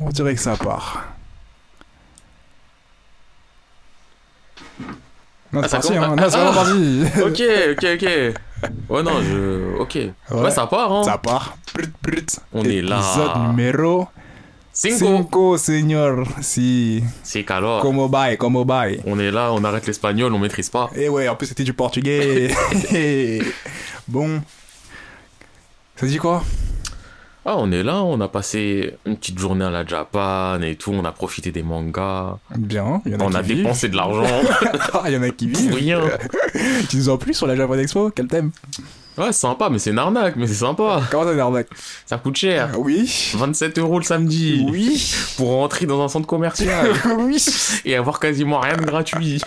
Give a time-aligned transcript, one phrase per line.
[0.00, 1.04] On dirait que ça part.
[5.52, 6.16] Non, Ah, c'est parti, hein.
[6.16, 6.52] Non, c'est Ah.
[6.54, 7.02] parti.
[7.22, 8.08] Ok, ok, ok.
[8.88, 9.76] Ouais, non, je.
[9.78, 9.98] Ok.
[10.30, 11.02] Ouais, ça part, hein.
[11.04, 11.56] Ça part.
[11.74, 12.26] Plut, plut.
[12.52, 12.98] On est là.
[12.98, 14.08] Épisode numéro
[14.74, 15.58] Cinco.
[15.58, 16.24] 5, señor.
[16.40, 17.04] Si.
[17.22, 17.82] C'est qu'alors.
[17.82, 19.02] Como bye, como bye.
[19.04, 20.88] On est là, on arrête l'espagnol, on maîtrise pas.
[20.96, 22.48] Et ouais, en plus c'était du portugais.
[24.08, 24.40] bon.
[25.96, 26.42] Ça dit quoi?
[27.44, 30.92] Ah, on est là, on a passé une petite journée à la Japan et tout,
[30.92, 32.36] on a profité des mangas.
[32.56, 33.02] Bien.
[33.04, 33.56] Il y en a On qui a vivent.
[33.58, 34.22] dépensé de l'argent
[34.94, 35.74] Ah, il y en a qui pour vivent.
[35.74, 36.00] rien.
[36.88, 38.52] Tu nous en plus sur la Japan Expo Quel thème
[39.18, 41.02] Ouais, c'est sympa, mais c'est une arnaque, mais c'est sympa.
[41.10, 41.68] Comment ça l'arnaque
[42.06, 42.70] Ça coûte cher.
[42.78, 43.32] Oui.
[43.34, 44.64] 27 euros le samedi.
[44.70, 45.12] Oui.
[45.36, 47.44] Pour rentrer dans un centre commercial oui.
[47.84, 49.42] et avoir quasiment rien de gratuit.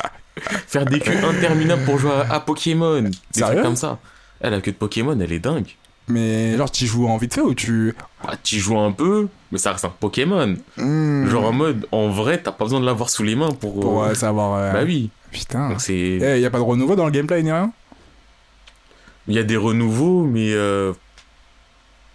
[0.68, 3.02] Faire des queues interminables pour jouer à, à Pokémon.
[3.02, 3.98] Des Sérieux trucs comme ça.
[4.44, 5.76] Eh, la queue de Pokémon, elle est dingue.
[6.08, 7.96] Mais genre, tu joues en vite fait ou tu.
[8.24, 10.56] Bah, tu joues un peu, mais ça reste un Pokémon.
[10.78, 11.28] Hmm.
[11.28, 13.80] Genre en mode, en vrai, t'as pas besoin de l'avoir sous les mains pour.
[13.80, 14.54] Pour euh, euh, savoir.
[14.60, 15.10] euh, Bah oui.
[15.32, 15.70] Putain.
[15.70, 15.94] Donc c'est.
[15.96, 17.72] Eh, y a pas de renouveau dans le gameplay ni rien?
[19.28, 20.52] Il y a des renouveaux, mais.
[20.54, 20.94] euh,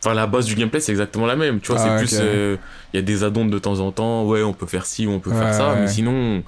[0.03, 1.61] Enfin, la base du gameplay, c'est exactement la même.
[1.61, 2.19] Tu vois, Ah, c'est plus.
[2.23, 2.57] euh,
[2.95, 4.25] Il y a des addons de temps en temps.
[4.25, 5.73] Ouais, on peut faire ci, on peut Ouais, faire ça.
[5.75, 5.81] ouais.
[5.81, 6.43] Mais sinon.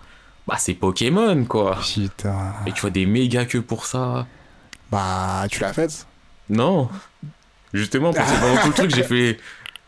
[0.47, 1.79] Bah, c'est Pokémon, quoi.
[1.83, 2.35] Putain.
[2.67, 4.27] Et tu vois des méga queues pour ça.
[4.91, 6.07] Bah, tu l'as faite
[6.49, 6.89] Non.
[7.73, 9.39] Justement, parce que pendant tout le truc, j'ai fait.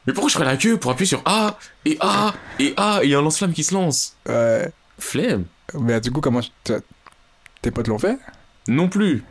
[0.07, 3.07] Mais pourquoi je ferais la queue pour appuyer sur A et A et A et
[3.07, 4.17] il y a un lance-flamme qui se lance?
[4.29, 4.71] Ouais.
[4.99, 5.45] Flemme.
[5.79, 6.41] Mais du coup, comment.
[6.63, 6.81] t'as-
[7.63, 8.19] Tes potes l'ont fait?
[8.69, 9.25] Non plus.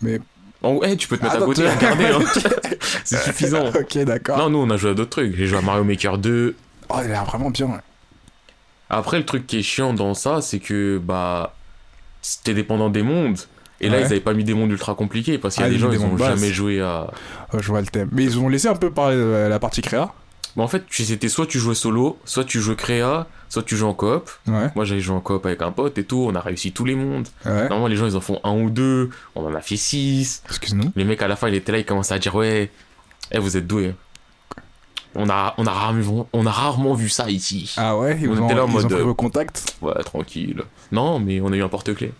[0.00, 0.20] Mais-
[0.62, 2.06] En ouais, tu peux te mettre à côté et regarder.
[2.06, 2.20] hein.
[3.04, 3.66] c'est suffisant.
[3.68, 4.38] ok, d'accord.
[4.38, 5.36] Non, nous, on a joué à d'autres trucs.
[5.36, 6.56] J'ai joué à Mario Maker 2.
[6.88, 7.66] Oh, il a l'air vraiment bien.
[7.66, 7.80] ouais.
[8.90, 11.54] Après, le truc qui est chiant dans ça, c'est que, bah,
[12.44, 13.38] t'es dépendant des mondes.
[13.84, 14.02] Et là, Ouais.
[14.02, 15.80] ils avaient pas mis des mondes ultra compliqués parce qu'il y Ah, a des ils
[15.80, 16.38] gens, ils des ont mondes basses.
[16.40, 17.08] jamais joué à.
[17.52, 18.08] Oh, je vois le thème.
[18.12, 20.12] Mais ils ont laissé un peu parler de la partie créa.
[20.56, 23.88] Mais en fait, c'était soit tu jouais solo, soit tu jouais créa, soit tu jouais
[23.88, 24.30] en coop.
[24.46, 24.70] Ouais.
[24.76, 26.26] Moi, j'avais joué en coop avec un pote et tout.
[26.30, 27.26] On a réussi tous les mondes.
[27.44, 27.52] Ouais.
[27.62, 29.10] Normalement, les gens, ils en font un ou deux.
[29.34, 30.42] On en a fait six.
[30.48, 30.92] Excuse-nous.
[30.94, 32.70] Les mecs, à la fin, ils étaient là, ils commençaient à dire Ouais,
[33.32, 33.94] eh, vous êtes doués.
[35.16, 37.72] On a, on, a rarement, on a rarement vu ça ici.
[37.76, 39.76] Ah ouais, ils On ont, était là en ils mode, ont pris vos contacts.
[39.80, 40.62] Ouais, tranquille.
[40.90, 42.12] Non, mais on a eu un porte-clés.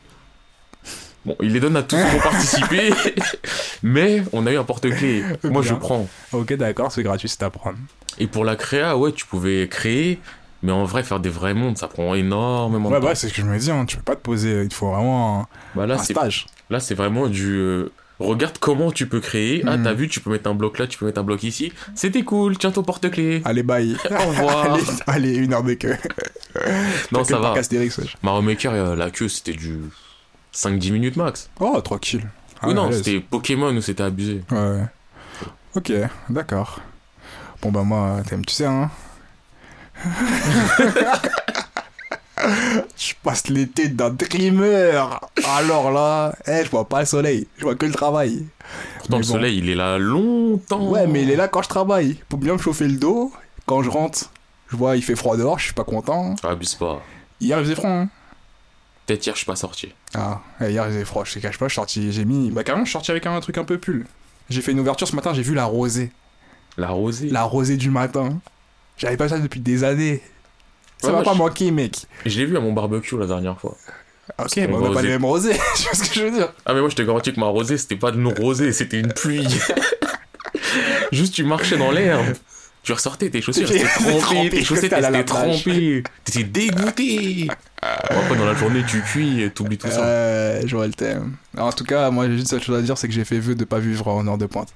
[1.24, 2.90] Bon, il les donne à tous qui ont participé,
[3.82, 5.24] mais on a eu un porte-clés.
[5.44, 6.06] Moi, je prends.
[6.32, 7.78] Ok, d'accord, c'est gratuit, c'est à prendre.
[8.18, 10.20] Et pour la créa, ouais, tu pouvais créer,
[10.62, 13.06] mais en vrai, faire des vrais mondes, ça prend énormément Ouais, de temps.
[13.08, 13.84] bah, c'est ce que je me dis, hein.
[13.86, 16.46] tu peux pas te poser, il te faut vraiment un, Bah là, un stage.
[16.70, 17.52] là, c'est vraiment du.
[17.54, 19.64] euh, regarde comment tu peux créer.
[19.66, 21.72] Ah, t'as vu, tu peux mettre un bloc là, tu peux mettre un bloc ici.
[21.94, 23.40] C'était cool, tiens ton porte-clés.
[23.46, 23.96] Allez, bye.
[24.10, 24.74] Au revoir.
[24.74, 25.96] allez, allez, une heure de queue.
[27.12, 27.54] non, ça va.
[28.22, 29.80] Mario Maker, euh, la queue, c'était du
[30.54, 31.50] 5-10 minutes max.
[31.60, 32.26] Oh, tranquille.
[32.60, 34.42] Ah, oui, non, c'était Pokémon où c'était abusé.
[34.50, 34.82] Ouais.
[35.74, 35.92] Ok,
[36.30, 36.80] d'accord.
[37.60, 38.90] Bon, bah, moi, t'aimes, tu sais, hein.
[42.96, 45.20] je passe l'été d'un dreamer.
[45.56, 48.46] Alors là, eh, je vois pas le soleil, je vois que le travail.
[48.98, 49.32] Pourtant, Mais le bon.
[49.32, 50.88] soleil, il est là longtemps.
[50.88, 53.32] Ouais, mais il est là quand je travaille, pour bien me chauffer le dos.
[53.66, 54.30] Quand je rentre,
[54.68, 56.34] je vois, il fait froid dehors, je suis pas content.
[56.42, 57.00] Abuse pas.
[57.40, 58.08] Hier, il faisait froid, hein.
[59.06, 59.92] Peut-être hier, je suis pas sorti.
[60.14, 62.50] Ah, hier, il froid, je te cache pas, je suis sorti, j'ai mis.
[62.50, 64.06] Bah, carrément, je suis sorti avec un truc un peu pull.
[64.50, 66.10] J'ai fait une ouverture ce matin, j'ai vu la rosée.
[66.76, 67.28] La rosée.
[67.28, 68.40] La rosée du matin.
[68.96, 70.22] J'avais pas ça depuis des années.
[70.98, 72.06] Ça Ouais, moi, pas manquer, mec.
[72.24, 73.76] Je l'ai vu à mon barbecue la dernière fois.
[74.38, 75.52] Ok, mais on a pas les mêmes rosées.
[75.76, 77.46] tu vois ce que je veux dire Ah, mais moi, je te garantis que ma
[77.46, 79.46] rosée, c'était pas de une rosée, c'était une pluie.
[81.12, 82.34] Juste, tu marchais dans l'herbe.
[82.82, 83.84] Tu ressortais, tes chaussures étaient
[84.20, 86.02] trempées, tes chaussettes étaient trempées.
[86.24, 87.48] T'étais dégoûté.
[87.84, 90.04] Après, dans la journée, tu cuis et t'oublies tout ça.
[90.04, 91.36] Euh, je vois le thème.
[91.56, 93.54] En tout cas, moi, j'ai juste cette chose à dire, c'est que j'ai fait vœu
[93.54, 94.70] de pas vivre en heure de pointe.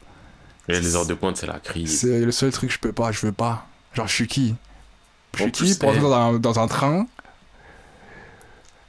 [0.69, 2.01] Et les heures de pointe, c'est la crise.
[2.01, 3.67] C'est le seul truc que je peux pas, je veux pas.
[3.95, 4.55] Genre, je suis qui?
[5.35, 5.93] Je suis qui pour eh.
[5.93, 7.07] entrer dans un, dans un train?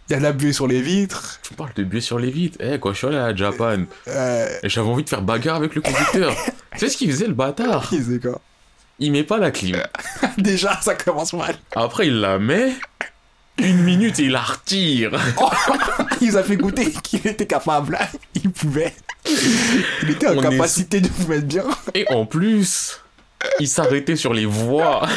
[0.09, 1.39] Il y a de la buée sur les vitres?
[1.43, 2.57] Tu parles de buée sur les vitres.
[2.59, 5.75] Eh, quand je suis allé à Japan, Euh, et j'avais envie de faire bagarre avec
[5.75, 6.35] le conducteur.
[6.73, 7.87] tu sais ce qu'il faisait, le bâtard?
[7.87, 8.41] Qui c'est quoi?
[8.97, 9.81] Il met pas la clim.
[10.37, 11.55] Déjà, ça commence mal.
[11.75, 12.73] Après, il la met.
[13.61, 15.11] Une minute et il la retire.
[16.21, 17.97] Il nous a fait goûter qu'il était capable.
[18.35, 18.93] Il pouvait.
[20.03, 21.63] Il était en On est capacité de vous mettre bien.
[21.93, 22.99] Et en plus,
[23.59, 25.07] il s'arrêtait sur les voies.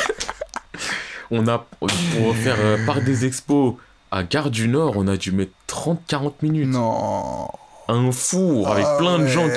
[1.31, 3.75] On a, pour faire euh, part des expos
[4.11, 6.69] à Gare du Nord, on a dû mettre 30-40 minutes.
[6.69, 7.49] Non.
[7.89, 9.49] Un four avec plein de gens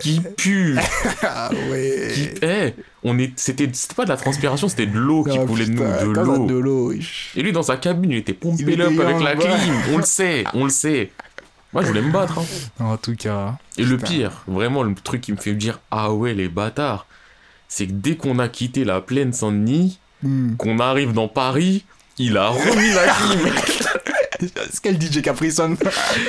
[0.00, 0.76] qui, qui puent.
[1.22, 2.10] Ah ouais.
[2.14, 2.74] Qui, eh,
[3.04, 5.70] on est, c'était, c'était pas de la transpiration, c'était de l'eau qui Ah, coulait de
[5.72, 6.46] nous, de l'eau.
[6.46, 6.92] de l'eau.
[6.92, 9.52] Et lui, dans sa cabine, il était Il pompé était up avec la clim.
[9.92, 11.10] On le sait, on le sait.
[11.72, 12.38] Moi, je voulais me battre.
[12.38, 12.44] hein.
[12.84, 13.56] En tout cas.
[13.76, 17.06] Et le pire, vraiment, le truc qui me fait dire Ah ouais, les bâtards,
[17.68, 20.56] c'est que dès qu'on a quitté la plaine Saint-Denis, Hmm.
[20.56, 21.84] qu'on arrive dans Paris,
[22.18, 23.52] il a remis la clim.
[24.70, 25.76] C'est quel DJ Capri Sun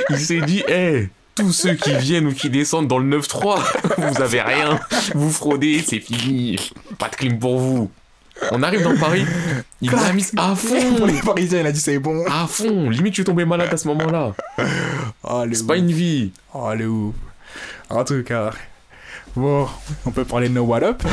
[0.10, 3.60] Il s'est dit, hé, tous ceux qui viennent ou qui descendent dans le 9-3,
[3.98, 4.80] vous avez rien,
[5.14, 6.58] vous fraudez, c'est fini,
[6.98, 7.92] pas de clim pour vous.
[8.52, 9.26] On arrive dans Paris,
[9.82, 12.24] il l'a mis à Pour fond, les Parisiens, il a dit c'est bon.
[12.28, 14.34] à fond, limite je suis tombé malade à ce moment-là.
[15.24, 16.32] Oh, C'est pas une vie.
[16.54, 17.16] Oh, le ouf.
[17.90, 18.52] En tout cas,
[19.36, 19.68] bon,
[20.06, 21.04] on peut parler de nos What Up.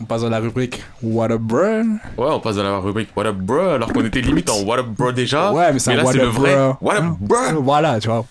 [0.00, 1.58] On passe à la rubrique What Up, bro.
[1.60, 1.82] Ouais,
[2.16, 4.86] on passe dans la rubrique What up bro, alors qu'on était limite en What up
[4.86, 5.52] bro déjà.
[5.52, 6.76] Ouais, mais c'est un là What c'est le vrai bro.
[6.80, 7.62] What up bro.
[7.62, 8.24] Voilà, tu vois.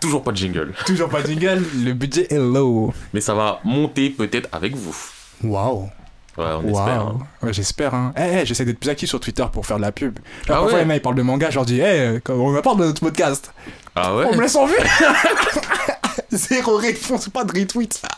[0.00, 0.72] Toujours pas de jingle.
[0.86, 2.92] Toujours pas de jingle, le budget est low.
[3.12, 4.96] Mais ça va monter peut-être avec vous.
[5.44, 5.88] Waouh.
[6.38, 7.00] Ouais, on espère.
[7.02, 7.18] Hein.
[7.42, 8.12] Ouais, j'espère, hein.
[8.16, 10.18] Eh, eh, j'essaie d'être plus actif sur Twitter pour faire de la pub.
[10.46, 12.34] Genre, Ah parfois, ouais les mecs, ils parlent de manga, je leur dis, eh, quand
[12.34, 13.52] on me parle de notre podcast,
[13.94, 14.74] Ah ouais on me laisse en vue.
[16.30, 18.00] Zéro réponse, pas de retweet.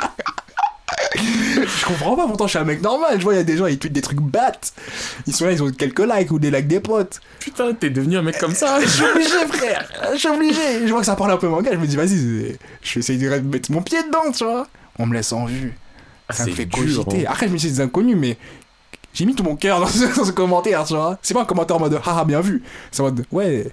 [1.17, 3.19] je comprends pas, pourtant, je suis un mec normal.
[3.19, 4.73] Je vois, il y a des gens, ils tweetent des trucs battes.
[5.27, 7.21] Ils sont là, ils ont quelques likes ou des likes des potes.
[7.41, 8.81] Putain, t'es devenu un mec comme ça.
[8.83, 9.89] Je suis obligé, frère.
[10.13, 10.87] Je suis obligé.
[10.87, 13.19] Je vois que ça parle un peu manga, je me dis, vas-y, je vais essayer
[13.19, 14.67] de mettre mon pied dedans, tu vois.
[14.99, 15.75] On me laisse en vue.
[16.31, 17.27] Ça me fait dur, cogiter.
[17.27, 17.31] hein.
[17.33, 18.39] Après, je me suis dit des inconnus, mais
[19.13, 21.19] j'ai mis tout mon cœur dans ce, dans ce commentaire, tu vois.
[21.23, 22.63] C'est pas un commentaire en mode haha, bien vu.
[22.91, 23.67] C'est en mode ouais,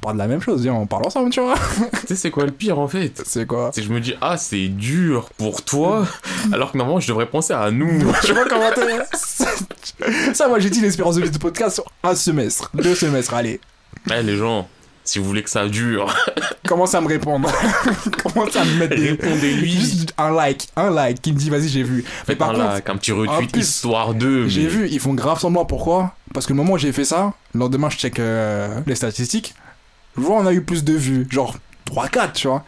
[0.00, 1.54] on parle de la même chose, on parle ensemble, tu vois.
[2.00, 4.38] Tu sais, c'est quoi le pire en fait C'est quoi C'est je me dis, ah,
[4.38, 6.06] c'est dur pour toi,
[6.52, 8.00] alors que normalement, je devrais penser à nous.
[8.22, 9.04] Je sais pas commentaire.
[10.32, 13.60] Ça, moi, j'ai dit l'espérance de vie de podcast sur un semestre, deux semestres, allez.
[14.10, 14.68] Eh, les gens,
[15.04, 16.14] si vous voulez que ça dure,
[16.66, 17.50] Commence à me répondre.
[18.22, 19.10] Commence à me mettre des.
[19.10, 19.72] répondez-lui.
[19.72, 22.04] Juste un like, un like qui me dit vas-y, j'ai vu.
[22.24, 24.46] Faites par un contre, like, un petit retweet, plus, histoire d'eux.
[24.46, 25.64] J'ai mais- vu, ils font grave semblant.
[25.64, 26.14] Pourquoi?
[26.32, 29.54] Parce que le moment où j'ai fait ça, le lendemain, je check euh, les statistiques.
[30.16, 31.26] Je vois, on a eu plus de vues.
[31.30, 31.56] Genre
[31.90, 32.64] 3-4, tu vois.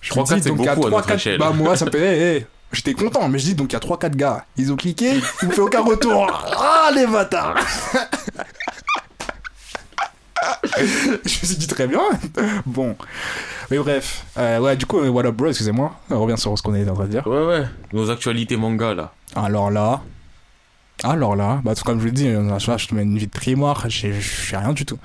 [0.00, 1.38] Je 3-4, me dis, c'est donc, il y a beaucoup à notre 3-4 échelle.
[1.38, 1.98] Bah, moi, ça me fait.
[2.00, 2.46] hey, hey.
[2.72, 4.44] J'étais content, mais je dis donc il y a 3-4 gars.
[4.56, 6.26] Ils ont cliqué, ils me fait aucun retour.
[6.56, 7.56] Ah, les bâtards
[10.76, 10.82] Je
[11.20, 12.00] me suis dit très bien.
[12.66, 12.96] Bon.
[13.70, 14.24] Mais bref.
[14.36, 15.92] Euh, ouais, du coup, euh, what up, bro, excusez-moi.
[16.10, 17.26] On revient sur ce qu'on était en train de dire.
[17.26, 19.12] Ouais, ouais, nos actualités manga là.
[19.36, 20.02] Alors là.
[21.02, 23.26] Alors là, bah, comme je vous le dis, euh, je je te mets une vie
[23.26, 24.98] de primoire, j'ai j'ai rien du tout.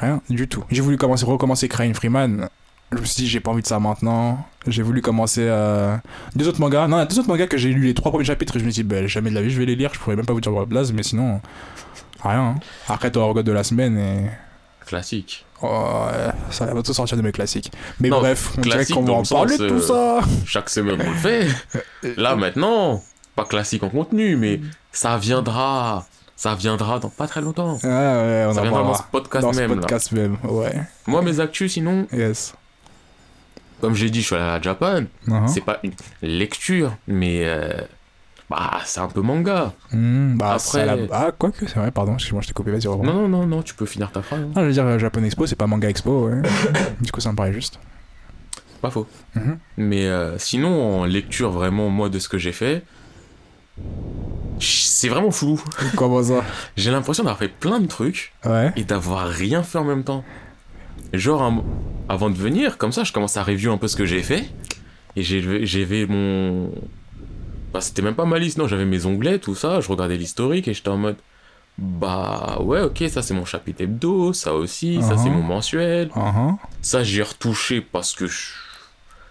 [0.00, 0.64] Rien du tout.
[0.70, 2.48] J'ai voulu commencer, recommencer Crying Freeman.
[2.92, 4.46] Je me suis dit, j'ai pas envie de ça maintenant.
[4.66, 5.96] J'ai voulu commencer euh,
[6.36, 6.88] deux autres mangas.
[6.88, 8.82] Non, deux autres mangas que j'ai lu les trois premiers chapitres et je me suis
[8.82, 9.90] dit, bah, jamais de la vie je vais les lire.
[9.94, 11.40] Je pourrais même pas vous dire la blase, mais sinon,
[12.22, 12.40] rien.
[12.40, 12.54] hein.
[12.88, 14.30] Après, toi, regard de la semaine et.
[14.86, 15.46] Classique.
[15.62, 15.66] Oh,
[16.06, 17.70] ouais, ça va bientôt sortir de mes classiques.
[18.00, 20.18] Mais Non, bref, on dirait qu'on va en le parler de tout ça.
[20.44, 21.46] Chaque semaine on le fait.
[22.16, 23.00] Là maintenant,
[23.36, 24.60] pas classique en contenu, mais
[24.90, 26.04] ça viendra.
[26.42, 27.74] Ça viendra dans pas très longtemps.
[27.84, 29.70] Ouais, on Ça en viendra dans ce podcast Dans ce même.
[29.76, 29.76] là.
[29.76, 30.74] podcast même, ouais.
[31.06, 32.54] Moi, mes actus, sinon, Yes.
[33.80, 35.02] comme j'ai dit, je suis allé à la Japan.
[35.28, 35.46] Uh-huh.
[35.46, 37.70] C'est pas une lecture, mais euh,
[38.50, 39.72] bah, c'est un peu manga.
[39.92, 40.96] Hmm, bah, Après- la...
[41.12, 43.04] Ah, quoique, c'est vrai, pardon, excuse-moi, je t'ai coupé, vas-y, reprends.
[43.04, 44.40] Non, non, non, non, tu peux finir ta phrase.
[44.40, 44.50] hein.
[44.56, 46.42] Ah, je veux dire, euh, Japan Expo, c'est pas Manga Expo, ouais.
[47.00, 47.78] du coup, ça me paraît juste.
[48.80, 49.06] Pas faux.
[49.36, 49.58] Mhm.
[49.76, 52.82] Mais euh, sinon, en lecture, vraiment, moi, de ce que j'ai fait,
[54.62, 55.60] c'est vraiment flou.
[55.96, 56.44] Comment ça
[56.76, 58.72] J'ai l'impression d'avoir fait plein de trucs Ouais.
[58.76, 60.24] et d'avoir rien fait en même temps.
[61.12, 61.64] Genre, un-
[62.08, 64.44] avant de venir, comme ça, je commence à review un peu ce que j'ai fait.
[65.16, 66.70] Et j'ai- j'avais mon.
[67.72, 69.80] Bah, c'était même pas ma liste, non, j'avais mes onglets, tout ça.
[69.80, 71.16] Je regardais l'historique et j'étais en mode.
[71.78, 75.36] Bah, ouais, ok, ça c'est mon chapitre hebdo, ça aussi, ça c'est Mhm.
[75.36, 76.08] mon mensuel.
[76.14, 76.56] Uh-huh.
[76.82, 78.40] Ça, j'y ai retouché parce que je,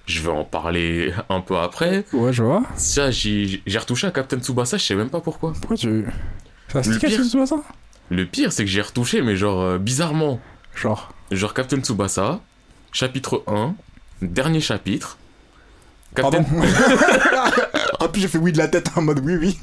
[0.05, 2.05] je vais en parler un peu après.
[2.13, 2.63] Ouais, je vois.
[2.75, 5.53] Ça, j'ai retouché à Captain Tsubasa, je sais même pas pourquoi.
[5.53, 6.05] Pourquoi tu.
[6.69, 7.55] Ça se Le pire- ça
[8.09, 10.39] Le pire, c'est que j'ai retouché, mais genre euh, bizarrement.
[10.75, 11.13] Genre.
[11.31, 12.39] Genre Captain Tsubasa,
[12.91, 13.75] chapitre 1,
[14.21, 15.17] dernier chapitre.
[16.15, 16.43] Captain...
[16.43, 16.61] Pardon
[17.99, 19.59] Ah, puis j'ai fait oui de la tête en mode oui, oui.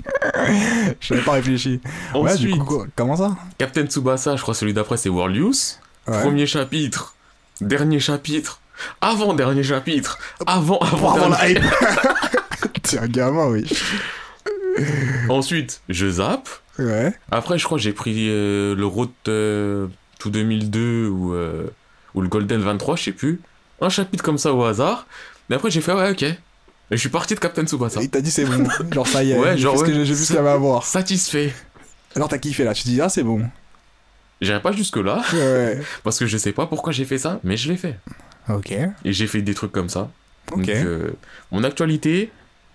[1.00, 1.80] Je n'avais pas réfléchi.
[2.14, 5.35] Ouais, Ensuite, du coup, quoi- comment ça Captain Tsubasa, je crois celui d'après c'est World
[5.37, 5.80] Youth.
[6.07, 6.21] Ouais.
[6.23, 7.14] Premier chapitre,
[7.61, 8.61] dernier chapitre,
[9.00, 11.62] avant dernier chapitre, avant avant, dernier- la hype
[12.82, 13.66] T'es un gamin, oui.
[15.28, 16.49] Ensuite, je zappe.
[16.78, 17.12] Ouais.
[17.30, 21.66] Après, je crois que j'ai pris euh, le Road euh, to 2002 ou, euh,
[22.14, 23.40] ou le Golden 23, je sais plus.
[23.80, 25.06] Un chapitre comme ça au hasard.
[25.49, 26.23] Mais après, j'ai fait, ouais, ok.
[26.23, 26.37] Et
[26.92, 28.00] je suis parti de Captain Tsubasa.
[28.00, 28.64] Et il t'a dit c'est bon.
[28.92, 29.38] Genre, ça y est.
[29.38, 29.87] Ouais, genre, ouais.
[29.92, 30.85] j'ai j'ai vu ce qu'il y avait à voir.
[30.85, 31.52] Satisfait.
[32.16, 32.73] Alors, t'as kiffé là.
[32.75, 33.42] Tu te dis, ah, c'est bon.
[34.40, 35.80] J'irai pas jusque-là, Ouais.
[36.04, 37.99] parce que je sais pas pourquoi j'ai fait ça, mais je l'ai fait.
[38.49, 38.73] Ok.
[38.73, 40.11] Et j'ai fait des trucs comme ça.
[40.52, 40.59] Ok.
[40.61, 41.11] Donc, euh,
[41.52, 42.31] mon actualité,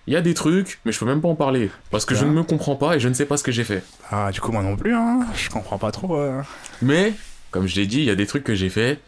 [0.06, 1.70] il y a des trucs, mais je peux même pas en parler.
[1.90, 2.32] Parce que je Super.
[2.32, 3.82] ne me comprends pas et je ne sais pas ce que j'ai fait.
[4.10, 5.20] Ah, du coup, moi non plus, hein.
[5.34, 6.16] Je comprends pas trop.
[6.16, 6.42] euh.
[6.82, 7.12] Mais,
[7.50, 9.00] comme je l'ai dit, il y a des trucs que j'ai fait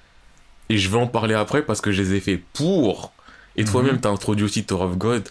[0.69, 3.13] et je vais en parler après parce que je les ai fait pour.
[3.57, 3.71] Et Mhm.
[3.71, 5.29] toi-même, t'as introduit aussi Tour of God.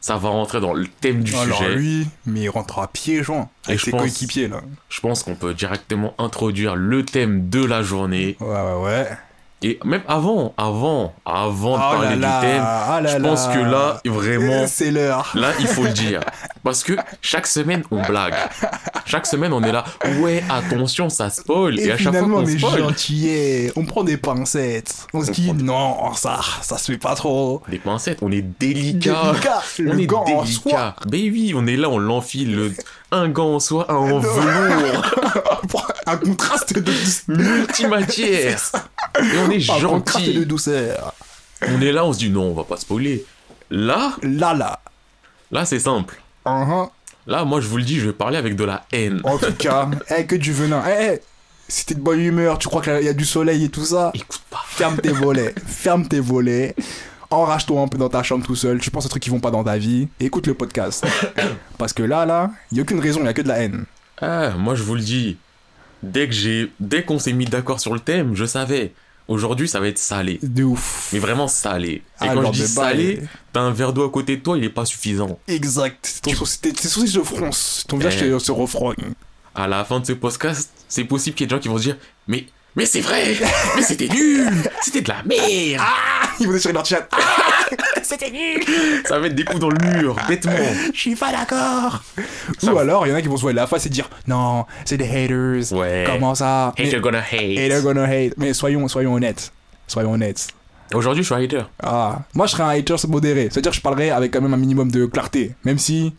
[0.00, 1.76] ça va rentrer dans le thème du Alors sujet.
[1.76, 4.60] lui, mais il rentre à pieds joints avec je ses coéquipiers là.
[4.88, 8.36] Je pense qu'on peut directement introduire le thème de la journée.
[8.40, 9.08] Ouais, ouais, ouais.
[9.64, 13.58] Et même avant, avant, avant de Oh parler là du thème, là je pense que
[13.60, 15.30] là, vraiment, C'est l'heure.
[15.34, 16.20] là, il faut le dire.
[16.64, 18.34] Parce que chaque semaine, on blague.
[19.06, 19.84] Chaque semaine, on est là.
[20.20, 21.78] Ouais, attention, ça spoil.
[21.78, 25.06] Et, Et, à chaque fois qu'on on est spoil, gentillets, on prend des pincettes.
[25.12, 25.54] On se On dit prend
[26.08, 27.62] non, ça, ça se fait pas trop.
[27.68, 29.32] des pincettes, on est délicat.
[29.32, 30.70] Délicat, On le est gant en délicat.
[30.70, 30.94] soie.
[31.10, 32.54] Mais oui, on est là, on l'enfile.
[32.56, 32.72] le-
[33.14, 35.04] Un gant en soie, un en velours,
[36.06, 36.92] un contraste de,
[37.28, 38.58] multimatière.
[39.18, 40.46] Et on est un contraste de gentil.
[40.46, 41.14] douceur.
[41.68, 43.24] On est là, on se dit non, on va pas spoiler.
[43.70, 44.80] Là, Là, là.
[45.50, 46.20] là, c'est simple.
[46.46, 46.88] Uhum.
[47.26, 49.20] Là, moi, je vous le dis, je vais parler avec de la haine.
[49.24, 50.82] En tout cas, eh, que du venin.
[50.86, 51.20] Eh, eh,
[51.68, 54.10] si t'es de bonne humeur, tu crois qu'il y a du soleil et tout ça,
[54.14, 54.60] Écoute pas.
[54.66, 55.54] ferme tes volets.
[55.66, 56.74] ferme tes volets.
[57.30, 58.78] Enrage-toi un peu dans ta chambre tout seul.
[58.78, 60.08] Tu penses à des trucs qui vont pas dans ta vie.
[60.20, 61.06] Et écoute le podcast.
[61.78, 63.60] Parce que là, là, il y a aucune raison, il y a que de la
[63.60, 63.84] haine.
[64.20, 65.38] Ah, moi, je vous le dis.
[66.02, 68.92] Dès que j'ai, dès qu'on s'est mis d'accord sur le thème, je savais.
[69.28, 70.40] Aujourd'hui, ça va être salé.
[70.42, 71.10] De ouf.
[71.12, 71.90] Mais vraiment salé.
[71.90, 73.20] Et Ah, quand je dis de salé,
[73.52, 75.38] t'as un verre d'eau à côté de toi, il est pas suffisant.
[75.46, 76.20] Exact.
[76.22, 76.32] Tes
[76.72, 77.84] tes sourcils se froncent.
[77.86, 78.32] Ton visage Eh.
[78.32, 79.12] se- se refroigne.
[79.54, 81.78] À la fin de ce podcast, c'est possible qu'il y ait des gens qui vont
[81.78, 83.36] se dire, mais, mais c'est vrai,
[83.76, 84.48] mais c'était nul,
[84.82, 85.82] c'était de la merde.
[86.40, 87.08] Ils vont sur leur chat.
[88.02, 88.62] C'était nul.
[89.06, 90.52] Ça va être des coups dans le mur, bêtement.
[90.92, 92.02] Je suis pas d'accord.
[92.62, 94.66] Ou alors, il y en a qui vont se voir la face et dire Non,
[94.84, 95.72] c'est des haters.
[95.72, 96.04] Ouais.
[96.06, 96.72] Comment ça?
[96.78, 97.58] Hater gonna hate.
[97.58, 98.34] Hater gonna hate.
[98.36, 99.52] Mais soyons, soyons honnêtes.
[99.86, 100.48] Soyons honnêtes.
[100.94, 101.62] Aujourd'hui, je suis hater.
[101.82, 103.48] Ah, moi je serais un hater modéré.
[103.50, 105.54] C'est-à-dire que je parlerais avec quand même un minimum de clarté.
[105.64, 106.14] Même si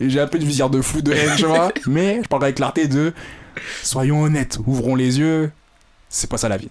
[0.00, 1.72] j'ai un peu de visière de flou, de haine, tu vois.
[1.86, 3.12] Mais je parlerais avec clarté de
[3.82, 5.50] soyons honnêtes, ouvrons les yeux.
[6.08, 6.68] C'est pas ça la vie.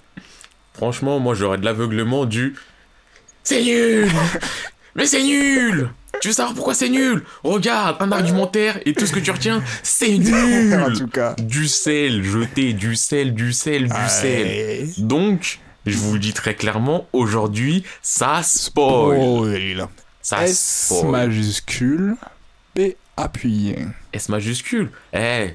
[0.73, 2.55] Franchement, moi, j'aurais de l'aveuglement du.
[3.43, 4.09] C'est nul
[4.95, 5.89] Mais c'est nul
[6.21, 7.23] Tu veux savoir pourquoi c'est nul?
[7.43, 11.35] Regarde, un argumentaire et tout ce que tu retiens, c'est en nul tout cas.
[11.39, 14.89] Du sel jeté, du sel, du sel, du sel.
[14.97, 19.87] Donc, je vous le dis très clairement, aujourd'hui, ça spoil.
[20.21, 21.11] Ça S spoil.
[21.11, 22.15] majuscule,
[22.73, 23.77] P appuyé.
[24.13, 24.91] S majuscule.
[25.13, 25.51] Eh,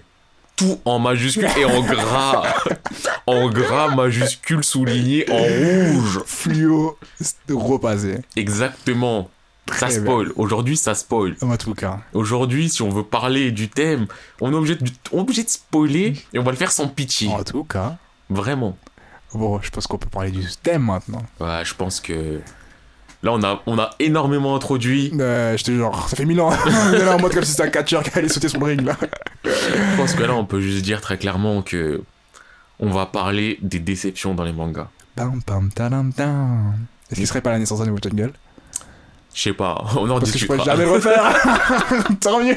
[0.57, 2.55] tout en majuscule et en gras.
[3.27, 6.21] en gras majuscule souligné en rouge.
[6.27, 6.99] Fluo
[7.51, 8.19] repassé.
[8.35, 9.31] Exactement.
[9.69, 10.33] Ça Très spoil.
[10.37, 11.37] Aujourd'hui, ça spoil.
[11.43, 11.99] En tout cas.
[12.15, 14.07] Aujourd'hui, si on veut parler du thème,
[14.41, 16.87] on est obligé de, on est obligé de spoiler et on va le faire sans
[16.87, 17.29] pitié.
[17.29, 17.97] En tout cas.
[18.31, 18.77] Vraiment.
[19.35, 21.23] Bon, je pense qu'on peut parler du thème maintenant.
[21.41, 22.41] Ouais, je pense que
[23.23, 25.13] là, on a, on a énormément introduit.
[25.19, 26.51] Euh, je te jure, ça fait mille ans.
[26.67, 28.67] On est là en mode comme si c'était un catcheur qui allait sauter sur le
[28.67, 28.97] ring là.
[29.47, 32.03] Je pense que là, on peut juste dire très clairement que
[32.79, 34.89] on va parler des déceptions dans les mangas.
[35.17, 36.75] Tadam tam.
[37.11, 38.33] Est-ce qu'il serait pas la naissance d'un nouveau jungle?
[39.35, 40.57] Je sais pas, on en Parce que je discutera.
[40.57, 42.15] pourrais jamais le refaire.
[42.21, 42.57] Tant mieux.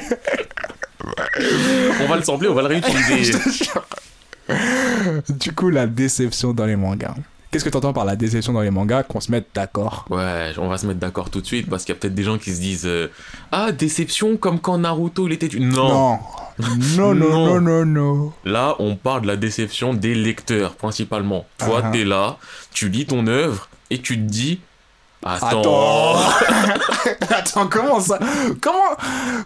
[2.02, 3.38] On va le sampler, on va le réutiliser.
[5.30, 7.16] Du coup, la déception dans les mangas.
[7.52, 10.06] Qu'est-ce que t'entends par la déception dans les mangas Qu'on se mette d'accord.
[10.12, 12.22] Ouais, on va se mettre d'accord tout de suite parce qu'il y a peut-être des
[12.24, 13.08] gens qui se disent euh,
[13.52, 15.48] Ah, déception comme quand Naruto il était.
[15.48, 15.90] une- Non.
[15.90, 16.20] Non.
[16.98, 17.46] Non, non, Non.
[17.46, 18.34] non, non, non.
[18.46, 21.46] Là, on parle de la déception des lecteurs principalement.
[21.58, 21.90] Toi, Ah.
[21.92, 22.38] t'es là,
[22.72, 24.60] tu lis ton œuvre et tu te dis
[25.24, 26.16] Attends.
[27.30, 27.68] Attends.
[27.68, 28.20] Comment ça
[28.62, 28.96] Comment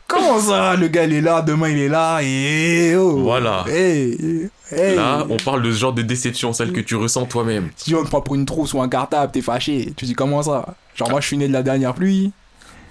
[0.08, 3.18] Comment ça Le gars il est là, demain il est là et oh.
[3.24, 3.66] Voilà.
[3.68, 4.96] Hey, hey.
[4.96, 7.70] Là, on parle de ce genre de déception, celle que tu ressens toi-même.
[7.76, 9.94] Si on te prend pour une trousse ou un cartable, t'es fâché.
[9.98, 10.76] Tu dis comment ça?
[10.96, 12.32] Genre moi je suis né de la dernière pluie.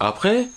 [0.00, 0.48] Après,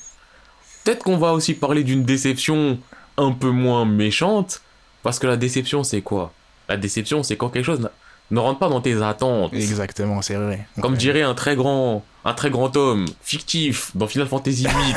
[0.83, 2.79] peut-être qu'on va aussi parler d'une déception
[3.17, 4.61] un peu moins méchante,
[5.03, 6.31] parce que la déception, c'est quoi?
[6.67, 7.87] La déception, c'est quand quelque chose
[8.31, 9.53] ne rentre pas dans tes attentes.
[9.53, 10.67] Exactement, c'est vrai.
[10.81, 10.97] Comme Ouais.
[10.97, 14.95] dirait un très grand, un très grand homme fictif dans Final Fantasy VIII.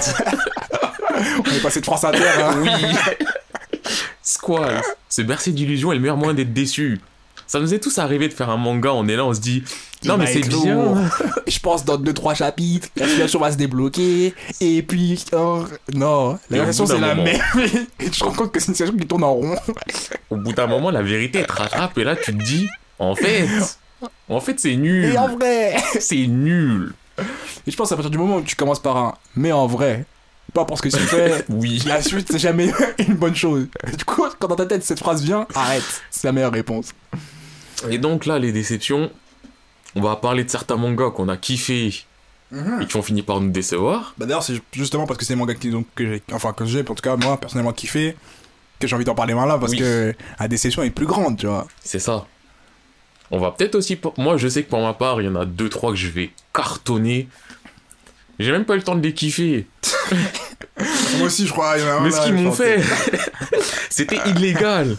[1.47, 2.25] On est passé de France Inter.
[2.43, 2.57] Hein.
[2.63, 2.71] oui.
[4.23, 7.01] Squall, se bercer d'illusions est le meilleur moyen d'être déçu.
[7.47, 9.65] Ça nous est tous arrivé de faire un manga, on est là, on se dit
[10.03, 10.75] Il non mais c'est bien.
[10.75, 10.99] lourd.
[11.47, 14.35] Je pense dans 2-3 chapitres, la situation va se débloquer.
[14.61, 17.25] Et puis, oh, non, la situation c'est la moment.
[17.25, 17.41] même.
[18.01, 19.57] Et tu te rends compte que c'est une situation qui tourne en rond.
[20.29, 22.69] Au bout d'un moment, la vérité te rattrape et là tu te dis
[22.99, 23.49] en fait,
[24.29, 25.07] en fait c'est nul.
[25.07, 25.77] Et en vrai.
[26.01, 26.93] C'est nul.
[27.67, 30.05] Et je pense à partir du moment où tu commences par un mais en vrai,
[30.55, 31.83] pas parce que c'est fait, Oui.
[31.87, 33.69] la suite c'est jamais une bonne chose.
[33.97, 36.03] Du coup, quand dans ta tête cette phrase vient, arrête.
[36.11, 36.93] C'est la meilleure réponse.
[37.91, 39.11] Et donc là, les déceptions,
[39.95, 41.95] on va parler de certains mangas qu'on a kiffé
[42.81, 44.15] et qui ont fini par nous décevoir.
[44.17, 46.65] Bah d'ailleurs, c'est justement parce que c'est des mangas qui, donc, que j'ai, enfin que
[46.65, 48.17] j'ai, en tout cas moi personnellement kiffé,
[48.81, 49.79] que j'ai envie d'en parler maintenant parce Oui.
[49.79, 51.67] que la déception est plus grande, tu vois.
[51.85, 52.27] C'est ça.
[53.31, 53.97] On va peut-être aussi.
[53.97, 55.97] pour- Moi, je sais que pour ma part, il y en a deux, trois que
[55.99, 57.29] je vais cartonner.
[58.39, 59.67] J'ai même pas eu le temps de les kiffer.
[61.19, 61.77] Moi aussi, je crois.
[61.77, 62.81] il y en a un Mais ce qu'ils m'ont fait,
[63.91, 64.97] c'était illégal.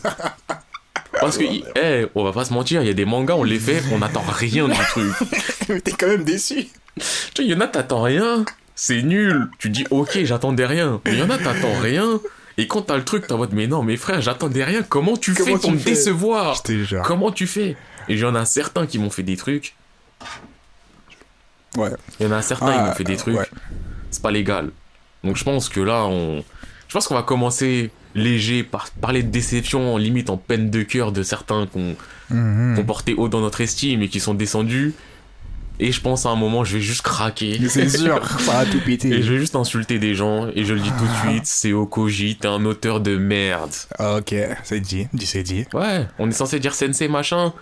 [1.19, 1.43] Parce que,
[1.75, 3.97] eh, on va pas se mentir, il y a des mangas, on les fait, on
[3.99, 5.11] n'attend rien du truc.
[5.69, 6.67] Mais t'es quand même déçu.
[7.33, 8.45] Tu vois, il y en a, t'attends rien,
[8.75, 9.49] c'est nul.
[9.57, 11.01] Tu dis, ok, j'attendais rien.
[11.05, 12.19] Mais il y en a, t'attends rien.
[12.57, 14.83] Et quand t'as le truc, en mode, mais non, mais frère, j'attendais rien.
[14.83, 16.61] Comment tu Comment fais pour me décevoir?
[17.05, 17.77] Comment tu fais?
[18.09, 19.75] Et il y en a certains qui m'ont fait des trucs.
[21.77, 21.91] Ouais.
[22.19, 23.37] Il y en a certains Ah, qui m'ont fait des trucs.
[23.37, 23.49] ouais.
[24.11, 24.71] C'est pas légal.
[25.23, 26.43] Donc je pense que là, on.
[26.87, 31.11] Je pense qu'on va commencer léger par parler de déception, limite en peine de cœur
[31.11, 31.95] de certains qu'on
[32.31, 32.75] Mhm.
[32.75, 34.93] qu'on portait haut dans notre estime et qui sont descendus.
[35.81, 37.59] Et je pense à un moment, je vais juste craquer.
[37.69, 39.09] C'est sûr, ça va tout péter.
[39.09, 41.25] Et je vais juste insulter des gens, et je le dis tout Ah.
[41.27, 43.71] de suite, c'est Okoji, t'es un auteur de merde.
[43.99, 45.65] Ok, c'est dit, dit c'est dit.
[45.73, 47.53] Ouais, on est censé dire sensei machin.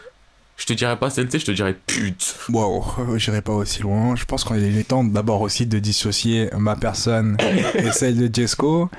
[0.58, 2.36] Je te dirais pas sensei, je te dirais pute.
[2.50, 4.16] Wow, euh, j'irai pas aussi loin.
[4.16, 7.38] Je pense qu'il est temps d'abord aussi de dissocier ma personne
[7.76, 8.90] et celle de Jesco.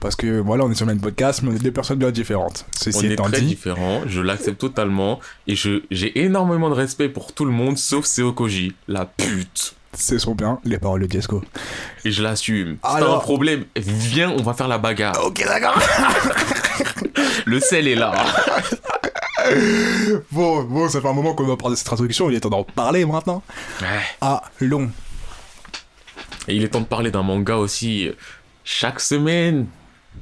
[0.00, 2.10] Parce que voilà, on est sur le même podcast, mais on est deux personnes bien
[2.10, 2.66] différentes.
[2.68, 6.74] On Ceci est étant très dit, différents, je l'accepte totalement, et je j'ai énormément de
[6.74, 9.74] respect pour tout le monde, sauf Seokoji, la pute.
[9.96, 11.42] ce sont bien les paroles de Jesco.
[12.04, 12.76] Et je l'assume.
[12.82, 15.24] Alors- un problème, viens, on va faire la bagarre.
[15.24, 15.78] Ok, d'accord.
[17.46, 18.12] Le sel est là.
[20.32, 22.50] Bon, bon, ça fait un moment qu'on va parler de cette introduction, il est temps
[22.50, 23.42] d'en parler maintenant.
[23.80, 24.28] Ouais.
[24.60, 24.90] Allons.
[26.48, 28.10] Et il est temps de parler d'un manga aussi.
[28.64, 29.66] Chaque semaine,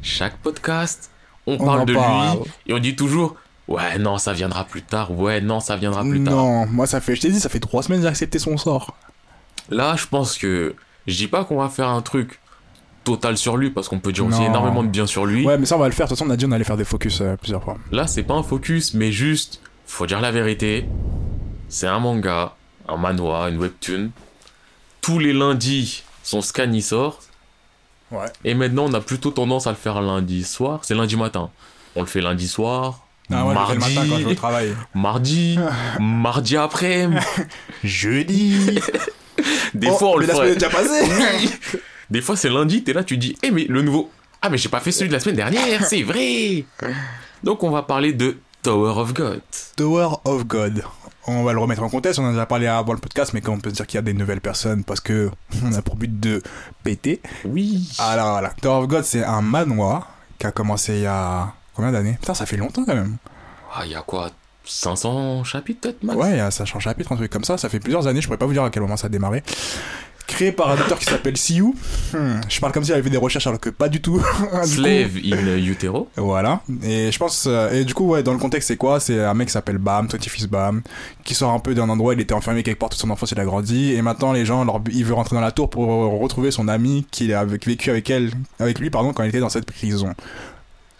[0.02, 1.11] chaque podcast,
[1.47, 2.38] on, On parle de parle.
[2.38, 3.37] lui et on dit toujours
[3.69, 5.12] Ouais, non, ça viendra plus tard.
[5.12, 6.35] Ouais, non, ça viendra plus tard.
[6.35, 8.57] Non, moi ça fait, je t'ai dit, ça fait trois semaines que j'ai accepté son
[8.57, 8.97] sort.
[9.71, 10.75] Là, je pense que.
[11.07, 12.38] Je dis pas qu'on va faire un truc
[13.04, 14.47] total sur lui parce qu'on peut dire aussi Non.
[14.47, 15.44] énormément de bien sur lui.
[15.44, 16.06] Ouais, mais ça on va le faire.
[16.06, 17.78] De toute façon, on a dit on allait faire des focus euh, plusieurs fois.
[17.90, 20.87] Là, c'est pas un focus, mais juste, faut dire la vérité.
[21.68, 22.54] C'est un manga,
[22.88, 24.11] un manhwa, une webtoon.
[25.00, 27.21] Tous les lundis, son scan y sort.
[28.11, 28.26] Ouais.
[28.44, 30.80] Et maintenant, on a plutôt tendance à le faire lundi soir.
[30.82, 31.50] C'est lundi matin.
[31.97, 33.06] On le fait lundi soir.
[33.32, 34.75] Ah ouais, mardi, le matin quand je vais au travail.
[34.95, 35.58] mardi,
[36.00, 37.08] mardi après.
[37.82, 38.78] Jeudi.
[39.75, 41.04] Des Oh, fois, on mais le est déjà passée.
[42.13, 44.11] Des fois, c'est lundi, t'es là, tu dis, eh, mais le nouveau.
[44.43, 46.67] Ah, mais j'ai pas fait celui de la semaine dernière, c'est vrai.
[47.43, 49.41] Donc, on va parler de Tower of God.
[49.77, 50.85] Tower of God.
[51.27, 53.41] On va le remettre en contexte, on en a déjà parlé avant le podcast, mais
[53.41, 55.31] quand on peut se dire qu'il y a des nouvelles personnes parce que
[55.65, 56.43] on a pour but de
[56.85, 57.23] péter.
[57.47, 57.89] Oui.
[57.99, 61.93] Alors voilà, Tower of God c'est un manoir qui a commencé il y a combien
[61.93, 62.19] d'années?
[62.21, 63.17] Putain, ça fait longtemps quand même.
[63.75, 64.31] Ah, il y a quoi?
[64.65, 66.19] 500 chapitres peut-être max?
[66.19, 68.21] Ouais, il y a- ça change chapitre, un truc comme ça, ça fait plusieurs années,
[68.21, 69.43] je pourrais pas vous dire à quel moment ça a démarré.
[70.26, 71.75] Créé par un auteur qui s'appelle Siyu.
[72.15, 74.17] Hmm, je parle comme si j'avais fait des recherches alors que pas du tout.
[74.43, 76.08] Du coup, Slave in Utero.
[76.17, 76.61] Voilà.
[76.82, 77.47] Et je pense.
[77.49, 79.00] euh, et du coup, ouais, dans le contexte, c'est quoi?
[79.00, 80.82] C'est un mec qui s'appelle Bam, Twenty Fils Bam,
[81.25, 83.41] qui sort un peu d'un endroit, il était enfermé quelque part toute son enfance, il
[83.41, 83.93] a grandi.
[83.93, 85.87] Et maintenant, les gens, leur, il veut rentrer dans la tour pour
[86.21, 88.30] retrouver son ami qu'il a vécu avec elle,
[88.61, 90.15] avec lui, pardon, quand il était dans cette prison.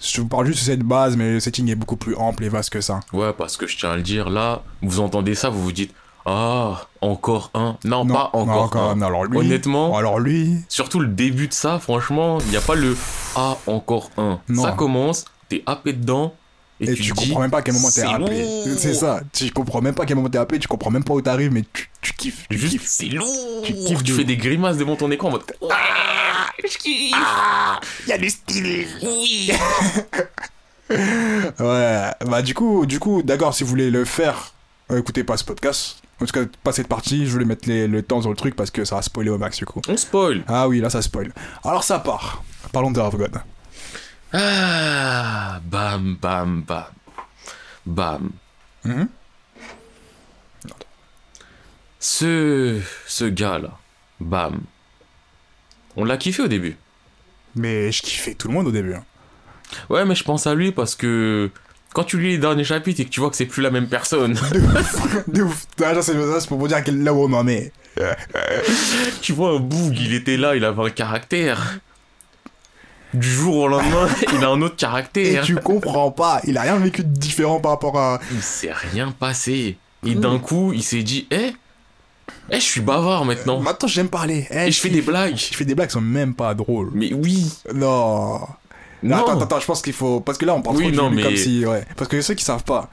[0.04, 2.48] Je vous parle juste de cette base, mais le setting est beaucoup plus ample et
[2.48, 3.00] vaste que ça.
[3.12, 5.92] Ouais, parce que je tiens à le dire, là, vous entendez ça, vous vous dites,
[6.24, 7.76] ah, encore un.
[7.85, 9.00] Non, Non, pas encore, encore un.
[9.00, 9.02] un.
[9.02, 12.74] Alors lui- Honnêtement, Alors lui, surtout le début de ça, franchement, il n'y a pas
[12.74, 12.96] le
[13.37, 14.40] ah, encore un.
[14.48, 14.62] Non.
[14.62, 16.35] Ça commence, t'es happé dedans,
[16.80, 18.64] et, et, tu, tu, dis, comprends même pas à quel moment t'es happé.
[18.76, 19.20] C'est ça.
[19.32, 21.52] Tu comprends même pas à quel moment t'es happé, tu comprends même pas où t'arrives,
[21.52, 22.46] mais tu, tu kiffes.
[22.48, 22.87] Tu Juste, kiffes.
[22.87, 23.62] c'est lourd.
[23.64, 27.16] Tu Tu, kiffes de fais des grimaces devant ton écran en mode, ah, je kiffe.
[28.06, 28.87] Il y a du style.
[29.02, 29.50] Oui.
[30.90, 34.52] Ouais, bah du coup, du coup, d'accord, si vous voulez le faire,
[34.90, 36.01] euh, écoutez pas ce podcast.
[36.22, 38.54] En tout cas, pas cette partie, je voulais mettre les- le temps sur le truc
[38.54, 39.80] parce que ça va spoiler au max du coup.
[39.88, 40.44] On spoil.
[40.46, 41.32] Ah oui, là ça spoil.
[41.64, 42.44] Alors ça part.
[42.72, 43.40] Parlons de God.
[44.32, 46.85] Ah, bam, bam, bam.
[47.85, 48.30] Bam.
[48.85, 49.08] Mhm.
[51.98, 53.78] Ce, ce gars-là,
[54.20, 54.61] bam.
[55.96, 56.76] On l'a kiffé au début.
[57.54, 58.94] Mais je kiffais tout le monde au début.
[58.94, 59.04] hein.
[59.90, 61.50] Ouais, mais je pense à lui parce que
[61.92, 63.88] quand tu lis les derniers chapitres et que tu vois que c'est plus la même
[63.88, 64.35] personne,
[65.28, 65.66] De ouf.
[65.85, 67.72] Ah, ça, c'est ça, c'est pour vous dire quel- là où on en est.
[69.20, 71.78] tu vois un boug, il était là, il avait un caractère.
[73.14, 75.44] Du jour au lendemain, il a un autre Et caractère.
[75.44, 76.40] tu comprends pas.
[76.46, 78.20] Il a rien vécu de différent par rapport à.
[78.33, 79.76] Il s'est rien passé.
[80.07, 81.52] Et d'un coup, il s'est dit, eh,
[82.50, 83.61] eh, je suis bavard maintenant.
[83.61, 84.48] Maintenant, j'aime parler.
[84.50, 85.37] Eh, Et je fais des blagues.
[85.37, 86.90] Je fais des blagues qui sont même pas drôles.
[86.94, 87.52] Mais oui.
[87.74, 88.40] Non.
[89.02, 89.16] Non.
[89.16, 90.20] Attends, attends, attends, je pense qu'il faut.
[90.20, 91.64] Parce que là, on parle Oui, trop de non, lui mais- comme si.
[91.66, 91.84] Ouais.
[91.96, 92.88] Parce que ceux qui savent pas.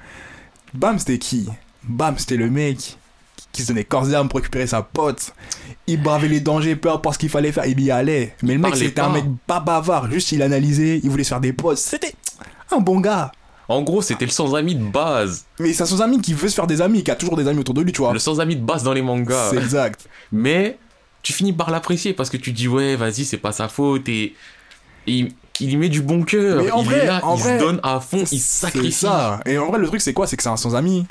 [0.73, 1.47] Bam, c'était qui?
[1.83, 2.77] Bam, c'était le mec
[3.51, 5.33] qui- se donnait corps et âme pour récupérer sa pote.
[5.87, 8.35] Il bravait les dangers, peu importe ce qu'il fallait faire, il y allait.
[8.43, 10.09] Mais le mec, c'était un mec pas bavard.
[10.11, 11.77] Juste, il analysait, il voulait se faire des potes.
[11.77, 12.13] C'était
[12.71, 13.31] un bon gars.
[13.67, 15.45] En gros, c'était le sans-ami de base.
[15.59, 17.59] Mais c'est son ami qui veut se faire des amis, qui a toujours des amis
[17.59, 18.13] autour de lui, tu vois.
[18.13, 19.49] Le sans-ami de base dans les mangas.
[19.51, 20.07] C'est exact.
[20.31, 20.77] Mais
[21.21, 24.33] tu finis par l'apprécier parce que tu dis ouais, vas-y, c'est pas sa faute et,
[25.05, 26.63] et il, il y met du bon cœur.
[26.63, 28.59] Mais en il vrai, est là, en il vrai, se donne à fond, il se
[28.59, 28.91] sacrifie.
[28.91, 29.39] ça.
[29.45, 30.27] Et en vrai, le truc, c'est quoi?
[30.27, 31.05] C'est que c'est un sans-ami.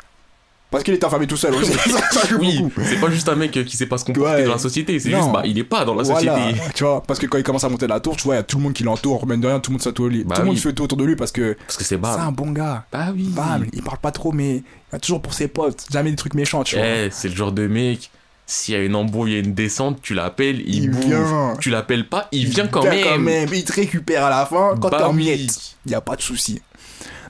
[0.70, 1.72] Parce qu'il était enfermé tout seul aussi.
[2.38, 4.44] Oui, c'est pas juste un mec qui sait pas se comporter Ouais.
[4.44, 6.60] dans la société, c'est juste bah il est pas dans la Voilà, société.
[6.74, 8.40] tu vois, parce que quand il commence à monter la tour, tu vois, il y
[8.40, 10.40] a tout le monde qui l'entoure, même de rien, tout le monde s'auto Bah tout
[10.42, 10.60] le monde oui.
[10.60, 12.84] fait tout autour de lui parce que Parce que c'est un bon gars.
[12.92, 13.30] Bah oui.
[13.30, 16.34] Bam, il parle pas trop, mais il va toujours pour ses potes, jamais des trucs
[16.34, 16.84] méchants, tu vois.
[16.84, 18.10] Eh, c'est le genre de mec,
[18.50, 21.04] s'il y a une embrouille, a une descente, tu l'appelles, il, Il bouge.
[21.04, 21.54] vient.
[21.60, 23.04] Tu l'appelles pas, il vient quand vient même.
[23.04, 25.16] quand même, il te récupère à la fin quand Bah t'es en oui.
[25.36, 25.76] miettes.
[25.86, 26.62] Y a pas de souci.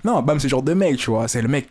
[0.05, 1.27] Non, Bam, c'est le genre de mec, tu vois.
[1.27, 1.69] C'est le mec.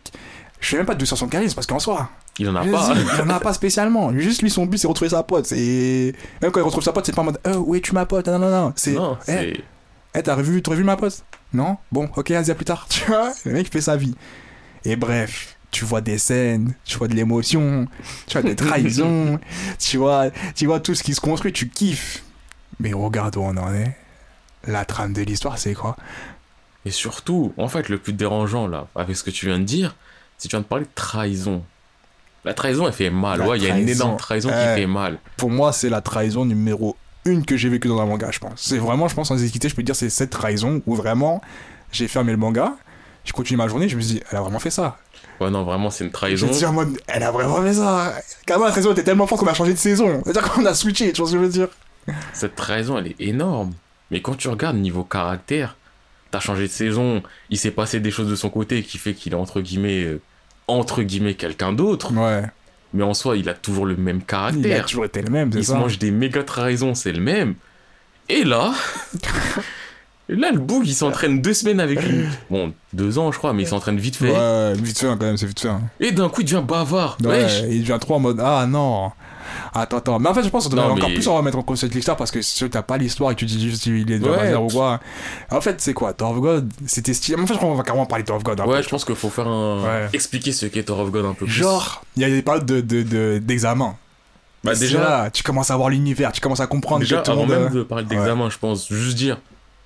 [0.60, 2.92] Je fais même pas de 200 son charisme parce qu'en soi, Il en a pas.
[2.94, 4.12] il en a pas spécialement.
[4.18, 5.50] Juste lui, son but, c'est retrouver sa pote.
[5.52, 8.04] Et même quand il retrouve sa pote, c'est pas en mode, oh, où es-tu ma
[8.04, 8.28] pote?
[8.28, 8.72] Non, non, non.
[8.76, 9.52] C'est, Non, eh, c'est.
[10.14, 11.24] eh, t'as revu, t'as revu ma pote?
[11.54, 11.78] Non?
[11.90, 12.86] Bon, ok, vas-y, à plus tard.
[12.90, 13.30] Tu vois?
[13.46, 14.14] Le mec fait sa vie.
[14.84, 17.86] Et bref, tu vois des scènes, tu vois de l'émotion,
[18.26, 19.38] tu vois des trahisons,
[19.78, 22.22] tu vois, tu vois tout ce qui se construit, tu kiffes.
[22.80, 23.96] Mais regarde où on en est.
[24.66, 25.96] La trame de l'histoire, c'est quoi?
[26.84, 29.94] Et surtout, en fait, le plus dérangeant là, avec ce que tu viens de dire,
[30.36, 31.62] c'est que tu viens de parler de trahison.
[32.44, 33.40] La trahison, elle fait mal.
[33.40, 35.18] La ouais, il y a une énorme trahison qui fait mal.
[35.36, 38.54] Pour moi, c'est la trahison numéro une que j'ai vécue dans un manga, je pense.
[38.56, 41.42] C'est vraiment, je pense, sans hésiter, je peux te dire, c'est cette trahison où vraiment,
[41.92, 42.74] j'ai fermé le manga,
[43.24, 44.98] j'ai continué ma journée, je me suis dit, elle a vraiment fait ça.
[45.40, 46.46] Ouais, non, vraiment, c'est une Je trahison.
[46.48, 48.14] dit en mode, elle a vraiment fait ça.
[48.46, 50.20] Carrément, la trahison était tellement forte qu'on a changé de saison.
[50.24, 51.68] C'est-à-dire qu'on a switché, tu vois ce que je veux dire
[52.32, 53.72] Cette trahison, elle est énorme.
[54.10, 55.76] Mais quand tu regardes niveau caractère,
[56.30, 59.32] t'as changé de saison, il s'est passé des choses de son côté qui fait qu'il
[59.32, 60.20] est entre guillemets, euh,
[60.66, 62.12] entre guillemets, quelqu'un d'autre.
[62.14, 62.42] Ouais.
[62.94, 64.86] Mais en soi, il a toujours le même Il a caractère.
[64.86, 65.78] toujours été le même, c'est Il se ça.
[65.78, 67.54] mange des méga trahisons, c'est le même.
[68.30, 68.72] Et là,
[70.36, 72.28] là, le boug, il s'entraîne deux semaines avec une.
[72.50, 74.30] Bon, deux ans, je crois, mais il s'entraîne vite fait.
[74.32, 75.68] Ouais, vite fait hein, quand même, c'est vite fait.
[75.68, 75.80] hein.
[76.00, 77.16] Et d'un coup, il devient bavard.
[77.24, 77.62] Ouais, Wesh.
[77.70, 79.10] il devient trop en mode Ah non
[79.74, 80.18] Attends, attends.
[80.18, 81.94] Mais en fait, je pense qu'on devrait encore mais- plus en remettre en cause cette
[81.94, 84.28] l'histoire parce que si t'as pas l'histoire et que tu dis juste il est de
[84.28, 84.54] Ouais.
[84.54, 85.00] ou quoi.
[85.50, 86.12] En fait, c'est quoi?
[86.12, 87.38] Tower of God C'était stylé.
[87.40, 88.60] En fait, je crois qu'on va carrément parler de Tower of God.
[88.60, 88.70] un peu.
[88.70, 89.82] Ouais, je pense qu'il faut faire un.
[89.82, 90.08] Ouais.
[90.12, 91.54] Expliquer ce qu'est Tower of God un peu plus.
[91.54, 93.96] Genre, il y a des périodes de, de, de- d'examen.
[94.64, 97.30] Bah, déjà, là, tu commences à voir l'univers, tu commences à comprendre déjà que tout
[97.30, 97.50] avant monde.
[97.50, 99.38] même euh, de parler d'examen, je pense, juste dire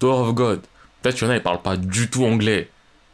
[0.02, 0.60] Tower of God.
[1.00, 2.68] Peut-être qu'il y en a, ils parlent pas du tout anglais.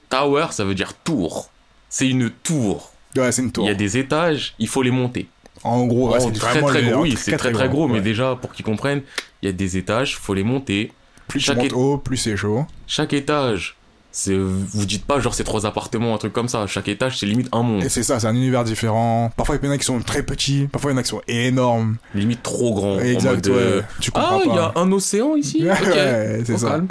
[0.09, 1.51] Tower, ça veut dire tour.
[1.91, 2.93] C'est une tour.
[3.15, 3.65] Ouais, c'est une tour.
[3.65, 5.29] Il y a des étages, il faut les monter.
[5.65, 8.53] En gros, ouais, c'est très très gros, oui, c'est très très gros, mais déjà pour
[8.53, 9.03] qu'ils comprennent,
[9.43, 10.93] il y a des étages, faut les monter.
[11.27, 12.65] Plus tu chaque montes haut, plus c'est chaud.
[12.87, 13.77] Chaque étage,
[14.11, 16.67] c'est vous dites pas genre c'est trois appartements, un truc comme ça.
[16.67, 19.31] Chaque étage c'est limite un monde, Et c'est ça, c'est un univers différent.
[19.37, 21.11] Parfois, il y en a qui sont très petits, parfois, il y en a qui
[21.11, 21.97] sont énormes.
[22.15, 22.95] limite trop grand.
[22.97, 23.83] en exact, mode, euh.
[24.01, 25.63] Tu Ah, comprends il y a un océan ici.
[25.65, 25.87] Ouais, Ok.
[25.95, 26.69] ouais, c'est ça.
[26.71, 26.89] calme.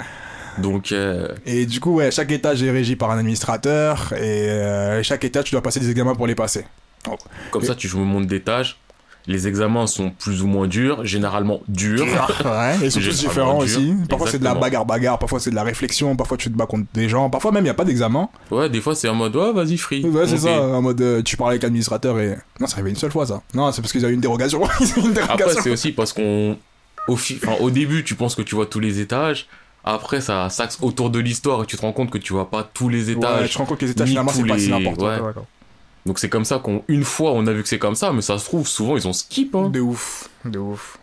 [0.58, 5.02] Donc euh, Et du coup, ouais, chaque étage est régi par un administrateur et euh,
[5.04, 6.64] chaque étage, tu dois passer des examens pour les passer.
[7.50, 8.78] comme ça tu montes d'étage.
[9.28, 12.02] Les examens sont plus ou moins durs, généralement durs.
[12.44, 13.94] ouais, ils sont tous différents aussi.
[14.08, 16.86] Parfois, c'est de la bagarre-bagarre, parfois, c'est de la réflexion, parfois, tu te bats contre
[16.94, 18.28] des gens, parfois, même, il n'y a pas d'examen.
[18.50, 20.02] Ouais, des fois c'est en mode ouais vas-y free.
[20.04, 22.38] Ouais, c'est ça, en mode, euh, tu parles avec l'administrateur et.
[22.58, 23.42] Non, ça arrivait une seule fois, ça.
[23.54, 24.62] Non, c'est parce qu'ils avaient une dérogation.
[24.80, 25.62] Ils avaient une Après dérogation.
[25.62, 26.56] c'est aussi parce qu'on
[27.06, 29.46] au, fi- enfin, au début tu penses que tu vois tous les étages.
[29.84, 32.68] Après ça s'axe autour de l'histoire et tu te rends compte que tu vois pas
[32.74, 33.48] tous les Ouais, étages.
[33.48, 35.08] je te rends compte que les étages, finalement, c'est tous pas si les- n'importe quoi.
[35.14, 35.20] ouais.
[35.20, 35.32] ouais, ouais.
[36.06, 38.22] Donc c'est comme ça qu'on une fois on a vu que c'est comme ça, mais
[38.22, 39.54] ça se trouve souvent ils ont skip.
[39.54, 39.68] Hein.
[39.70, 40.98] De ouf, de ouf.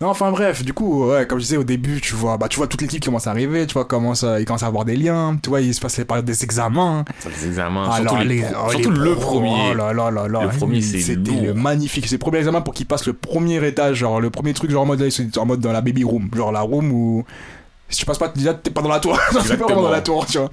[0.00, 2.56] Non, enfin bref, du coup, ouais, comme je disais au début, tu vois, bah, tu
[2.56, 4.84] vois toute l'équipe qui commence à arriver, tu vois, comment ça, ils commencent à avoir
[4.84, 7.04] des liens, tu vois, il se passe les périodes des examens.
[7.24, 9.70] Les examens, Alors, surtout, les- oh, surtout les le premier.
[9.70, 10.42] Oh là là là là.
[10.42, 12.06] Le premier, C'était le magnifique.
[12.08, 14.82] C'est le premier examen pour qu'il passe le premier étage, genre le premier truc, genre
[14.82, 17.24] en mode, en mode dans la baby room, genre la room où.
[17.92, 19.16] Si tu passes pas, déjà, t'es pas dans la tour.
[19.46, 20.48] T'es pas vraiment dans la tour, tu vois.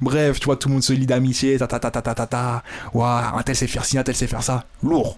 [0.00, 2.26] Bref, tu vois, tout le monde se lie d'amitié, ta ta ta ta ta ta
[2.26, 2.62] ta.
[2.92, 4.64] Ouah, un tel sait faire ci, un tel sait faire ça.
[4.82, 5.16] Lourd.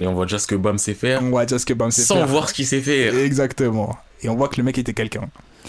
[0.00, 1.90] Et on voit déjà ce que Bam sait faire, On voit déjà ce que Bam
[1.90, 2.26] sait sans faire.
[2.26, 3.96] voir ce qu'il sait faire, Exactement.
[4.22, 5.28] Et on voit que le mec était quelqu'un.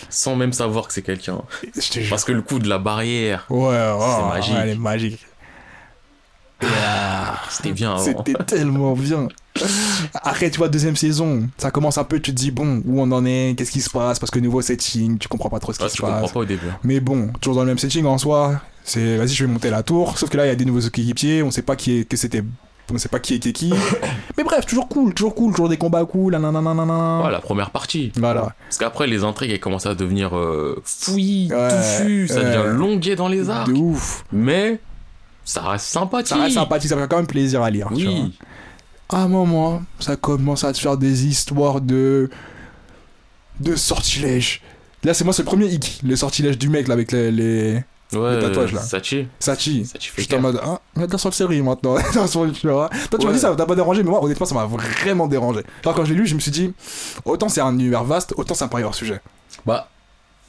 [0.10, 1.42] sans même savoir que c'est quelqu'un.
[2.10, 4.56] Parce que le coup de la barrière, Ouais, ouais, magique.
[4.62, 5.26] elle est magique.
[6.64, 6.68] Euh,
[7.50, 7.98] c'était bien.
[7.98, 9.28] C'était tellement bien.
[10.14, 13.12] Après, tu vois, deuxième saison, ça commence un peu, tu te dis, bon, où on
[13.12, 15.80] en est, qu'est-ce qui se passe, parce que nouveau setting, tu comprends pas trop ce
[15.80, 16.32] qui Ah, se tu comprends passe.
[16.32, 16.68] pas au début.
[16.84, 19.84] Mais bon, toujours dans le même setting en soi, c'est, vas-y, je vais monter la
[19.84, 22.04] tour, sauf que là, il y a des nouveaux équipiers, on sait pas qui est,
[22.06, 22.44] que c'était,
[22.94, 23.74] on sait pas qui est qui.
[24.38, 27.22] Mais bref, toujours cool, toujours cool, toujours des combats cool, nanana.
[27.24, 28.12] Ouais, la première partie.
[28.18, 28.54] Voilà.
[28.68, 33.16] Parce qu'après, les intrigues, elles commencent à devenir euh, fouillis, Ouais, touffues, ça devient longuet
[33.16, 33.68] dans les arcs.
[33.70, 34.24] De ouf.
[34.34, 34.80] Mais
[35.46, 36.28] ça reste sympathique.
[36.36, 37.88] Ça reste sympathique, ça fait quand même plaisir à lire.
[37.96, 38.14] tu vois.
[38.14, 38.38] Oui.
[39.10, 42.30] à un moment, ça commence à te faire des histoires de.
[43.62, 44.62] de sortilèges.
[45.04, 47.32] Là, c'est moi, c'est le premier hic, le sortilège du mec, là, avec les.
[47.32, 48.82] les- Ouais, tatouages, là.
[48.82, 49.28] Sachi.
[49.40, 49.84] Sachi.
[49.86, 51.96] Sachi J'étais en mode, ah, il y a de la sorcellerie maintenant.
[52.14, 52.14] Tu.
[52.14, 55.62] Toi, tu m'as dit ça, t'as pas dérangé, mais moi, honnêtement, ça m'a vraiment dérangé.
[55.84, 56.72] Alors, quand je l'ai lu, je me suis dit,
[57.26, 59.20] autant c'est un univers vaste, autant c'est un hors sujet.
[59.66, 59.90] Bah,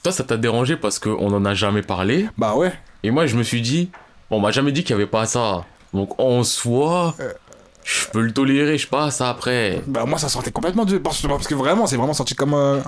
[0.02, 2.28] toi, ça t'a dérangé parce qu'on en a jamais parlé.
[2.37, 2.72] Bah ouais.
[3.02, 3.90] Et moi, je me suis dit,
[4.30, 5.64] on m'a jamais dit qu'il y avait pas ça.
[5.94, 7.32] Donc, en soi, Euh.
[7.84, 9.80] je peux le tolérer, je passe après.
[9.86, 10.98] Bah moi ça sortait complètement de...
[10.98, 12.82] Parce, parce que vraiment c'est vraiment sorti comme un,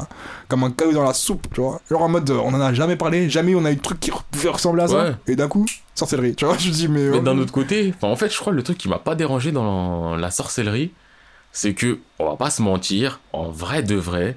[0.48, 1.80] comme un caillou dans la soupe, tu vois.
[1.88, 4.00] Genre en mode euh, on en a jamais parlé, jamais on a eu de truc
[4.00, 5.04] qui pouvait ressembler à ça.
[5.04, 5.14] Ouais.
[5.28, 6.56] Et d'un coup, sorcellerie, tu vois.
[6.58, 7.08] Je me dis mais...
[7.10, 9.14] Mais oh, d'un autre côté, en fait, je crois que le truc qui m'a pas
[9.14, 10.92] dérangé dans la sorcellerie,
[11.52, 14.36] c'est que, on va pas se mentir, en vrai de vrai,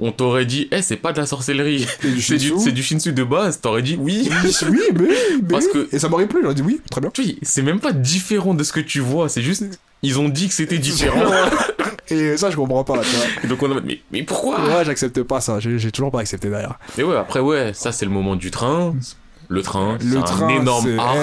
[0.00, 2.14] on t'aurait dit, eh, c'est pas de la sorcellerie, c'est du
[2.72, 3.12] du, shinsu.
[3.12, 4.28] de base, t'aurais dit oui.
[4.44, 5.08] Oui, oui, mais, oui,
[5.42, 5.70] mais Parce oui.
[5.90, 7.10] que- Et ça m'aurait plu, j'aurais dit oui, très bien.
[7.14, 9.64] Vois, c'est même pas différent de ce que tu vois, c'est juste,
[10.02, 11.20] ils ont dit que c'était différent.
[12.10, 13.48] Et ça je comprends pas, tu vois.
[13.48, 14.58] Donc on a dit, mais, mais pourquoi?
[14.64, 16.78] Ouais, j'accepte pas ça, j'ai toujours pas accepté d'ailleurs.
[16.96, 18.94] Et ouais, après, ouais, ça c'est le moment du train.
[19.50, 21.16] Le train, Le c'est train, un énorme arc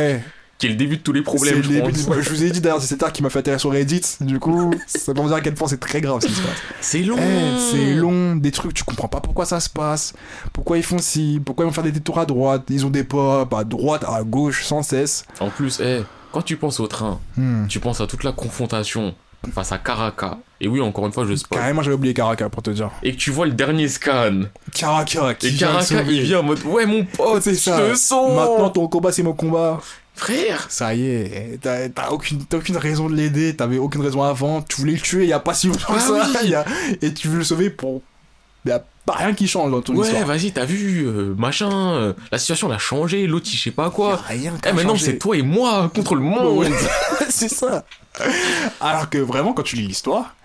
[0.58, 1.92] qui est le début de tous les problèmes, le je début
[2.22, 4.40] Je vous ai dit d'ailleurs, c'est cet arc qui m'a fait atterrir sur Reddit, du
[4.40, 6.58] coup, ça peut me dire à quel point c'est très grave ce qui se passe.
[6.82, 7.18] C'est long.
[7.20, 10.14] Eh, c'est long, des trucs, tu comprends pas pourquoi ça se passe,
[10.54, 13.04] pourquoi ils font ci, pourquoi ils vont faire des détours à droite, ils ont des
[13.04, 15.26] pop à droite, à gauche, sans cesse.
[15.42, 17.68] En plus, eh, quand tu penses au train, Hmm.
[17.68, 19.14] tu penses à toute la confrontation
[19.54, 20.40] face à Karaka.
[20.60, 21.60] Et oui, encore une fois, je spoil.
[21.62, 22.90] Carrément, j'avais oublié Karaka pour te dire.
[23.04, 24.44] Et que tu vois le dernier scan.
[24.74, 26.16] Karaka, qui Et sauver.
[26.16, 27.78] il vient en mode Ouais, mon pote, C'est je ça.
[27.80, 28.36] te sens.
[28.36, 29.80] Maintenant, ton combat, c'est mon combat.
[30.16, 30.66] Frère.
[30.70, 34.94] Ça y est, t'as aucune, aucune raison de l'aider, t'avais aucune raison avant, tu voulais
[34.94, 36.38] le tuer il y a pas si longtemps que Ah ça, oui.
[36.46, 36.66] il y a-
[37.02, 38.02] et tu veux le sauver pour.
[38.66, 40.26] Il y a pas rien qui change dans ton Ouais, histoire.
[40.26, 41.70] vas-y, t'as vu, euh, machin.
[41.72, 43.28] euh, la situation, elle a changé.
[43.28, 44.16] L'autre, il sait pas Y a quoi.
[44.28, 46.58] rien Eh, maintenant, c'est toi et moi contre le monde.
[46.58, 46.72] Ouais.
[47.30, 47.86] c'est ça.
[48.80, 50.36] Alors que vraiment, quand tu lis l'histoire,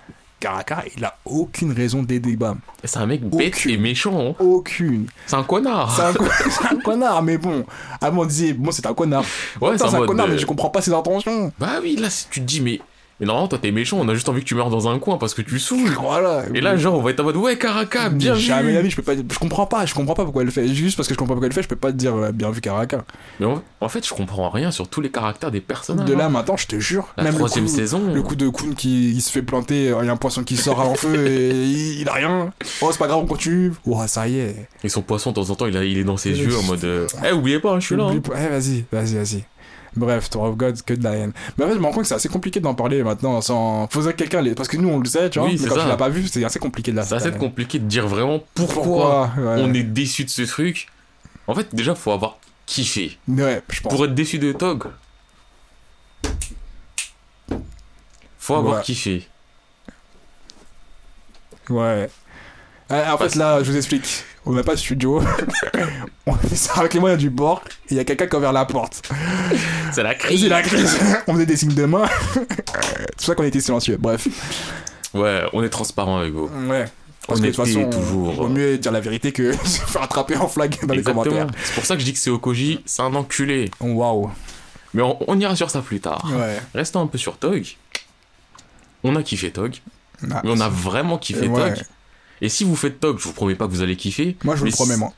[0.41, 2.59] Karaka, il a aucune raison d'aider Bam.
[2.83, 3.71] C'est un mec bête Aucune.
[3.73, 4.31] et méchant.
[4.31, 4.35] hein.
[4.45, 5.07] Aucune.
[5.27, 5.95] C'est un connard.
[5.95, 7.65] C'est un, co- c'est un connard, mais bon.
[8.01, 9.25] Avant, on disait, bon, c'est un connard.
[9.61, 11.53] Ouais, c'est un connard, euh, mais je comprends pas ses intentions.
[11.59, 12.81] Bah oui, là, si tu te dis, mais,
[13.21, 15.19] mais normalement, toi, t'es méchant, on a juste envie que tu meurs dans un coin
[15.19, 15.91] parce que tu saoules.
[16.01, 16.45] Voilà.
[16.55, 18.41] Et là, genre, on va être en mode, ouais, Karaka, bien vu.
[18.41, 19.15] Jamais la vie, je peux pas.
[19.15, 20.67] Je comprends pas, je comprends pas pourquoi elle le fait.
[20.69, 22.15] Juste parce que je comprends pas pourquoi elle le fait, je peux pas te dire
[22.17, 23.05] euh, bien vu Karaka.
[23.39, 26.07] Mais en, en fait, je comprends rien sur tous les caractères des personnages.
[26.09, 26.29] De là hein.
[26.31, 27.09] maintenant, je te jure.
[27.17, 28.01] la même troisième le coup, saison.
[28.15, 30.57] Le coup de Kun qui il se fait planter, il y a un poisson qui
[30.57, 32.51] sort en feu et il, il a rien.
[32.81, 33.73] Oh, c'est pas grave, on continue.
[33.87, 34.69] Oh, ça y est.
[34.83, 36.57] Et son poisson, de temps en temps, il, a- il est dans ses Euh, yeux
[36.59, 38.05] en mode, euh, eh, oubliez pas, je suis là.
[38.05, 38.15] hein.
[38.17, 39.45] Eh, vas-y, vas-y, vas-y.
[39.97, 41.33] Bref, Tower of God, que de la haine.
[41.59, 43.89] Mais en fait, je me rends compte que c'est assez compliqué d'en parler maintenant sans.
[43.89, 44.55] Faudrait que quelqu'un l'ait.
[44.55, 45.49] Parce que nous, on le sait, tu vois.
[45.49, 45.83] Oui, mais c'est quand ça.
[45.83, 48.41] tu l'as pas vu, c'est assez compliqué de la C'est assez compliqué de dire vraiment
[48.55, 49.63] pourquoi, Pourquoi ouais.
[49.63, 50.87] on est déçu de ce truc.
[51.47, 53.19] En fait, déjà, faut avoir kiffé.
[53.27, 53.93] Ouais, je pense.
[53.93, 54.85] Pour être déçu de Tog,
[58.39, 58.83] faut avoir Ouais.
[58.83, 59.27] kiffé.
[61.69, 62.09] Ouais.
[62.91, 64.25] Euh, en fait, là, je vous explique.
[64.47, 65.23] On n'a pas de studio.
[66.27, 67.63] on fait ça avec les moyens du bord.
[67.89, 69.03] Et il y a quelqu'un qui a ouvert la porte.
[69.93, 70.41] C'est la crise.
[70.43, 70.99] c'est la crise.
[71.27, 72.05] on faisait des signes de main.
[72.33, 73.97] c'est pour ça qu'on était silencieux.
[73.99, 74.27] Bref.
[75.13, 76.49] Ouais, on est transparent avec vous.
[76.69, 76.87] Ouais.
[77.27, 78.33] Parce que de toute façon, toujours.
[78.33, 81.23] vaut mieux dire la vérité que se faire attraper en flag dans les Exactement.
[81.25, 81.47] commentaires.
[81.63, 83.71] C'est pour ça que je dis que c'est Okoji, c'est un enculé.
[83.81, 84.31] Waouh.
[84.95, 86.25] Mais on, on ira sur ça plus tard.
[86.33, 86.59] Ouais.
[86.75, 87.67] Restons un peu sur Tog.
[89.05, 89.77] On a kiffé Tog.
[90.31, 91.75] Ah, Mais on a vraiment kiffé Ouais.
[91.75, 91.85] Tog.
[92.43, 94.37] Et si vous faites Tog, je vous promets pas que vous allez kiffer.
[94.45, 95.13] Moi, je vous le promets, moi.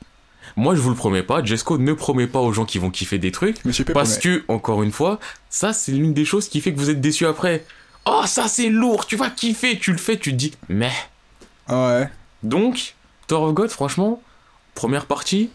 [0.55, 1.43] Moi, je vous le promets pas.
[1.43, 3.63] Jesco ne promet pas aux gens qui vont kiffer des trucs.
[3.65, 3.85] Monsieur.
[3.85, 4.39] Parce promet.
[4.39, 7.25] que, encore une fois, ça, c'est l'une des choses qui fait que vous êtes déçus
[7.25, 7.65] après.
[8.05, 9.79] Oh, ça, c'est lourd, tu vas kiffer.
[9.79, 10.91] Tu le fais, tu te dis, mais.
[11.67, 12.09] Ah ouais.
[12.43, 12.95] Donc,
[13.27, 14.21] Tower of God, franchement,
[14.75, 15.49] première partie,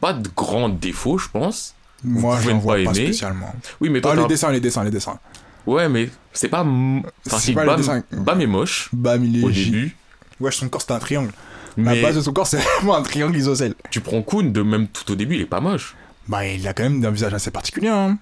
[0.00, 1.74] pas de grands défauts, je pense.
[2.02, 3.06] Moi, ne vois pas pas aimer.
[3.06, 3.54] spécialement.
[3.80, 5.18] Oui, mais toi, Ah, les dessins, les dessins, les dessins.
[5.66, 6.62] Ouais, mais c'est pas.
[6.62, 8.02] Enfin, C'est pas les Bam, dessins.
[8.10, 9.96] Bam est moche Bam, il est au début.
[10.42, 11.32] Ouais, son corps, c'est un triangle.
[11.76, 13.74] Mais La base de son corps, c'est vraiment un triangle isocèle.
[13.90, 15.94] tu prends Kun, de même tout au début, il est pas moche.
[16.28, 18.18] Bah, il a quand même un visage assez particulier, hein.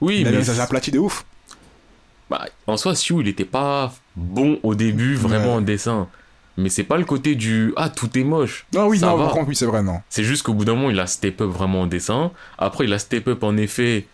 [0.00, 0.38] Oui, il a un mais.
[0.38, 1.24] visage aplati de ouf.
[2.30, 5.52] Bah, en soi, Siu, il était pas bon au début, vraiment Ouais.
[5.52, 6.08] en dessin.
[6.56, 8.64] Mais c'est pas le côté du Ah, tout est moche.
[8.72, 9.24] Non, oui, Ça non, va.
[9.24, 10.00] par contre, oui, c'est vrai, non.
[10.08, 12.30] C'est juste qu'au bout d'un moment, il a step up vraiment en dessin.
[12.58, 14.06] Après, il a step up en effet.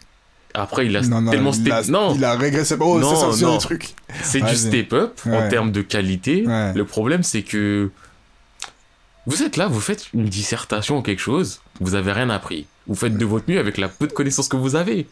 [0.54, 2.74] Après, il a Non, non, tellement step Non, il a régressé.
[2.80, 3.52] Oh, Non, c'est c'est non.
[3.54, 3.94] des trucs.
[4.22, 6.44] c'est du step up en termes de qualité.
[6.46, 6.72] Ouais.
[6.74, 7.90] Le problème, c'est que
[9.26, 12.66] vous êtes là, vous faites une dissertation ou quelque chose, vous avez rien appris.
[12.86, 15.06] Vous faites de votre mieux avec la peu de connaissances que vous avez.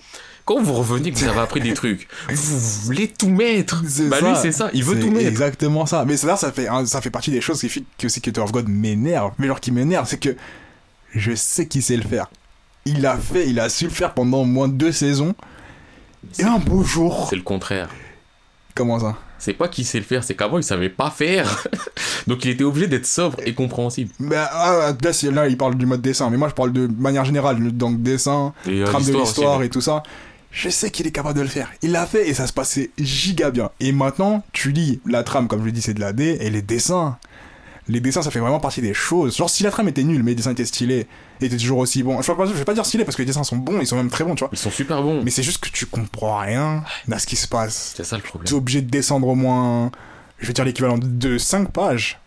[0.44, 3.83] Quand vous revenez que vous avez appris des trucs, vous voulez tout mettre.
[3.87, 4.29] C'est Bah ça.
[4.31, 5.29] lui, c'est ça, il veut C'est tout mettre.
[5.29, 6.05] exactement ça.
[6.07, 8.51] Mais ça, ça fait, ça fait partie des choses qui fait que aussi que of
[8.51, 9.33] God m'énerve.
[9.38, 10.35] Mais genre qui m'énerve, c'est que
[11.14, 12.29] je sais qu'il sait le faire.
[12.88, 15.35] Il a fait, il a su le faire pendant au moins deux saisons.
[16.38, 17.27] Et un beau jour.
[17.29, 17.88] C'est le contraire.
[18.74, 19.16] Comment ça?
[19.38, 21.64] C'est pas qu'il sait le faire, c'est qu'avant il savait pas faire.
[22.27, 24.11] Donc il était obligé d'être sobre et compréhensible.
[24.18, 24.92] Bah, ah,
[25.33, 28.53] là, il parle du mode dessin, mais moi, je parle de manière générale, donc dessin,
[28.66, 30.03] Et euh, trame de l'histoire et tout ça.
[30.51, 31.70] Je sais qu'il est capable de le faire.
[31.83, 33.70] Il l'a fait et ça se passait giga bien.
[33.81, 36.51] Et maintenant, tu lis la trame, comme je l'ai dit, c'est de la D, et
[36.51, 37.18] les dessins.
[37.90, 39.37] Les dessins, ça fait vraiment partie des choses.
[39.37, 41.07] Genre, si la trame était nulle, mais les dessins étaient stylés,
[41.40, 42.20] étaient toujours aussi bons.
[42.20, 43.87] Je vais pas, je vais pas dire stylés parce que les dessins sont bons, ils
[43.87, 44.51] sont même très bons, tu vois.
[44.53, 45.22] Ils sont super bons.
[45.22, 47.94] Mais c'est juste que tu comprends rien à ce qui se passe.
[47.96, 48.55] C'est ça le T'es problème.
[48.55, 49.90] obligé de descendre au moins,
[50.38, 52.18] je vais dire l'équivalent de 5 pages.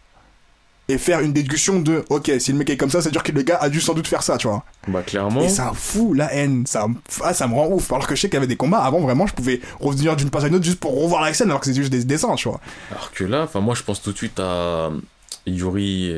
[0.89, 3.24] Et faire une déduction de, ok, si le mec est comme ça, ça veut dire
[3.24, 4.65] que le gars a dû sans doute faire ça, tu vois.
[4.89, 5.39] Bah clairement.
[5.41, 7.89] Et ça fout la haine, ça, me- ah, ça me rend ouf.
[7.93, 10.30] Alors que je sais qu'il y avait des combats, avant vraiment, je pouvais revenir d'une
[10.30, 12.36] page à une autre juste pour revoir la scène, alors que c'était juste des dessins,
[12.36, 12.60] tu vois.
[12.89, 14.89] Alors que là, enfin moi je pense tout de suite à
[15.47, 16.13] Yuri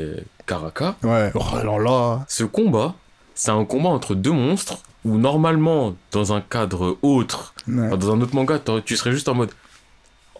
[0.46, 0.96] Karaka.
[1.04, 2.26] Ouais, oh alors là.
[2.28, 2.96] Ce combat,
[3.36, 7.90] c'est un combat entre deux monstres où normalement, dans un cadre autre, Ouais.
[7.98, 9.52] dans un autre manga, tu serais juste en mode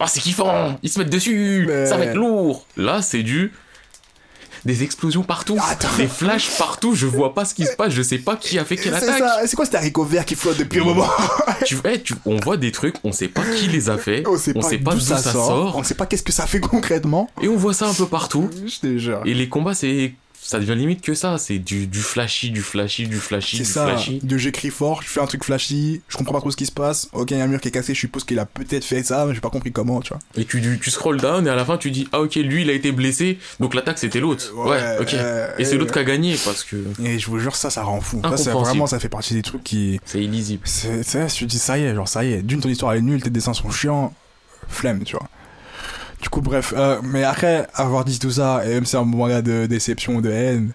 [0.00, 3.52] Oh, c'est kiffant Ils se mettent dessus Mais- Ça va être lourd Là, c'est du.
[4.64, 5.88] Des explosions partout, Attends.
[5.98, 8.64] des flashs partout, je vois pas ce qui se passe, je sais pas qui a
[8.64, 9.22] fait quelle attaque.
[9.46, 11.06] c'est quoi cet haricot vert qui flotte depuis un moment
[11.66, 14.36] Tu, eh, tu- on voit des trucs, on sait pas qui les a fait, On
[14.38, 17.28] sait pas, d'où ça, sort, on sait pas qu'est-ce que ça fait concrètement.
[17.42, 18.48] et on voit ça un peu partout.
[18.66, 19.20] Je te jure.
[19.26, 20.14] Et les combats, c'est.
[20.46, 23.68] Ça devient limite que ça, c'est du, du flashy, du flashy, du flashy, C'est du
[23.68, 24.18] ça, flashy.
[24.22, 26.72] de j'écris fort, je fais un truc flashy, je comprends pas trop ce qui se
[26.72, 27.08] passe.
[27.14, 29.02] Ok, il y a un mur qui est cassé, je suppose qu'il a peut-être fait
[29.02, 30.18] ça, mais j'ai pas compris comment, tu vois.
[30.36, 32.68] Et tu, tu scroll down et à la fin tu dis ah ok lui il
[32.70, 34.52] a été blessé donc l'attaque c'était l'autre.
[34.54, 35.14] Ouais, Ouais, ok.
[35.14, 37.82] euh, et c'est l'autre qui a gagné parce que Et je vous jure, ça, ça
[37.82, 38.20] rend fou.
[38.36, 39.98] Ça, vraiment, ça fait partie des trucs qui.
[40.04, 40.62] c'est illisible.
[40.66, 42.42] C'est, te dis, ça y est, genre, ça y est.
[42.42, 44.12] D'une, ton histoire elle est nulle, tes dessins sont chiants.
[44.68, 45.28] Flemme, tu vois.
[46.24, 46.72] Du coup, bref.
[46.76, 50.16] euh, mais après avoir dit tout ça, et même si c'est un manga de déception
[50.16, 50.72] ou de haine,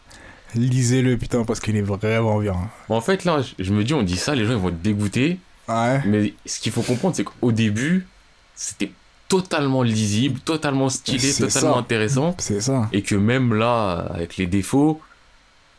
[0.55, 2.55] lisez-le, putain, parce qu'il est vraiment bien.
[2.87, 4.81] Bon, en fait là je- me dis on dit ça les gens ils vont être
[4.81, 6.01] dégoûtés Ouais.
[6.05, 8.07] mais ce qu'il faut comprendre c'est qu'au début
[8.55, 8.91] c'était
[9.27, 11.79] totalement lisible, totalement stylé, totalement ça.
[11.79, 12.87] intéressant C'est ça.
[12.93, 14.99] et que même là avec les défauts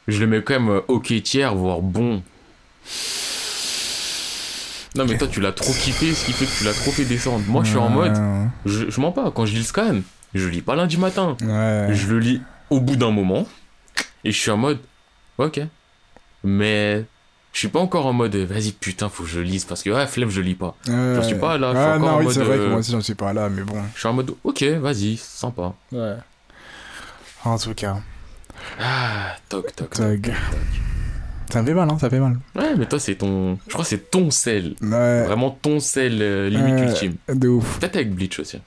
[0.09, 2.23] je le mets quand même euh, ok tiers voire bon.
[4.97, 7.05] Non mais toi tu l'as trop kiffé ce qui fait que tu l'as trop fait
[7.05, 7.45] descendre.
[7.47, 8.17] Moi je suis en mode
[8.67, 10.01] Je, je mens pas, quand je lis le scan,
[10.35, 11.37] je lis pas lundi matin.
[11.43, 11.89] Ouais.
[11.93, 13.47] Je le lis au bout d'un moment.
[14.25, 14.79] Et je suis en mode,
[15.39, 15.61] ok.
[16.45, 17.05] Mais
[17.53, 19.65] je suis pas encore en mode, vas-y putain, faut que je lise.
[19.65, 20.77] Parce que, ouais, flemme, je lis pas.
[20.89, 21.15] Ouais.
[21.17, 22.63] J'en suis pas là, je suis Ouais, encore non, en oui, mode, c'est vrai que
[22.63, 23.77] euh, moi aussi j'en suis pas là, mais bon.
[23.95, 25.73] Je suis en mode, ok, vas-y, sympa.
[25.93, 26.17] Ouais.
[27.45, 27.97] En tout cas,
[28.79, 29.91] Ah, toc, toc.
[29.91, 30.33] Tog.
[31.53, 32.39] Ça me fait mal, hein, ça fait mal.
[32.57, 33.59] Ouais, mais toi, c'est ton.
[33.67, 34.75] Je crois que c'est ton sel.
[34.83, 37.15] Ouais, Vraiment ton sel euh, limite Euh, ultime.
[37.33, 37.79] de ouf.
[37.79, 38.59] Peut-être avec Bleach aussi.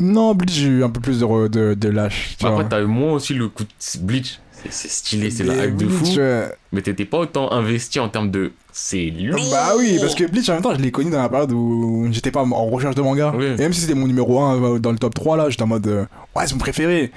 [0.00, 2.36] Non, Bleach, j'ai eu un peu plus de, de, de lâche.
[2.38, 2.64] tu Après, vois.
[2.64, 4.38] t'as eu moins aussi le coup de Bleach.
[4.70, 6.06] C'est- stylé, c'est la hype de fou.
[6.18, 8.52] euh, Mais t'étais pas autant investi en termes de.
[8.72, 9.40] C'est lourd.
[9.50, 12.06] Bah oui, parce que Bleach en même temps, je l'ai connu dans la période où
[12.12, 13.34] j'étais pas en recherche de manga.
[13.36, 13.44] Oui.
[13.46, 15.86] Et même si c'était mon numéro 1 dans le top 3, là, j'étais en mode
[15.88, 16.04] euh,
[16.36, 17.10] ouais, c'est mon préféré.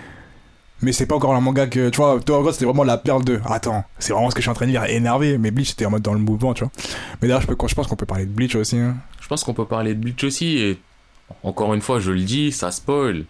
[0.86, 3.26] Mais c'est pas encore un manga que, tu vois, Tower God c'était vraiment la perle
[3.26, 5.38] de attends, c'est vraiment ce que je suis en train de lire, énervé.
[5.40, 6.72] Mais Bleach c'était en mode dans le mouvement, tu vois.
[7.22, 8.78] Mais d'ailleurs, je, peux- je pense qu'on peut parler de Bleach aussi.
[8.78, 8.96] hein.
[9.20, 10.80] Je pense qu'on peut parler de Bleach aussi, et
[11.42, 13.26] encore une fois, je le dis, ça spoil.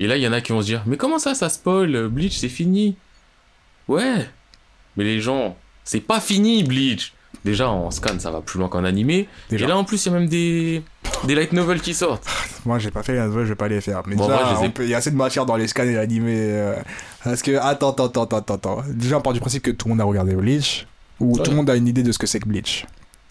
[0.00, 2.08] Et là, il y en a qui vont se dire, mais comment ça, ça spoil?
[2.08, 2.96] Bleach, c'est fini.
[3.86, 4.28] Ouais,
[4.96, 7.12] mais les gens, c'est pas fini, Bleach.
[7.48, 9.26] Déjà, en scan, ça va plus loin qu'en animé.
[9.48, 9.64] Déjà.
[9.64, 10.82] Et là, en plus, il y a même des,
[11.24, 12.26] des light novels qui sortent.
[12.66, 14.02] Moi, j'ai pas fait les je vais pas les faire.
[14.06, 16.34] Mais Bon, déjà, peut- il y a assez de matière dans les scans et l'animé.
[16.36, 16.74] euh,
[17.24, 18.82] parce que, attends, attends, attends, attends, attends.
[18.88, 20.86] Déjà, on part du principe que tout le monde a regardé Bleach.
[21.20, 21.42] Ou Ouais.
[21.42, 22.84] tout le monde a une idée de ce que c'est que Bleach.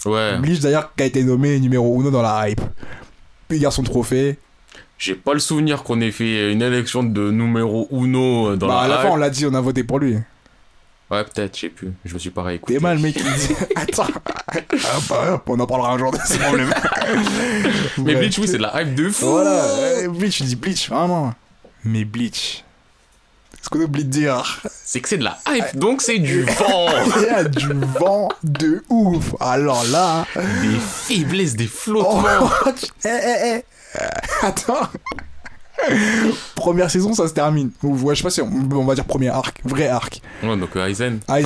[0.06, 2.62] Ouais, Bleach, d'ailleurs, qui a été nommé numéro 1 dans la hype.
[3.48, 4.38] Puis il son trophée.
[4.98, 8.80] j'ai pas le souvenir qu'on ait fait une élection de numéro uno dans bah, la
[8.82, 10.18] à la fin, on l'a dit, on a voté pour lui.
[11.10, 11.94] Ouais, peut-être, je sais plus.
[12.04, 12.74] Je me suis pas réécouté.
[12.76, 13.16] T'es mal, mec.
[13.18, 14.08] il dit- Attends.
[14.08, 16.74] Hop, hop, on en parlera un jour de ce problème.
[18.00, 18.16] Mais.
[18.16, 19.26] Bleach, oui, c'est de la hype de fou.
[19.30, 19.52] Voilà.
[19.64, 21.34] euh, Bleach, je dis Bleach, vraiment.
[21.86, 22.64] Mais Bleach.
[23.62, 24.62] Ce qu'on oublie de dire.
[24.70, 26.88] C'est que c'est de la hype, donc c'est du vent.
[27.18, 27.68] Il y a du
[28.00, 29.34] vent de ouf.
[29.42, 30.26] Alors là.
[30.36, 32.50] des faiblesses, des flottements.
[32.66, 32.70] Oh,
[33.06, 33.64] eh, eh,
[33.96, 34.00] eh.
[34.46, 34.88] Attends.
[36.56, 37.72] Première saison, ça se termine.
[37.84, 40.22] Ou, ouais, je sais pas si on, on va dire premier arc, vrai arc.
[40.44, 41.20] Ouais, donc euh, Aizen.
[41.30, 41.46] Aizen,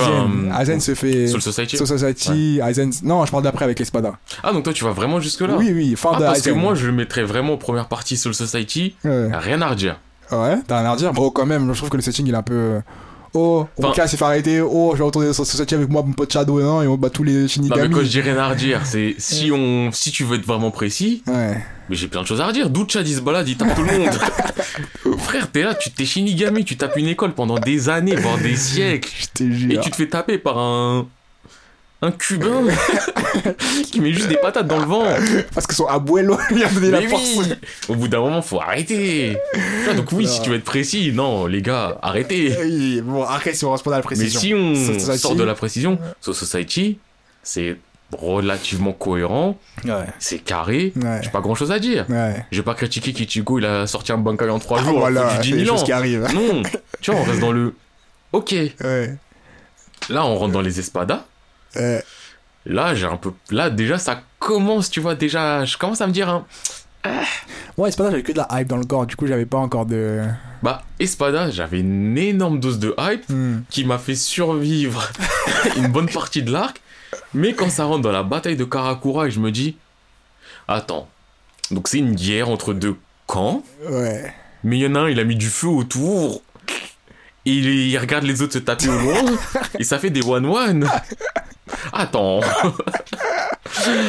[0.50, 1.26] Enfin, Aizen se fait.
[1.26, 1.76] Soul Society.
[1.76, 2.90] Soul Society, Aizen.
[3.02, 4.14] Non, je parle d'après avec l'espada.
[4.42, 6.74] Ah, donc toi, tu vas vraiment jusque-là Oui, oui, fin Ah, de parce que moi,
[6.74, 8.96] je le mettrais vraiment en première partie Soul Society.
[9.04, 9.98] Ouais, Rien à redire.
[10.30, 11.12] ouais t'as rien à dire.
[11.16, 12.80] Oh, quand même, je trouve que le setting il est un peu.
[13.34, 14.60] Oh, Roka s'est fait arrêter.
[14.60, 17.08] Oh, je vais retourner sur Society avec moi, mon pote Shadow, hein, et on bat
[17.10, 17.94] tous les Non, mais Shinigami.
[17.94, 21.22] quand je dis rien à redire, c'est si on, si tu veux être vraiment précis,
[21.26, 21.56] Ouais.
[21.88, 22.68] mais j'ai plein de choses à redire.
[22.68, 24.10] D'où Chad se balade, il tape tout le monde.
[25.18, 28.56] Frère, t'es là, tu t'es Shinigami, tu tapes une école pendant des années, voire des
[28.56, 29.10] siècles,
[29.40, 31.06] et tu te fais taper par un,
[32.04, 32.64] Un Cubain
[33.92, 35.04] qui met juste des patates dans le vent.
[35.54, 37.36] Parce que son abuelo lui a donné la Mais force.
[37.36, 37.46] oui
[37.88, 39.38] Au bout d'un moment, faut arrêter.
[39.96, 42.56] Donc oui, si tu veux être précis, non, les gars, arrêtez.
[42.60, 44.40] Oui, bon, après, si on reste pas dans la Mais précision.
[44.40, 45.18] si on Society.
[45.18, 46.98] sort de la précision, So Society,
[47.44, 47.76] c'est
[48.12, 52.04] relativement cohérent, Ouais, c'est carré, ouais, j'ai pas grand chose à dire.
[52.10, 52.44] ouais.
[52.50, 55.38] Je vais pas critiquer Kichigo, il a sorti un Bankai en 3 Ah, jours, voilà,
[55.38, 56.02] des 10 000 choses ans.
[56.02, 56.16] qui.
[56.34, 56.62] Non,
[57.00, 57.74] tu vois, on reste dans le.
[58.32, 58.54] Ok,
[60.10, 61.24] là on rentre dans les espadas.
[61.76, 62.04] Ouais.
[62.66, 63.32] Là, j'ai un peu.
[63.50, 66.44] Là, déjà, ça commence, tu vois, déjà, je commence à me dire, hein,
[67.04, 69.58] c'est pas ça, j'avais que de la hype dans le corps, du coup, j'avais pas
[69.58, 70.22] encore de.
[70.62, 73.62] bah, Espada, j'avais une énorme dose de hype Hmm.
[73.70, 75.08] qui m'a fait survivre
[75.76, 76.80] une bonne partie de l'arc.
[77.34, 79.76] Mais quand ça rentre dans la bataille de Karakura et je me dis,
[80.68, 81.08] attends,
[81.72, 82.96] donc c'est une guerre entre deux
[83.26, 84.32] camps, Ouais.
[84.62, 86.42] mais il y en a un, il a mis du feu autour.
[87.44, 89.20] Et il, il regarde les autres se taper au loin,
[89.80, 90.88] et ça fait des one-one.
[91.92, 92.40] Attends.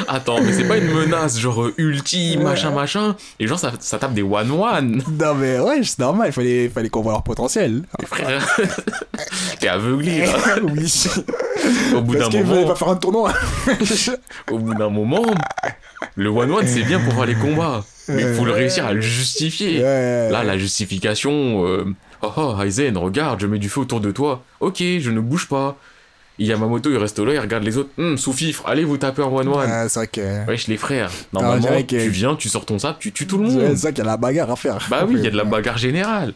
[0.08, 3.16] Attends, mais c'est pas une menace, genre ulti, machin, machin.
[3.40, 5.02] Et genre, ça, ça tape des one-one.
[5.20, 7.84] Non, mais ouais, c'est normal, il fallait, fallait qu'on voit leur potentiel.
[8.06, 8.60] Frère,
[9.60, 10.34] t'es aveuglé, là.
[10.64, 10.92] oui.
[11.96, 13.34] Au bout d'un moment, fallait pas faire un tournoi.
[14.52, 15.26] au bout d'un moment,
[16.16, 17.84] le one-one, c'est bien pour voir les combats.
[18.10, 19.80] Mais il faut le réussir à le justifier.
[19.80, 21.86] Là, la justification, euh,
[22.22, 24.44] oh oh, Aizen, regarde, je mets du feu autour de toi.
[24.60, 25.78] Ok, je ne bouge pas.
[26.40, 27.90] Yamamoto, il reste là, il regarde les autres.
[27.98, 29.58] Hum, sous-fifre, allez vous taper en one-one.
[29.70, 30.48] Ouais, c'est vrai que.
[30.48, 31.12] Wesh, les frères.
[31.32, 33.60] Normalement, dirais que- tu viens, tu sors ton sable, tu tues tout le monde.
[33.76, 34.78] C'est vrai qu'il y a la bagarre à faire.
[34.90, 36.34] Bah oui, il y a de la bagarre générale.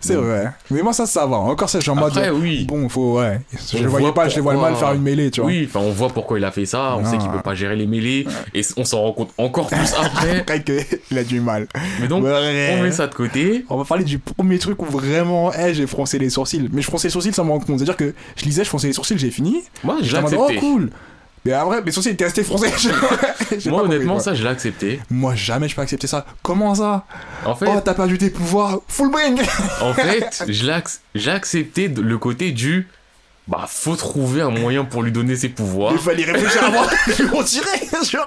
[0.00, 0.50] C'est vrai.
[0.70, 1.36] Mais moi, ça, ça va.
[1.36, 2.16] Encore, ça, je suis en mode.
[2.16, 2.64] Après, oui.
[2.66, 3.40] Bon, faut, ouais.
[3.72, 5.50] Je On le voyais pas, je les vois pourquoi- mal faire une mêlée, tu vois.
[5.50, 7.10] Oui, enfin, on voit pourquoi il a fait ça, on Ah.
[7.10, 10.40] sait qu'il peut pas gérer les mêlées, et on s'en rend compte encore plus après.
[10.40, 11.66] Après qu'il a du mal.
[12.00, 12.76] Mais donc, Ouais.
[12.78, 13.64] on met ça de côté.
[13.68, 16.68] On va parler du premier truc où vraiment, eh, j'ai froncé les sourcils.
[16.72, 17.78] Mais je fronçais les sourcils sans me rendre compte.
[17.78, 19.62] C'est-à-dire que je lisais, je fronçais les sourcils, j'ai fini.
[19.84, 20.56] Moi, j'ai mode, oh accepté.
[20.60, 20.90] cool.
[21.44, 22.72] Mais après, sourcils étaient restés froncés.
[23.58, 24.98] J'ai Moi, compris, honnêtement, ça, je l'ai accepté.
[25.10, 26.26] Moi, jamais je peux accepter ça.
[26.42, 27.04] Comment ça?
[27.44, 28.80] En fait, Oh, t'as perdu tes pouvoirs.
[28.88, 29.40] Full bring
[29.80, 32.88] En fait, je l'ai ac- j'ai accepté le côté du.
[33.46, 35.92] Bah, faut trouver un moyen pour lui donner ses pouvoirs.
[35.92, 37.78] Il fallait réfléchir avant de lui retirer.
[38.10, 38.26] Genre.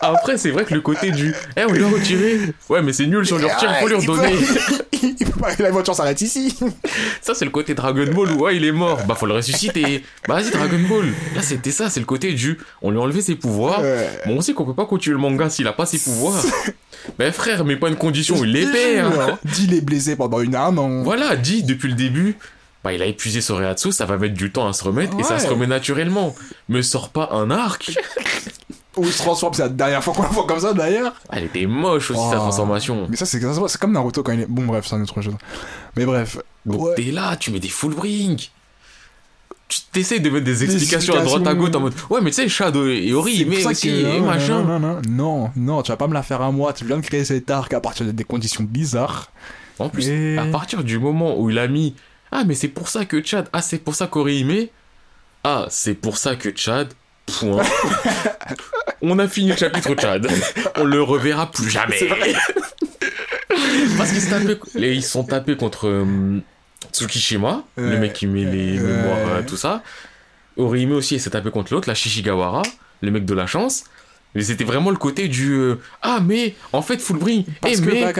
[0.00, 1.34] Après, c'est vrai que le côté du.
[1.58, 2.40] Eh, on lui a retiré.
[2.70, 4.32] Ouais, mais c'est nul si on lui retire, faut lui redonner.
[4.32, 4.89] Peut
[5.58, 6.56] la voiture s'arrête ici.
[7.22, 8.98] Ça, c'est le côté Dragon Ball où, ouais, il est mort.
[9.06, 10.02] Bah, faut le ressusciter.
[10.28, 11.06] Bah, vas-y, Dragon Ball.
[11.34, 12.58] Là, c'était ça, c'est le côté du.
[12.82, 13.82] On lui a enlevé ses pouvoirs.
[14.26, 16.42] Bon, on sait qu'on peut pas continuer le manga s'il a pas ses pouvoirs.
[17.18, 19.14] Mais frère, mais pas une condition, il les perd.
[19.18, 19.38] hein.
[19.44, 20.74] Dis il est blessé pendant une âme.
[20.74, 22.36] non Voilà, dit depuis le début,
[22.84, 25.22] bah il a épuisé son Reatsu, ça va mettre du temps à se remettre et
[25.22, 26.34] ça se remet naturellement.
[26.68, 27.92] Me sort pas un arc.
[29.00, 31.14] Où il se transforme, c'est la dernière fois qu'on le voit comme ça d'ailleurs.
[31.32, 32.40] Elle était moche aussi sa Oh.
[32.40, 33.06] transformation.
[33.08, 33.40] Mais ça, c'est
[33.78, 34.46] comme Naruto quand il est.
[34.48, 35.34] Bon, bref, c'est une autre chose.
[35.96, 36.38] Mais bref.
[36.66, 36.94] Donc Ouais.
[36.94, 38.38] t'es là, tu mets des full bring.
[39.68, 42.36] Tu t'essayes de mettre des explications à droite à gauche en mode ouais mais tu
[42.42, 44.62] sais Shadow et Ori mais aussi que- et non, machin.
[44.64, 46.72] Non, non, non, non, non, tu vas pas me la faire à moi.
[46.72, 49.30] Tu viens de créer cet arc à partir de des conditions bizarres.
[49.78, 51.94] En plus Et- à partir du moment où il a mis
[52.32, 54.66] ah mais c'est pour ça que Chad ah c'est pour ça qu'Orihime
[55.44, 56.88] ah c'est pour ça que Chad
[57.30, 57.62] point.
[59.02, 60.28] On a fini le chapitre Chad.
[60.76, 62.04] On le reverra plus jamais.
[62.06, 62.34] Vrai.
[63.96, 64.20] Parce qu'ils
[64.74, 66.40] les- ils sont tapés contre euh,
[66.92, 68.86] Tsukishima, le mec qui met les Ouais.
[68.86, 69.82] mémoires, euh, tout ça.
[70.56, 72.62] Orihime aussi, s'est tapé contre l'autre, la Shishigawara,
[73.00, 73.84] le mec de la chance.
[74.34, 77.90] Mais c'était vraiment le côté du euh, Ah, mais en fait, Fullbring, eh, que.
[77.90, 78.00] mais.
[78.02, 78.12] bah,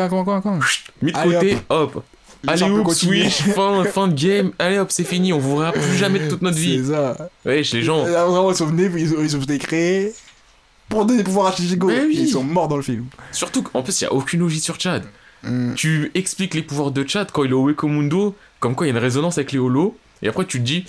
[1.03, 2.05] mis de Allez, côté, hop.
[2.47, 4.53] Allez, hop, switch, fin, fin de game.
[4.59, 6.81] Allez, hop, c'est fini, on vous verra plus jamais de toute notre vie.
[6.85, 7.31] C'est ça.
[7.45, 8.05] Wesh, les gens.
[8.07, 10.13] Là, vraiment, ils sont venus, ils ont, ils ont été créés
[10.89, 12.17] pour donner des pouvoirs à oui.
[12.19, 13.07] Ils sont morts dans le film.
[13.33, 15.05] Surtout qu'en plus, il n'y a aucune logique sur Chad.
[15.43, 15.75] Mm.
[15.75, 18.93] tu expliques les pouvoirs de Chad quand il est au Wekomundo, comme quoi il y
[18.93, 20.85] a une résonance avec les holos, et après tu te dis,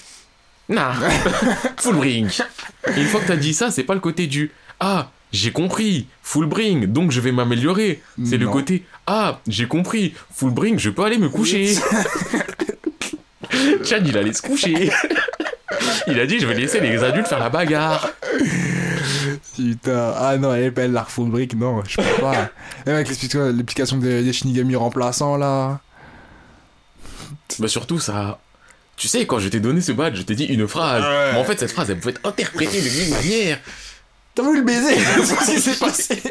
[0.67, 0.93] nah,
[1.77, 2.29] full bring.
[2.87, 6.07] Et une fois que t'as dit ça, c'est pas le côté du, ah, j'ai compris,
[6.21, 8.01] full bring, donc je vais m'améliorer.
[8.25, 8.83] C'est le côté,
[9.13, 11.75] ah, j'ai compris, full bring, je peux aller me coucher.
[13.83, 14.89] Chad, il allait se coucher.
[16.07, 18.09] Il a dit, je vais laisser les adultes faire la bagarre.
[19.55, 22.51] Putain, ah non, elle est belle, l'arc full brick, non, je peux pas.
[22.85, 25.81] Même avec l'explication l'explication des, des Shinigami remplaçants là.
[27.59, 28.39] Bah surtout ça.
[28.95, 31.03] Tu sais, quand je t'ai donné ce badge, je t'ai dit une phrase.
[31.03, 31.33] Ouais.
[31.33, 33.59] Mais en fait, cette phrase, elle pouvait être interprétée de mille manières.
[34.35, 36.21] T'as voulu le baiser C'est ce qui s'est passé.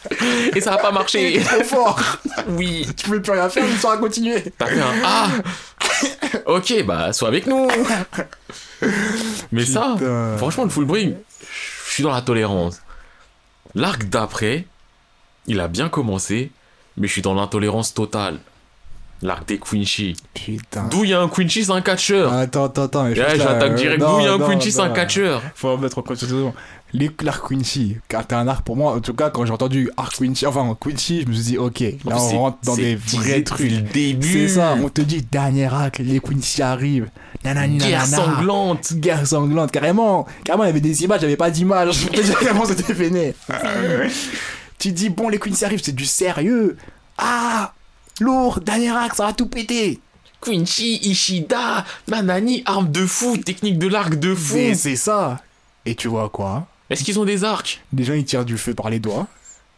[0.54, 1.40] Et ça a pas marché.
[1.44, 2.00] Trop fort.
[2.48, 2.86] Oui.
[2.96, 4.42] Tu pouvais plus rien faire, l'histoire a continué.
[4.56, 5.28] T'as fait un Ah
[6.46, 7.68] Ok, bah, sois avec nous
[9.52, 9.96] Mais ça,
[10.36, 11.14] franchement, le full bring,
[11.88, 12.80] je suis dans la tolérance.
[13.74, 14.64] L'arc d'après,
[15.46, 16.50] il a bien commencé,
[16.96, 18.38] mais je suis dans l'intolérance totale.
[19.20, 20.14] L'arc des Quincy.
[20.32, 20.84] Putain.
[20.84, 22.32] D'où il y a un Quincy, c'est un catcheur.
[22.32, 23.04] Attends, attends, attends.
[23.04, 24.00] mais je Ouais, pense là, j'attaque euh, direct.
[24.00, 25.42] D'où il y a un Quincy, c'est un catcheur.
[25.56, 26.32] Faut remettre en contexte.
[26.94, 28.94] Les l'arc Quincy, car t'es un arc pour moi.
[28.94, 31.80] En tout cas, quand j'ai entendu arc Quincy, enfin Quincy, je me suis dit, ok,
[31.80, 33.70] là on rentre dans des vrais trucs.
[33.70, 34.32] le début.
[34.32, 37.10] C'est ça, on te dit dernier acte, les Quincy arrivent.
[37.44, 38.16] Nanani, Guerre nanana.
[38.16, 38.94] sanglante.
[38.94, 40.26] Guerre sanglante, carrément.
[40.44, 42.06] Carrément, il y avait des images, avait pas d'images.
[42.46, 43.34] Comment c'était vénère.
[44.78, 46.78] tu dis, bon, les Quincy arrivent, c'est du sérieux.
[47.18, 47.74] Ah,
[48.20, 50.00] lourd, dernier acte, ça va tout péter.
[50.40, 54.54] Quincy, Ishida, Nanani, arme de fou, technique de l'arc de fou.
[54.54, 55.40] Mais c'est ça.
[55.84, 56.66] Et tu vois quoi?
[56.90, 59.26] Est-ce qu'ils ont des arcs Des gens, ils tirent du feu par les doigts.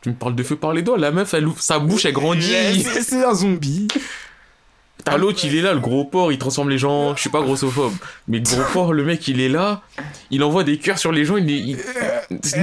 [0.03, 2.13] Tu me parles de feu par les doigts, la meuf, elle ouvre sa bouche, elle
[2.15, 2.83] grandit.
[3.03, 3.89] C'est un zombie.
[5.05, 7.15] T'as l'autre, il est là, le gros porc, il transforme les gens.
[7.17, 7.93] Je suis pas grossophobe,
[8.29, 9.81] mais le gros porc, le mec, il est là,
[10.31, 11.37] il envoie des cœurs sur les gens.
[11.39, 11.77] Il, est- il-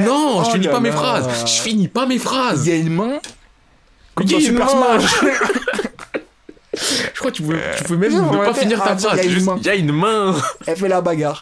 [0.03, 1.27] Non, je Oh finis pas mes phrases.
[1.45, 2.65] Je finis pas mes Il phrases.
[2.67, 3.19] y a une main.
[4.15, 4.99] Comme Il y a dans une Super main.
[4.99, 5.21] Smash.
[7.13, 9.19] Je crois que tu pouvais, tu pouvais même Non, ne on pas finir ta phrase.
[9.23, 9.43] il y.
[9.43, 10.35] Il y a une main.
[10.67, 11.41] Elle fait la bagarre.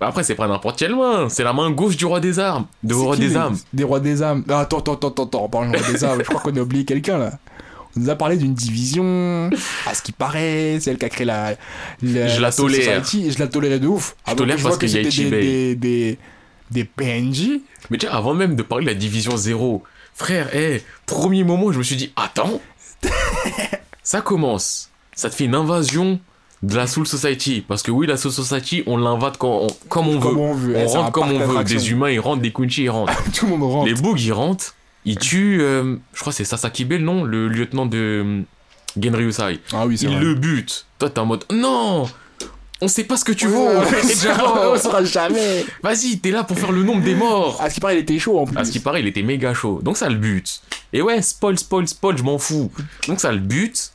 [0.00, 1.28] Après, c'est pas n'importe quelle main.
[1.28, 2.66] C'est la main gauche du roi des armes.
[2.84, 3.56] De roi des âmes.
[3.72, 4.44] Des rois des âmes.
[4.48, 6.60] Ah, Attends, attends, attends, attends, en parlant des rois des âmes, je crois qu'on a
[6.60, 7.32] oublié quelqu'un là.
[7.96, 9.50] On nous a parlé d'une division.
[9.86, 11.54] À ce qui paraît, c'est elle qui a créé la.
[12.02, 13.04] Je la Soul tolère.
[13.04, 14.14] Society, je la tolérais de ouf.
[14.18, 16.18] Je Ah, donc, tolère je parce qu'il y a des, des, des,
[16.70, 17.60] des PNJ.
[17.90, 19.82] Mais déjà, avant même de parler de la division 0,
[20.14, 22.60] frère, hé, premier moment, je me suis dit, attends,
[24.02, 24.90] ça commence.
[25.14, 26.20] Ça te fait une invasion
[26.62, 27.64] de la Soul Society.
[27.66, 30.40] Parce que oui, la Soul Society, on l'invade quand on- comme on Comme veut.
[30.40, 30.76] on veut.
[30.76, 31.64] On Eh, rentre comme on veut.
[31.64, 33.12] Des humains, ils rentrent, des Quincy, ils rentrent.
[33.32, 33.86] Tout le monde rentre.
[33.86, 37.48] Les bugs, ils rentrent, ils tuent, euh, je crois que c'est Sasaki Bell, non Le
[37.48, 38.42] lieutenant de euh,
[39.00, 39.60] Genryusai.
[39.72, 40.20] Ah oui, c'est Il vrai.
[40.24, 40.86] le bute.
[40.98, 42.06] Toi, t'es en mode, non
[42.80, 43.66] on sait pas ce que tu vaux.
[43.66, 43.74] ouais,
[44.72, 45.66] on saura jamais.
[45.82, 47.60] Vas-y, t'es là pour faire le nombre des morts.
[47.60, 48.56] À ce qui paraît, il était chaud en plus.
[48.56, 49.80] À ce qui paraît, il était méga chaud.
[49.82, 50.60] Donc ça le bute.
[50.92, 52.70] Et ouais, spoil, spoil, spoil, je m'en fous.
[53.08, 53.90] Donc ça le bute.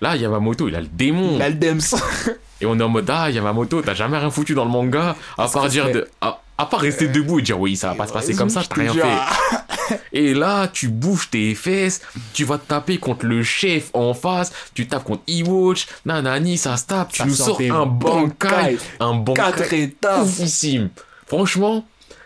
[0.00, 1.36] Là, Yamamoto, il a le démon.
[1.36, 1.80] Il a le Dems.
[2.60, 5.16] Et on est en mode, ah, Yamamoto, t'as jamais rien foutu dans le manga.
[5.38, 6.08] À part dire de.
[6.20, 8.62] À, à part rester debout et dire, oui, ça va pas se passer comme ça,
[8.62, 9.98] t'as rien fait.
[10.12, 12.00] Et là, tu bouges tes fesses,
[12.32, 16.76] tu vas te taper contre le chef en face, tu tapes contre E-Watch, nanani, ça
[16.76, 18.78] se tape, tu Ça nous sors un Bankai.
[19.00, 20.22] un bankai Quatre étapes.
[20.22, 20.90] oufissime.
[21.26, 21.84] Franchement,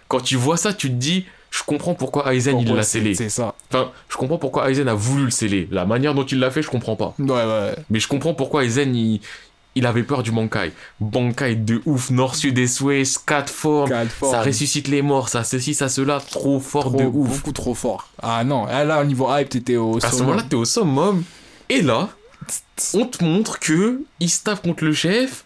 [0.09, 3.15] quand tu vois ça, tu te dis, je comprends pourquoi Aizen il l'a scellé.
[3.15, 3.55] C'est ça.
[3.71, 5.69] Enfin, je comprends pourquoi Aizen a voulu le sceller.
[5.71, 7.15] La manière dont il l'a fait, je comprends pas.
[7.19, 7.75] Ouais, ouais.
[7.91, 9.21] Mais je comprends pourquoi Aizen il,
[9.75, 10.73] il avait peur du Bankai.
[11.01, 13.91] Bankai de ouf, nord, sud, est, ouest, 4 formes.
[14.21, 17.29] Ça ressuscite les morts, ça ceci, ça cela, trop fort Trop- de ouf.
[17.39, 18.09] Beaucoup trop fort.
[18.23, 21.23] Ah non, ah, là, au niveau hype, t'étais au À ce moment-là, t'es au summum.
[21.69, 22.09] Et là,
[22.95, 25.45] on te montre que il se tape contre le chef.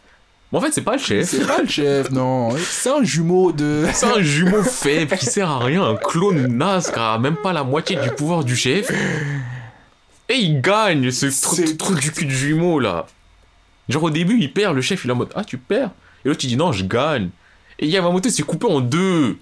[0.52, 1.28] Mais en fait, c'est pas le chef.
[1.28, 2.50] C'est pas le chef, non.
[2.58, 3.86] C'est un jumeau de.
[3.94, 7.54] C'est un jumeau faible qui sert à rien, un clone naze qui a même pas
[7.54, 8.90] la moitié du pouvoir du chef.
[10.28, 11.26] Et il gagne ce
[11.76, 13.06] trou du cul de jumeau là.
[13.88, 15.90] Genre au début, il perd, le chef il est en mode Ah, tu perds
[16.24, 17.30] Et l'autre il dit Non, je gagne.
[17.78, 19.38] Et Yamamoto s'est coupé en deux.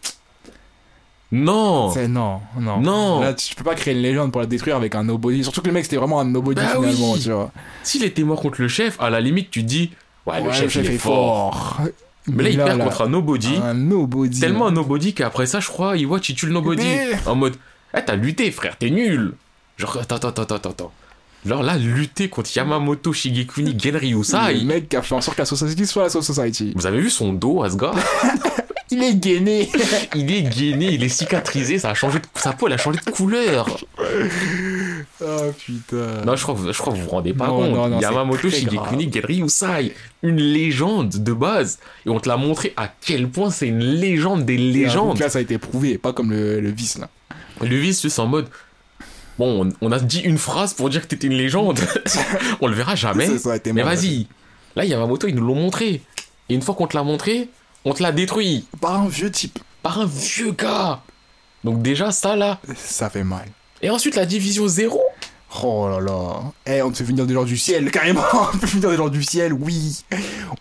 [1.33, 2.81] Non C'est non, non.
[2.81, 3.21] Non.
[3.21, 5.45] Là, tu peux pas créer une légende pour la détruire avec un nobody.
[5.45, 7.21] Surtout que le mec, c'était vraiment un nobody Bah finalement, oui.
[7.21, 7.53] tu vois.
[7.85, 9.93] S'il était mort contre le chef, à la limite, tu dis
[10.27, 11.81] Ouais, le chef, il est fort.
[12.27, 13.57] Mais là, il perd contre un nobody.
[13.63, 14.39] Un nobody.
[14.41, 16.83] Tellement un nobody qu'après ça, je crois, il watch, il tue le nobody.
[16.85, 17.57] Mais- En mode,
[17.97, 19.33] eh, t'as lutté, frère, t'es nul.
[19.79, 20.93] Genre, attends, attends, attends, attends, attends.
[21.47, 24.53] Genre là, lutter contre Yamamoto, Shigekuni, Genryusai.
[24.59, 26.73] Le mec qui a fait en sorte que la Society soit la Society.
[26.77, 27.93] Vous avez vu son dos à ce gars?
[28.93, 29.71] Il est gainé.
[30.17, 32.25] Il est gainé, il est cicatrisé, ça a changé de...
[32.35, 33.79] sa peau elle a changé de couleur.
[35.23, 36.25] Oh putain.
[36.27, 37.71] Non, je crois, que vous- je crois que vous vous rendez pas Non, compte.
[37.75, 41.79] non, non, Yamamoto, Shigekuni, Genryusai, une légende de base.
[42.07, 45.19] Et on te l'a montré à quel point c'est une légende des légendes.
[45.19, 47.09] Là, ça a été prouvé, pas comme le, le vice là.
[47.61, 48.49] Le vice, c'est en mode.
[49.39, 51.81] Bon, on, on a dit une phrase pour dire que t'étais une légende.
[52.61, 53.27] on le verra jamais.
[53.39, 54.27] Ça, ça Mais vas-y.
[54.77, 56.03] Là, Yamamoto, ils nous l'ont montré.
[56.49, 57.49] Et une fois qu'on te l'a montré,
[57.85, 58.67] on te l'a détruit.
[58.81, 59.59] Par un vieux type.
[59.83, 61.01] Par un vieux gars.
[61.65, 62.59] Donc, déjà, ça là.
[62.77, 63.47] Ça fait mal.
[63.83, 65.01] Et ensuite, la division 0.
[65.63, 66.43] Oh là là.
[66.67, 68.23] Eh, on te fait venir des gens du ciel, carrément.
[68.55, 70.05] On te fait venir des gens du ciel, oui.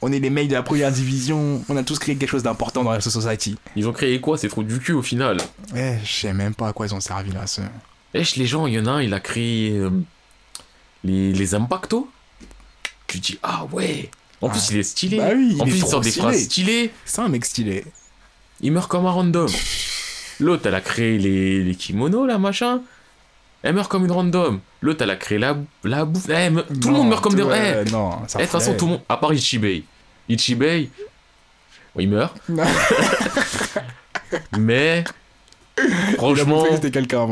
[0.01, 1.63] On est les mecs de la première division.
[1.70, 3.55] On a tous créé quelque chose d'important dans la Society.
[3.76, 4.38] Ils ont créé quoi?
[4.39, 5.38] C'est trop du cul au final.
[5.76, 7.61] Eh, je sais même pas à quoi ils ont servi là, ce.
[8.15, 9.91] Wesh, les gens, il y en a un, il a créé euh,
[11.03, 12.09] les, les Impactos.
[13.05, 14.09] Tu dis, ah ouais.
[14.41, 14.67] En plus, Ah.
[14.72, 15.17] il est stylé.
[15.17, 16.24] Bah oui, il en est plus, il sort des stylé.
[16.24, 16.91] phrases stylées.
[17.05, 17.86] C'est un mec stylé.
[18.61, 19.47] Il meurt comme un random.
[20.39, 22.82] L'autre, elle a créé les, les kimonos, là, machin.
[23.64, 24.60] Elle meurt comme une random.
[24.82, 26.30] L'autre, elle a créé la, la bouffe.
[26.30, 27.41] Eh, me- tout le monde meurt comme des...
[27.43, 29.01] Eh, ouais, non, ça eh, de toute façon, tout le monde...
[29.10, 29.84] À part Ichibei.
[30.30, 30.89] Ichibei...
[31.93, 32.38] bon, il meurt.
[34.57, 35.03] Mais...
[36.18, 37.26] Franchement, quelqu'un,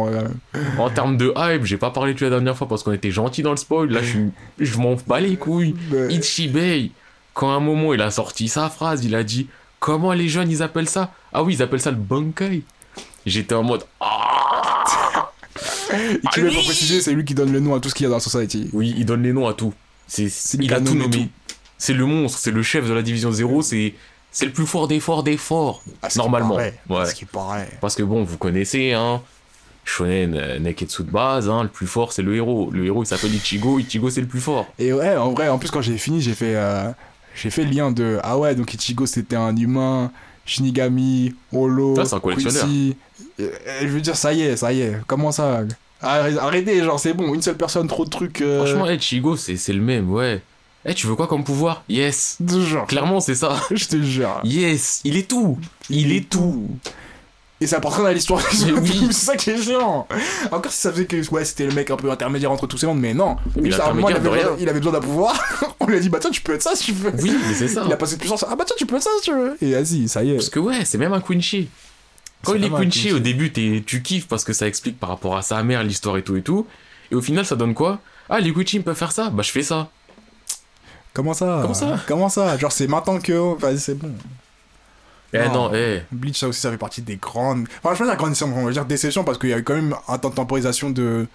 [0.77, 3.11] en termes de hype, j'ai pas parlé de lui la dernière fois parce qu'on était
[3.11, 3.89] gentil dans le spoil.
[3.91, 4.19] Là, je,
[4.57, 5.75] je m'en bats les couilles.
[5.91, 6.91] Mais- Ichibei,
[7.33, 9.47] quand à un moment il a sorti sa phrase, il a dit
[9.79, 11.11] Comment les jeunes ils appellent ça?
[11.33, 12.63] Ah oui, ils appellent ça le bankai.
[13.25, 14.56] J'étais en mode Ah
[16.31, 18.09] Ichibei, pour préciser, c'est lui qui donne le nom à tout ce qu'il y a
[18.09, 18.69] dans la society.
[18.73, 19.73] Oui, il donne les noms à tout.
[20.07, 20.25] C'est,
[20.55, 21.29] il qui a tout nommé.
[21.77, 23.93] C'est le monstre, c'est le chef de la division 0, c'est,
[24.31, 25.83] c'est le plus fort des forts des forts.
[26.01, 26.55] Ah, ce qui Normalement.
[26.55, 26.79] paraît.
[26.89, 27.05] Ouais.
[27.05, 27.69] Ce qui paraît.
[27.81, 29.21] Parce que bon, vous connaissez, hein.
[29.85, 32.69] Shonen euh, Neketsu de base, hein, le plus fort c'est le héros.
[32.73, 34.67] Le héros il s'appelle Ichigo, Ichigo c'est le plus fort.
[34.79, 36.91] Et ouais, en vrai, en plus, quand j'ai fini, j'ai fait, euh,
[37.35, 40.11] j'ai fait le lien de Ah ouais, donc Ichigo c'était un humain,
[40.45, 42.63] Shinigami, Holo, Ah, un collectionneur.
[42.63, 42.95] Quincy.
[43.39, 43.49] Et
[43.81, 45.61] je veux dire, ça y est, ça y est, comment ça
[46.01, 48.41] Arrêtez, genre, c'est bon, une seule personne, trop de trucs.
[48.41, 50.41] euh, Franchement, eh, Ichigo c'est, le même, ouais.
[50.85, 51.83] Eh, tu veux quoi comme pouvoir?
[51.89, 52.37] Yes.
[52.47, 53.55] genre, Clairement, c'est ça.
[53.71, 54.39] je te jure.
[54.43, 55.57] Yes, il est tout.
[55.89, 56.67] Il est tout.
[57.59, 58.39] Et ça apporte rien à l'histoire.
[58.81, 59.07] Oui.
[59.07, 60.07] c'est ça qui est chiant.
[60.51, 62.85] Encore si ça faisait que ouais, c'était le mec un peu intermédiaire entre tous ces
[62.85, 63.35] mondes, mais non.
[63.59, 65.35] Mais ça, moment, avait besoin, il avait besoin d'un pouvoir.
[65.79, 67.11] On lui a dit, bah tiens, tu peux être ça si tu veux.
[67.19, 67.83] Oui, mais c'est ça.
[67.85, 68.45] Il a passé de puissance.
[68.47, 69.57] Ah bah tiens, tu peux être ça si tu veux.
[69.61, 70.35] Et vas-y, ça y est.
[70.35, 71.67] Parce que ouais, c'est même un Quincy.
[72.43, 73.13] Quand il est Quincy, Quincy.
[73.13, 76.17] au début, t'es- tu kiffes parce que ça explique par rapport à sa mère, l'histoire
[76.17, 76.67] et tout et tout.
[77.11, 77.99] Et au final, ça donne quoi?
[78.29, 79.29] Ah, les Quincy peuvent faire ça?
[79.29, 79.89] Bah, je fais ça.
[81.13, 81.59] Comment ça?
[81.61, 81.99] Comment ça?
[82.07, 82.57] Comment ça?
[82.57, 83.55] Genre, c'est maintenant que.
[83.59, 84.13] Vas-y, c'est bon.
[85.33, 85.53] Eh Non.
[85.69, 86.03] non, eh.
[86.11, 87.67] Bleach, ça aussi, ça fait partie des grandes.
[87.83, 89.63] Enfin, je pas dire grande déception, on va dire déception parce qu'il y a eu
[89.63, 91.27] quand même un temps de temporisation de.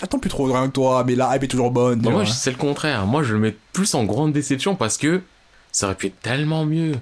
[0.00, 2.00] J'attends plus trop de rien que toi, mais la hype est toujours bonne.
[2.00, 3.06] Bah, tu moi, c'est le contraire.
[3.06, 5.22] Moi, je le mets plus en grande déception parce que
[5.70, 6.92] ça aurait pu être tellement mieux.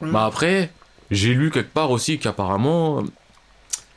[0.00, 0.12] Mm.
[0.12, 0.70] Bah, après,
[1.10, 3.02] j'ai lu quelque part aussi qu'apparemment,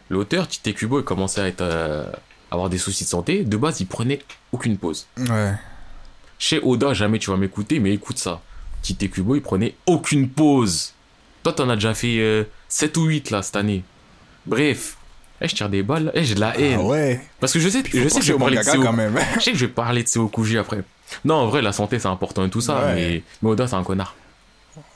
[0.10, 2.06] l'auteur, Tite Kubo, il commençait à être, euh,
[2.52, 3.44] avoir des soucis de santé.
[3.44, 4.20] De base, il prenait
[4.52, 5.08] aucune pause.
[5.18, 5.54] Ouais.
[6.38, 8.42] Chez Oda, jamais tu vas m'écouter, mais écoute ça.
[8.82, 10.94] Tite Kubo, il prenait aucune pause.
[11.44, 13.84] Toi, t'en as déjà fait euh, 7 ou 8 là cette année.
[14.46, 14.96] Bref.
[15.42, 16.12] Eh, je tire des balles.
[16.16, 16.80] Eh, j'ai de la haine.
[16.82, 17.22] Ah ouais.
[17.40, 19.18] Parce que je sais, je sais que je vais parler de Seo- quand même.
[19.36, 20.84] je sais que je vais parler de Seokuji après.
[21.26, 22.96] Non, en vrai, la santé c'est important et tout ça, Ouais.
[22.96, 24.16] mais, mais Oda c'est un connard.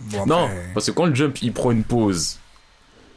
[0.02, 2.40] Bon, Non, parce que quand le jump il prend une pause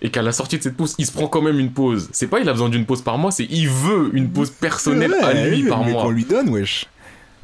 [0.03, 2.27] et qu'à la sortie de cette pause il se prend quand même une pause, c'est
[2.27, 5.33] pas il a besoin d'une pause par mois, c'est il veut une pause personnelle à
[5.33, 6.03] lui oui, par mais mois.
[6.03, 6.87] qu'on lui donne, wesh.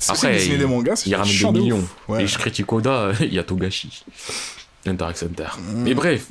[0.09, 1.85] Après, il- des mangas, Il ramène des de millions.
[2.09, 2.25] Ouais.
[2.25, 4.05] Et je critique Oda, il y a Togashi.
[4.85, 5.47] Interact Center.
[5.59, 5.83] Mm.
[5.85, 6.27] Mais bref,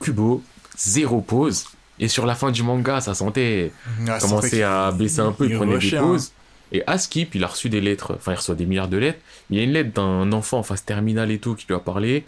[0.00, 0.42] Kubo,
[0.76, 1.64] zéro pause.
[2.00, 3.72] Et sur la fin du manga, sa santé
[4.06, 6.16] Ah, ça commençait à baisser un peu, il, il prenait des hein.
[6.72, 9.20] Et à Skip, il a reçu des lettres, enfin il reçoit des milliards de lettres.
[9.50, 11.78] Il y a une lettre d'un enfant en phase terminale et tout qui lui a
[11.78, 12.24] parlé,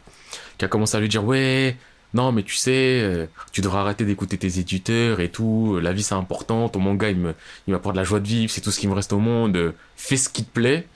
[0.59, 1.76] qui a commencé à lui dire ouais,
[2.14, 5.78] non mais tu sais, euh, tu devrais arrêter d'écouter tes éditeurs et tout.
[5.82, 7.34] La vie c'est important, ton manga il me,
[7.66, 9.57] il m'apporte de la joie de vivre, c'est tout ce qui me reste au monde.
[9.57, 10.88] euh, Fais ce qui te plaît.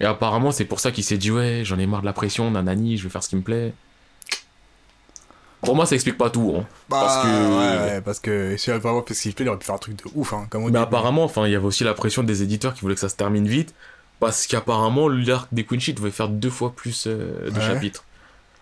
[0.00, 2.50] Et apparemment c'est pour ça qu'il s'est dit ouais, j'en ai marre de la pression,
[2.50, 3.72] nanani, je vais faire ce qui me plaît.
[5.64, 6.54] Pour moi ça explique pas tout.
[6.58, 6.64] Hein.
[6.88, 9.44] Bah, parce que- Ouais, ouais, parce que si elle avait vraiment fait ce qu'il plaît,
[9.44, 10.76] il aurait pu faire un truc de ouf, hein, comme on Mais dit.
[10.78, 13.16] apparemment, enfin, il y avait aussi la pression des éditeurs qui voulaient que ça se
[13.16, 13.74] termine vite,
[14.20, 17.66] parce qu'apparemment, l'arc des Quincy devait faire deux fois plus euh, de Ouais.
[17.66, 18.04] chapitres.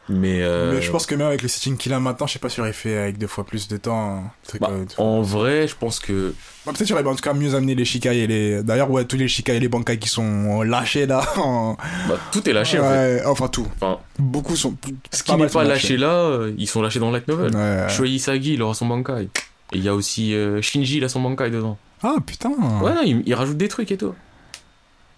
[0.08, 2.38] Mais, euh, Mais je pense que même avec le setting qu'il a maintenant, je sais
[2.40, 4.24] pas si il aurait fait avec deux fois plus de temps.
[4.46, 6.34] truc, bah, euh, en vrai, je pense que
[6.66, 8.62] Bah, peut-être qu'il aurait en tout cas mieux amené les Shikai et les.
[8.64, 11.22] D'ailleurs, ouais, tous les Shikai et les Bankai qui sont lâchés là.
[11.36, 11.76] en-
[12.08, 13.16] bah, tout est lâché en fait.
[13.20, 13.66] Ouais, Enfin, tout.
[13.76, 14.74] Enfin, Beaucoup sont.
[15.12, 17.54] ce qui n'est pas lâché là, euh, ils sont lâchés dans le light novel.
[17.54, 17.88] Ouais.
[17.88, 19.28] Shuei Isagi, il aura son Bankai.
[19.74, 21.78] Et il y a aussi euh, Shinji, il a son Bankai dedans.
[22.02, 22.50] Ah putain.
[22.50, 24.14] Ouais, non, il, il rajoute des trucs et tout.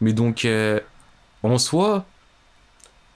[0.03, 0.79] Mais donc, euh,
[1.43, 2.05] en soi,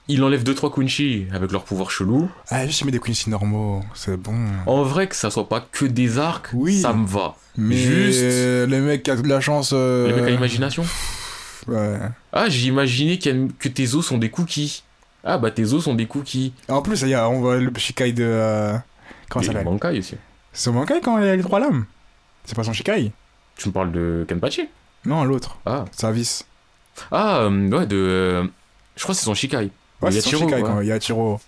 [0.09, 2.29] il enlève 2-3 Quincy avec leur pouvoir chelou.
[2.49, 4.35] Ah, juste il met des Quincy normaux, c'est bon.
[4.65, 6.81] En vrai, que ça soit pas que des arcs, Oui.
[6.81, 7.35] ça me va.
[7.57, 9.71] Mais juste- euh, le mec qui a de la chance.
[9.73, 10.83] euh, Les mecs à l'imagination?
[11.67, 11.97] Ouais.
[12.33, 14.83] Ah, j'ai imaginé a que tes os sont des cookies.
[15.23, 16.53] Ah, bah tes os sont des cookies.
[16.69, 18.23] En plus, il y a, on voit le Shikai de.
[18.23, 18.77] euh,
[19.29, 20.15] Comment Et ça les s'appelle Bankai aussi.
[20.53, 21.85] C'est son Bankai quand il a les trois lames
[22.45, 23.11] C'est pas son Shikai?
[23.57, 24.67] Tu me parles de Kenpachi?
[25.05, 25.57] Non, l'autre.
[25.65, 25.85] Ah.
[25.91, 26.45] Service.
[27.11, 27.95] Ah, euh, ouais, de.
[27.97, 28.43] euh,
[28.95, 29.69] je crois que c'est son Shikai.
[30.01, 31.39] Ouais, Yachiro, Shikai Yachiro.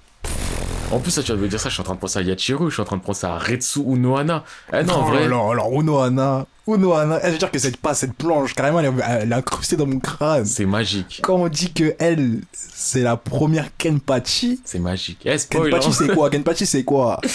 [0.92, 2.22] En plus, ça, tu vas me dire ça, je suis en train de penser à
[2.22, 4.44] Yachiru, je suis en train de penser à Retsu Unohana.
[4.74, 5.24] Ah non, en Oh vrai.
[5.24, 6.46] Alors, alors, Unohana.
[6.68, 7.20] Unohana.
[7.24, 9.78] Eh, je veux dire que cette, pas cette planche, carrément, elle, est- elle est incrustée
[9.78, 10.44] dans mon crâne.
[10.46, 11.22] C'est magique.
[11.24, 15.22] Quand on dit que elle, c'est la première Kenpachi, C'est magique.
[15.24, 15.96] Eh, spoil, Kenpachi hein.
[15.98, 16.30] c'est quoi?
[16.30, 17.22] Kenpachi c'est quoi?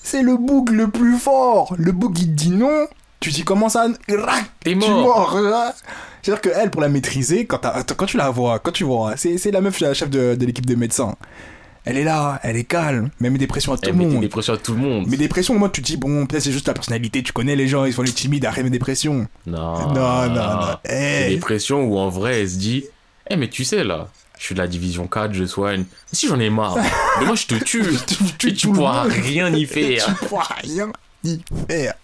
[0.00, 1.74] C'est le bug le plus fort.
[1.76, 2.86] Le bug il te dit non,
[3.20, 4.16] tu dis comment ça T'es
[4.72, 5.36] Tu mort.
[6.22, 7.60] C'est-à-dire que elle, pour la maîtriser, quand,
[8.06, 10.76] tu la vois, quand tu vois, c'est la meuf, la chef de, de l'équipe des
[10.76, 11.14] médecins.
[11.84, 14.04] Elle est là, elle est calme, mais elle met des pressions à tout Elle le
[14.08, 14.20] monde.
[14.20, 15.06] des pressions à tout le monde.
[15.08, 17.56] Mais des pressions, moi, tu te dis, bon, peut-être c'est juste la personnalité, tu connais
[17.56, 19.26] les gens, ils sont les timides, arrête de des pressions.
[19.46, 19.88] Non.
[19.94, 20.60] non, non, non.
[20.84, 22.84] C'est Eh, des pressions où en vrai elle se dit
[23.30, 24.08] Eh, mais tu sais là,
[24.38, 25.84] je suis de la division 4, je soigne.
[26.12, 26.76] Si j'en ai marre,
[27.20, 27.82] demain je te tue.
[28.38, 30.04] tu, Et tu pourras rien y faire.
[30.04, 30.92] Tu pourras rien.
[31.24, 31.94] y faire.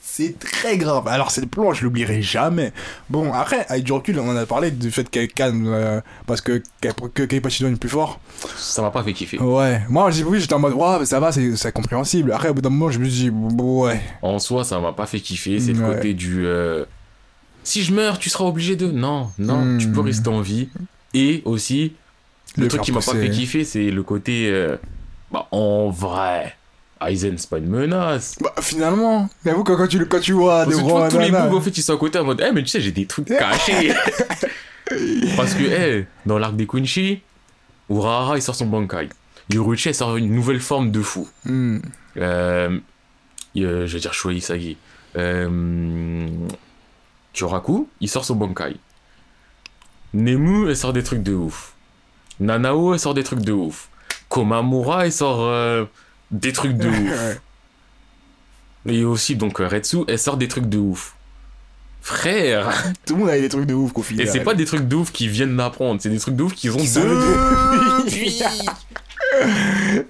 [0.00, 1.06] C'est très grave.
[1.08, 2.72] Alors, cette plan, je l'oublierai jamais.
[3.10, 6.40] Bon, après, avec du recul, on en a parlé du fait qu'elle calme euh, parce
[6.40, 8.20] que, que, Cappuccino est plus fort.
[8.56, 9.38] Ça m'a pas fait kiffer.
[9.38, 9.80] Ouais.
[9.88, 12.32] Moi, j'ai oui, j'étais en mode, ouais, mais ça va, c'est compréhensible.
[12.32, 14.00] Après, au bout d'un moment, je me suis dit, ouais.
[14.22, 15.60] En soi, ça m'a pas fait kiffer.
[15.60, 16.46] C'est le côté du.
[16.46, 16.84] euh,
[17.64, 18.86] si je meurs, tu seras obligé de.
[18.90, 20.06] Non, non, tu peux Hmm.
[20.06, 20.68] rester en vie.
[21.14, 21.94] Et aussi,
[22.56, 24.48] le, Le truc qui m'a pas fait kiffer, c'est le côté.
[24.50, 24.76] euh,
[25.32, 26.55] bah, en vrai,
[27.00, 28.36] Aizen, c'est pas une menace.
[28.40, 31.54] Bah, finalement, j'avoue que quand tu, quand tu vois des Parce vois, tous les bugs,
[31.54, 33.26] en fait, ils sont à côté en mode, eh, mais tu sais, j'ai des trucs
[33.26, 33.92] cachés.
[35.36, 37.20] Parce que, eh, dans l'arc des Kunchi,
[37.90, 39.08] Urahara, il sort son Bankai.
[39.50, 41.28] Yoruichi, elle sort une nouvelle forme de fou.
[41.44, 41.78] Hmm.
[42.16, 42.78] Euh,
[43.56, 44.76] euh, je vais dire Shuei Isagi.
[45.16, 46.26] Euh,
[47.32, 48.76] Kyoraku, il sort son Bankai.
[50.14, 51.74] Nemu, elle sort des trucs de ouf.
[52.40, 53.88] Nanao, elle sort des trucs de ouf.
[54.28, 55.84] Komamura, elle sort euh,
[56.30, 57.40] des trucs de ouf.
[58.88, 61.14] Et aussi, donc, euh, Retsu, elle sort des trucs de ouf.
[62.02, 62.70] Frère
[63.06, 64.28] Tout le monde avait des trucs de ouf qu'au Et final.
[64.28, 66.72] c'est pas des trucs de ouf qui viennent d'apprendre, c'est des trucs de ouf qu'ils
[66.72, 68.40] ont depuis.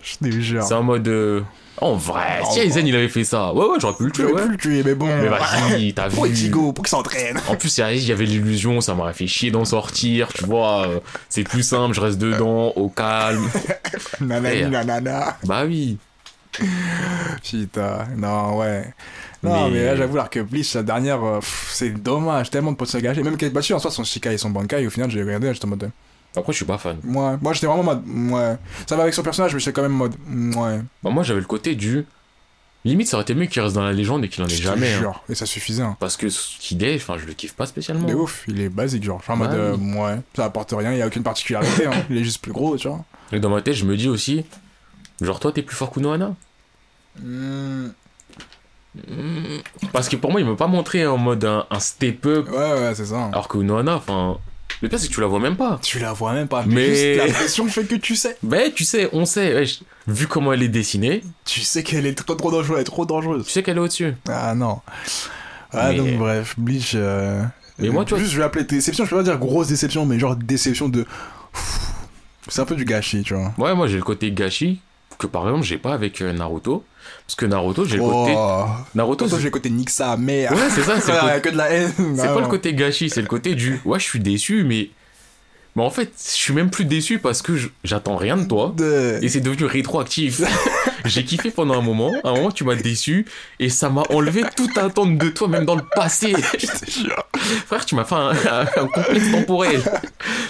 [0.02, 0.62] Je te jure.
[0.62, 1.08] C'est en mode...
[1.08, 1.40] euh,
[1.80, 4.20] En vrai, En si Aizen, il avait fait ça, ouais, ouais, j'aurais pu le Tu
[4.22, 4.46] tuer, aurais ouais.
[4.46, 5.06] pu le tuer, mais bon.
[5.06, 6.32] Mais vas-y, t'as Pour vu.
[6.32, 7.40] Ichigo, pour qu'il s'entraîne.
[7.48, 10.86] En plus, il y avait l'illusion, ça m'aurait fait chier d'en sortir, tu vois.
[10.88, 11.00] euh,
[11.30, 13.48] C'est plus simple, je reste dedans, au calme.
[14.20, 14.70] Nanani, Frère.
[14.70, 15.36] nanana.
[15.44, 15.96] Bah oui.
[17.42, 18.92] Putain, non, ouais.
[19.42, 21.40] Non, mais, Mais- là, j'avoue, l'arc Bleach, la dernière, euh,
[21.70, 23.22] c'est dommage, tellement de potes se gâcher.
[23.22, 25.68] Même battu en soi, son Shikai et son Bankai, au final, j'ai regardé, j'étais en
[25.68, 25.90] mode.
[26.36, 26.98] Après, je suis pas fan.
[27.04, 28.02] Ouais, moi, j'étais vraiment en mode.
[28.32, 28.57] Ouais.
[28.86, 30.14] Ça va avec son personnage, mais j'étais quand même mode.
[30.57, 30.80] Ouais.
[31.02, 32.04] Bah, moi, j'avais le côté du.
[32.84, 34.92] Limite, ça aurait été mieux qu'il reste dans la légende et qu'il en ait jamais.
[34.94, 35.12] hein.
[35.28, 35.96] Et ça suffisait, hein.
[35.98, 38.07] Parce que ce qu'il est, enfin, je le kiffe pas spécialement.
[38.07, 39.20] De ouf, il est basique, genre.
[39.28, 39.57] En Bah mode.
[39.59, 39.94] euh, oui.
[39.98, 42.04] ouais, ça apporte rien, il y a aucune particularité, hein.
[42.11, 43.04] Il est juste plus gros, tu vois.
[43.32, 44.44] Et dans ma tête, je me dis aussi.
[45.20, 46.34] Genre, toi, t'es plus fort qu'Unohana
[47.22, 47.88] Hmm.
[49.92, 52.48] Parce que pour moi, il m'a pas montré en mode un, un step-up.
[52.50, 53.26] Ouais, ouais, c'est ça.
[53.26, 54.38] Alors que Unohana, enfin.
[54.82, 55.78] Le pire, c'est que tu la vois même pas.
[55.82, 57.14] Tu la vois même pas, Mais- mais.
[57.14, 58.36] Juste la pression fait que tu sais.
[58.42, 59.64] Ben, tu sais, on sait,
[60.06, 63.06] vu comment elle est dessinée, Tu sais qu'elle est trop, trop dangereuse, elle est trop
[63.06, 63.44] dangereuse.
[63.46, 64.14] tu sais qu'elle est au-dessus.
[64.28, 64.80] Ah non.
[65.72, 66.92] Ah, Mais- donc bref, Bleach.
[66.94, 67.42] Euh...
[67.78, 70.04] Mais moi, tu vois- Juste, je vais appeler déception, je peux pas dire grosse déception,
[70.06, 71.06] mais genre déception de.
[72.48, 73.52] C'est un peu du gâchis, tu vois.
[73.58, 74.80] Ouais, moi, j'ai le côté gâchis
[75.16, 76.84] que par exemple, j'ai pas avec euh, Naruto.
[77.26, 78.34] Parce que Naruto, j'ai le côté.
[78.36, 78.64] Oh.
[78.94, 80.52] Naruto, Toi, c'est j'ai le côté nique sa mère.
[80.52, 81.92] Ouais, c'est ça, c'est côté- que de la haine.
[82.16, 83.80] c'est pas le côté gâchis, c'est le côté du.
[83.84, 84.90] Ouais, je suis déçu, mais.
[85.76, 87.52] Mais en fait, je suis même plus déçu parce que
[87.84, 88.72] j'attends rien de toi.
[88.76, 89.18] De...
[89.22, 90.40] Et c'est devenu rétroactif.
[91.04, 92.12] J'ai kiffé pendant un moment.
[92.24, 93.26] À un moment, tu m'as déçu.
[93.60, 96.32] Et ça m'a enlevé toute attente de toi, même dans le passé.
[97.66, 99.82] Frère, tu m'as fait un, un- un complexe temporel.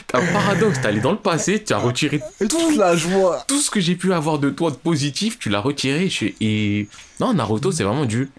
[0.07, 0.81] T'as un paradoxe.
[0.81, 3.45] T'es allé dans le passé, tu as retiré Et toute la joie.
[3.49, 6.09] tout ce que j'ai pu avoir de toi de positif, tu l'as retiré.
[6.41, 6.89] Et.
[7.21, 8.31] Non, Naruto, c'est vraiment du.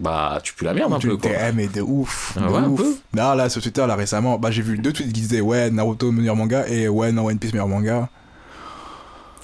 [0.00, 1.30] Bah, tu pues la merde un Tu peu, quoi.
[1.30, 2.32] t'es- mais de ouf.
[2.36, 2.80] Ah de ouais, un ouf.
[2.80, 2.96] peu.
[3.14, 6.10] Là, là, sur Twitter, là, récemment, bah, j'ai vu deux tweets qui disaient ouais, Naruto
[6.10, 8.08] meilleur manga et ouais, non, One Piece meilleur manga.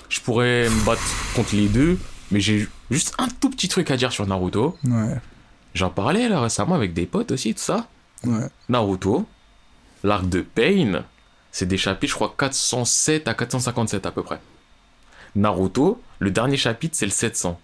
[0.08, 1.02] Je pourrais me battre
[1.36, 1.98] contre les deux,
[2.32, 4.76] mais j'ai juste un tout petit truc à dire sur Naruto.
[4.84, 5.16] Ouais,
[5.74, 7.86] J'en parlais là récemment avec des potes aussi, tout ça.
[8.24, 8.48] ouais.
[8.68, 9.24] Naruto,
[10.02, 11.04] l'arc de Pain,
[11.52, 14.40] c'est des chapitres, je crois, 407 à 457 à peu près.
[15.36, 17.60] Naruto, le dernier chapitre, c'est le 700.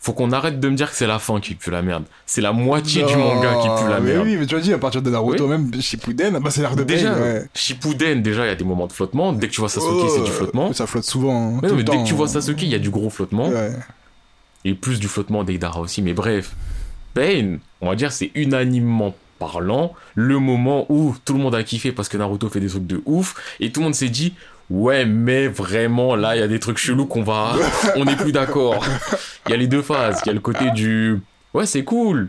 [0.00, 2.04] Faut qu'on arrête de me dire que c'est la fin qui pue la merde.
[2.24, 4.26] C'est la moitié du manga qui pue la mais merde.
[4.26, 5.50] oui, mais tu as dit à partir de Naruto, Oui.
[5.50, 7.44] même Shippuden, bah, c'est l'art de déjà, Pain, ouais.
[7.52, 9.32] Shippuden, déjà, il y a des moments de flottement.
[9.32, 10.72] Dès que tu vois Sasuke, Oh, c'est du flottement.
[10.72, 11.56] Ça flotte souvent.
[11.56, 12.28] hein, Mais, non, dès temps, que tu vois hein.
[12.40, 13.48] Sasuke, il y a du gros flottement.
[13.48, 13.72] Ouais.
[14.64, 16.00] Et plus du flottement d'Eidara aussi.
[16.02, 16.54] Mais bref,
[17.14, 21.92] Pain, on va dire, c'est unanimement parlant le moment où tout le monde a kiffé
[21.92, 23.34] parce que Naruto fait des trucs de ouf.
[23.60, 24.34] Et tout le monde s'est dit,
[24.70, 27.52] ouais, mais vraiment, là, il y a des trucs chelous qu'on va.
[27.96, 28.84] on n'est plus d'accord.
[29.46, 30.20] Il y a les deux phases.
[30.24, 31.18] Il y a le côté du.
[31.54, 32.28] Ouais, c'est cool.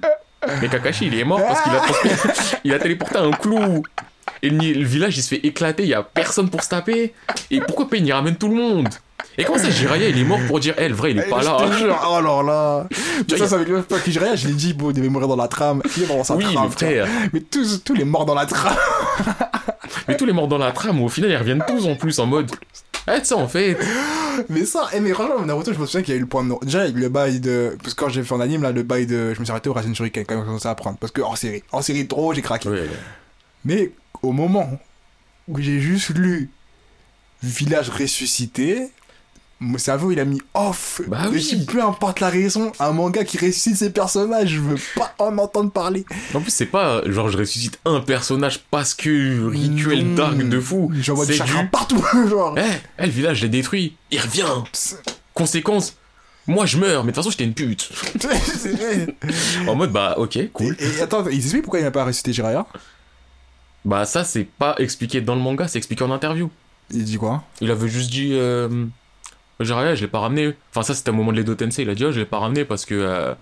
[0.62, 1.82] Mais Kakashi, il est mort parce qu'il a,
[2.64, 3.84] il a téléporté un clou.
[4.42, 5.84] Et le, le village, il se fait éclater.
[5.84, 7.14] Il y a personne pour se taper.
[7.52, 8.88] Et pourquoi Pain, il ramène tout le monde?
[9.38, 11.30] Et comment ça, Jiraiya, il est mort pour dire, eh, le vrai, il est Eh,
[11.30, 11.58] pas je là?
[11.68, 12.88] te jure, oh alors là.
[13.28, 15.28] Tu ça, c'est avec le pas que je je l'ai dit, bon, il devait mourir
[15.28, 15.82] dans la trame.
[15.98, 16.70] Il est mort dans sa Oui, trame.
[17.34, 18.76] Mais tous, tous les morts dans la trame.
[20.08, 22.26] Mais tous les morts dans la trame, au final, ils reviennent tous en plus en
[22.26, 22.52] mode.
[22.52, 23.78] Tu sais, en fait.
[24.50, 26.46] Mais ça, eh, mais franchement, Naruto, je me souviens qu'il y a eu le point
[26.46, 26.54] de.
[26.64, 27.76] Déjà, le bail de.
[27.82, 29.34] Parce que quand j'ai fait en anime, là, le bail de.
[29.34, 30.98] Je me suis arrêté au Rasen Shuriken quand j'ai commencé à apprendre.
[30.98, 31.62] Parce que hors série.
[31.74, 32.70] En série trop, j'ai craqué.
[33.66, 34.80] Mais au moment
[35.50, 36.50] où j'ai juste lu
[37.44, 38.90] Village ressuscité,
[39.62, 41.02] mon cerveau il a mis off.
[41.08, 41.42] Bah oui.
[41.42, 45.38] si peu importe la raison, un manga qui ressuscite ses personnages, je veux pas en
[45.38, 46.06] entendre parler.
[46.34, 50.16] En plus, c'est pas genre je ressuscite un personnage parce que rituel Mmh.
[50.16, 50.92] dark de fou.
[51.02, 51.68] J'envoie du du.
[51.72, 52.56] partout, genre.
[52.58, 52.62] Eh,
[53.00, 53.96] eh, le village, je l'ai détruit.
[54.12, 54.46] Il revient.
[55.34, 55.96] Conséquence.
[56.48, 57.92] Moi, je meurs, mais de toute façon, j'étais une pute.
[59.68, 60.76] en mode, bah, ok, cool.
[60.80, 62.66] Et, et attends, ils expliquent pourquoi il n'a pas ressuscité Jiraiya?
[63.86, 66.50] Bah, ça, c'est pas expliqué dans le manga, c'est expliqué en interview.
[66.92, 67.44] Il dit quoi?
[67.62, 68.32] Il avait juste dit.
[68.34, 68.86] Euh...
[69.60, 70.54] Jiraiya, je l'ai pas ramené.
[70.72, 71.84] Enfin, ça, c'était au moment de l'Edo Tensei.
[71.84, 72.96] Il a dit, oh, je l'ai pas ramené parce que.
[72.96, 73.34] euh,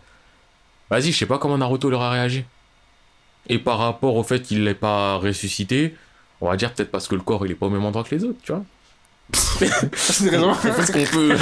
[0.89, 2.45] Vas-y, je sais pas comment Naruto leur a réagi.
[3.49, 5.95] Et par rapport au fait qu'il l'ait pas ressuscité,
[6.41, 8.15] on va dire peut-être parce que le corps il est pas au même endroit que
[8.15, 8.63] les autres, tu vois.
[9.34, 10.55] C'est une raison.
[10.63, 11.36] Parce qu'on peut.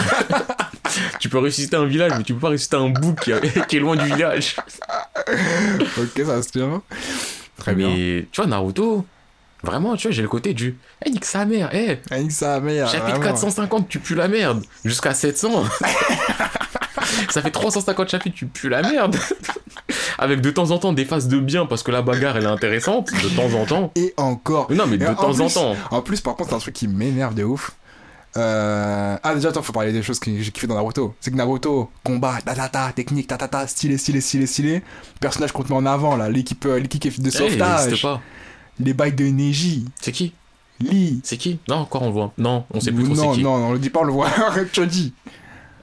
[1.19, 3.95] tu peux ressusciter un village, mais tu peux pas ressusciter un bouc qui, est loin
[3.95, 4.55] du village.
[5.97, 6.81] ok, ça se tient.
[7.57, 7.89] Très bien.
[7.89, 9.05] Mais tu vois, Naruto,
[9.65, 10.77] vraiment, tu vois, j'ai le côté du.
[11.05, 12.87] Eh, nique sa mère, eh, Avec sa mère.
[12.87, 13.25] chapitre vraiment.
[13.33, 14.63] 450, tu pues la merde.
[14.85, 15.63] Jusqu'à 700.
[17.29, 19.15] Ça fait 350 chapitres, tu pues la merde.
[20.17, 22.47] Avec de temps en temps des phases de bien parce que la bagarre elle est
[22.47, 23.91] intéressante, de temps en temps.
[23.95, 24.67] Et encore.
[24.69, 25.75] Mais non, mais de en temps en plus- temps.
[25.91, 27.71] En plus, par contre, c'est un truc qui m'énerve de ouf.
[28.37, 29.17] Euh...
[29.23, 31.15] Ah, déjà, attends, faut parler des choses que j'ai kiffé dans Naruto.
[31.21, 34.83] C'est que Naruto, combat, ta ta ta, technique, ta ta ta, stylé, stylé, stylé, stylé.
[35.21, 38.05] Personnage qu'on te met en avant, là, l'équipe euh, l'équipe de Eh, sauvetage.
[38.79, 40.33] Les bails de Neji, C'est qui
[40.79, 41.21] Lee.
[41.23, 42.33] C'est qui Non, encore on le voit.
[42.37, 43.43] Non, on sait plus trop non, c'est qui.
[43.43, 44.29] non, on le dit pas, on le voit.
[44.73, 45.13] Choji.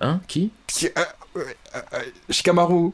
[0.01, 0.91] Hein Qui Qui- euh,
[1.37, 2.91] euh, euh, Shikamaru.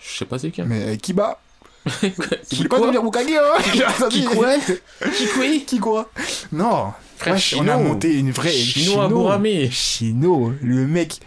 [0.00, 0.62] Je sais pas c'est qui.
[0.62, 1.40] Mais Kiba.
[2.48, 6.10] Qui voulait pas quoi devenir hein Qui quoi Qui quoi Qui quoi
[6.50, 6.92] Non.
[7.18, 8.50] Frère, on a monté une vraie.
[8.52, 9.70] Shino Aburame.
[9.70, 11.20] Chino, le mec.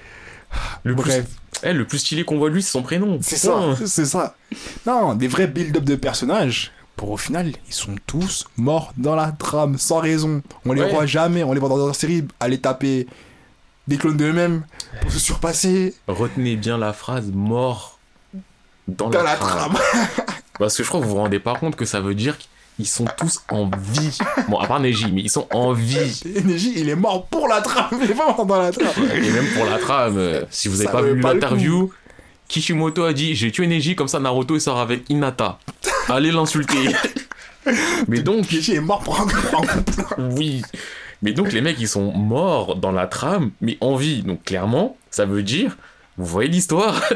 [0.83, 1.25] Le plus, Bref,
[1.63, 3.19] eh, le plus stylé qu'on voit lui, c'est son prénom.
[3.21, 4.35] c'est ça, c'est ça.
[4.85, 6.71] Non, des vrais build-up de personnages.
[6.97, 10.41] Pour au final, ils sont tous morts dans la trame, sans raison.
[10.65, 10.91] On les Ouais.
[10.91, 13.07] voit jamais, on les voit dans leur série aller taper
[13.87, 14.63] des clones d'eux-mêmes
[15.01, 17.99] pour se surpasser Retenez bien la phrase mort
[18.87, 19.73] dans, dans la, la trame.
[19.75, 20.07] trame.
[20.59, 22.35] Parce que je crois que vous vous rendez pas compte que ça veut dire
[22.75, 24.17] qu'ils sont tous en vie.
[24.49, 26.19] Bon, à part Neji, mais ils sont en vie.
[26.45, 28.89] Neji, il est mort pour la trame, il est mort dans la trame.
[29.13, 31.91] Et même pour la trame, euh, si vous avez Ça pas vu l'interview,
[32.47, 35.59] Kishimoto a dit J'ai tué Neji, comme ça Naruto il sort avec Hinata.
[36.09, 36.89] Allez l'insulter.
[38.07, 39.27] Mais donc, est mort pour un
[40.31, 40.61] oui.
[41.21, 44.21] Mais donc les mecs ils sont morts dans la trame, mais en vie.
[44.21, 45.75] Donc clairement, ça veut dire,
[46.17, 47.01] vous voyez l'histoire?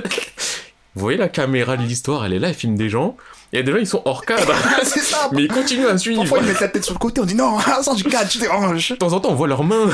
[0.94, 3.16] Vous voyez la caméra de l'histoire, elle est là, elle filme des gens.
[3.54, 4.54] Et il y a des gens, ils sont hors cadre.
[4.84, 5.30] C'est ça.
[5.32, 6.20] mais ils continuent à suivre.
[6.20, 8.39] Parfois, ils mettent la tête sur le côté, on dit non, ça du catch, tu
[8.39, 8.89] déranges.
[8.89, 9.88] De temps en temps, on voit leurs mains.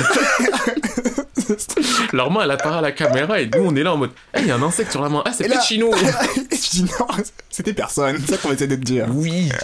[2.13, 4.41] Leur main, elle apparaît à la caméra et nous, on est là en mode Eh,
[4.41, 5.23] il y a un insecte sur la main.
[5.25, 5.55] Ah, c'est là-.
[6.51, 7.07] Et tu dis non,
[7.49, 9.07] c'était personne, c'est ça qu'on essaie de te dire.
[9.11, 9.49] Oui.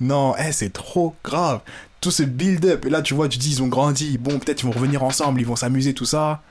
[0.00, 1.60] Non, eh, c'est trop grave.
[2.00, 4.66] Tout ce build-up, et là tu vois, tu dis ils ont grandi, bon peut-être ils
[4.66, 6.42] vont revenir ensemble, ils vont s'amuser, tout ça.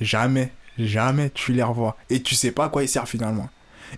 [0.00, 1.96] Jamais, jamais tu les revois.
[2.08, 3.50] Et tu sais pas à quoi ils servent finalement.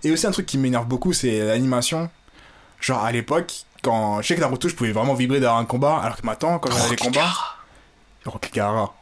[0.03, 2.09] Et aussi un truc qui m'énerve beaucoup, c'est l'animation.
[2.81, 5.97] Genre à l'époque, quand je sais que Naruto, je pouvais vraiment vibrer dans un combat,
[5.97, 7.33] alors que maintenant, quand j'avais les combats,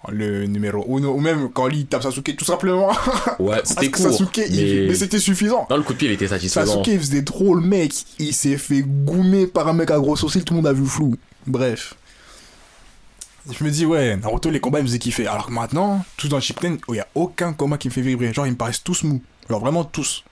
[0.09, 2.89] Le numéro 1, ou même quand Lee tape Sasuke, tout simplement.
[3.39, 4.11] Ouais, c'était court.
[4.11, 4.95] Sasuke, il- mais...
[4.95, 5.67] c'était suffisant.
[5.69, 6.65] Non, le coup de pied, il était satisfaisant.
[6.83, 10.15] Sasuke il faisait trop le mec, il s'est fait goumer par un mec à gros
[10.15, 11.15] sourcils, tout le monde a vu flou.
[11.47, 11.95] Bref.
[13.51, 15.27] Je me dis, ouais, Naruto, les combats, il me faisait kiffer.
[15.27, 18.33] Alors que maintenant, tout dans Shippuden, il y a aucun combat qui me fait vibrer.
[18.33, 19.21] Genre, ils me paraissent tous mous.
[19.49, 20.23] Genre, vraiment tous.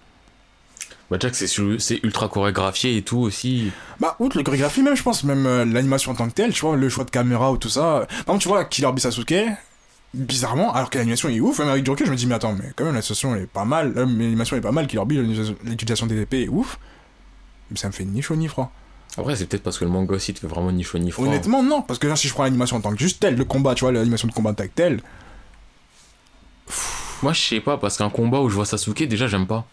[1.12, 3.72] Bah, Jack, c'est ultra chorégraphié et tout aussi.
[4.00, 6.62] Bah, outre le chorégraphie, même, je pense, même euh, l'animation en tant que telle, tu
[6.62, 8.08] vois, le choix de caméra ou tout ça.
[8.26, 9.34] Par exemple, tu vois, Killer Bee Sasuke,
[10.14, 12.72] bizarrement, alors que l'animation est ouf, même avec recul, je me dis, mais attends, mais
[12.76, 15.18] quand même, l'animation est pas mal, euh, l'animation est pas mal, Killer Bee,
[15.64, 16.80] l'utilisation- des épées est ouf.
[17.70, 18.72] Mais ça me fait ni chaud ni froid.
[19.18, 21.28] Après, c'est peut-être parce que le manga aussi te fait vraiment ni chaud ni froid.
[21.28, 23.46] Honnêtement, non, parce que là, si je prends l'animation en tant que juste tel, le
[23.46, 25.02] combat, tu vois, l'animation de combat en tant que tel,
[27.22, 29.66] Moi, je sais pas, parce qu'un combat où je vois Sasuke, déjà, j'aime pas.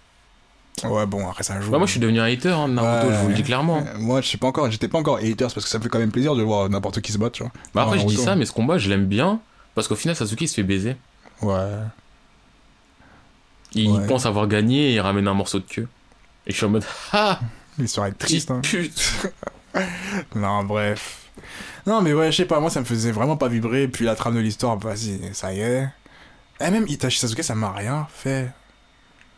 [0.89, 1.71] Ouais, bon, après ça joue.
[1.71, 3.15] Bah, moi, je suis devenu un hater hein, de Naruto, Ouais.
[3.15, 3.79] je vous le dis clairement.
[3.79, 5.89] Euh, Moi, je sais pas encore, j'étais pas encore haters parce que ça me fait
[5.89, 7.53] quand même plaisir de voir n'importe qui se battre, tu vois.
[7.75, 9.41] Bah, après, je dis ça, mais ce combat, je l'aime bien.
[9.75, 10.97] Parce qu'au final, Sasuke il se fait baiser.
[11.43, 11.57] Ouais.
[13.73, 14.07] Il Ouais.
[14.07, 15.87] pense avoir gagné et il ramène un morceau de queue.
[16.47, 17.39] Et je suis en mode Ah
[17.79, 18.61] L'histoire est triste, hein.
[18.63, 19.29] pute
[20.35, 21.29] Non, bref.
[21.87, 23.87] Non, mais ouais, je sais pas, moi, ça me faisait vraiment pas vibrer.
[23.89, 25.89] Puis la trame de l'histoire, vas-y, ça y est.
[26.61, 28.51] Et même Itachi Sasuke, ça m'a rien fait.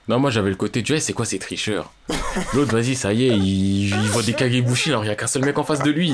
[0.08, 1.92] Non, moi j'avais le côté, tu vois, c'est quoi ces tricheurs?
[2.54, 5.26] L'autre, vas-y, ça y est, il, il voit des Kagebushi alors il y a qu'un
[5.28, 6.12] seul mec en face de lui.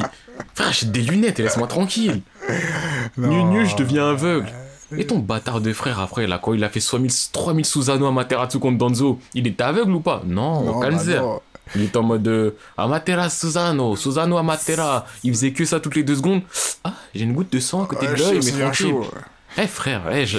[0.54, 2.20] Frère, j'ai des lunettes et laisse-moi tranquille.
[3.16, 4.48] Nu, nu, je deviens aveugle.
[4.96, 8.58] Et ton bâtard de frère après, là, quand il a fait 3000 3000 Susanoo Amaterasu
[8.58, 10.22] contre Danzo, il était aveugle ou pas?
[10.26, 11.40] Non, Non, bah non.
[11.74, 15.04] Il était en mode euh, Amatera Susano, Susano Amatera.
[15.24, 16.40] Il faisait que ça toutes les deux secondes.
[16.84, 18.86] Ah, j'ai une goutte de sang à côté Ouais, de l'œil, mais tranquille.
[18.88, 19.06] chaud.
[19.60, 20.38] Eh frère, eh, je-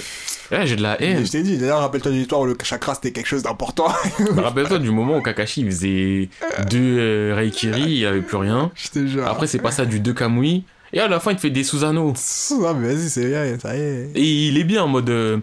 [0.52, 1.26] eh, j'ai de la haine.
[1.26, 3.88] je t'ai dit, d'ailleurs, rappelle-toi de l'histoire où le chakra c'était quelque chose d'important.
[4.34, 6.30] Bah, Rappelle-toi du moment où Kakashi il faisait
[6.70, 8.72] deux euh, Reikiri, il avait plus rien.
[8.76, 9.28] je te jure.
[9.28, 10.64] Après, c'est pas ça du deux Kamui.
[10.92, 12.14] Et à la fin, il te fait des Susano.
[12.60, 14.12] Non, mais vas-y, c'est bien, ça y est.
[14.16, 15.10] Et il est bien en mode.
[15.12, 15.38] euh,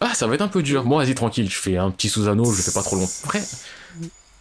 [0.00, 0.84] Ah, Ah, ça va être un peu dur.
[0.84, 3.06] Bon, vas-y, tranquille, je fais un petit Susano, je fais pas trop long.
[3.24, 3.42] Après,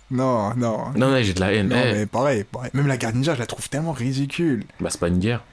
[0.10, 0.86] Non, non.
[0.96, 1.68] non, non, j'ai de la haine.
[1.68, 2.72] Non, Eh, mais pareil, pareil.
[2.74, 4.64] Même la garde ninja, je la trouve tellement ridicule.
[4.80, 5.44] Bah, c'est pas une guerre.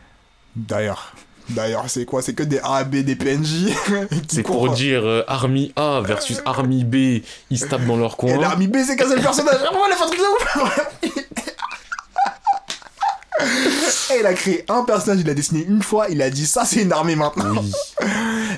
[0.55, 1.13] D'ailleurs.
[1.51, 2.23] D'ailleurs, c'est quoi?
[2.23, 3.69] C'est que des A, B, des PNJ
[4.29, 8.17] C'est pour dire euh, Army A versus Army B, ils se tapent dans leur Et
[8.17, 8.39] coin.
[8.41, 9.61] l'armée B, c'est qu'un seul personnage.
[9.61, 10.25] Vraiment, elle a fait un truc de
[10.63, 10.91] ouf.
[14.15, 16.65] Et il a créé un personnage, il l'a dessiné une fois, il a dit ça,
[16.65, 17.61] c'est une armée maintenant.
[17.63, 17.73] Oui.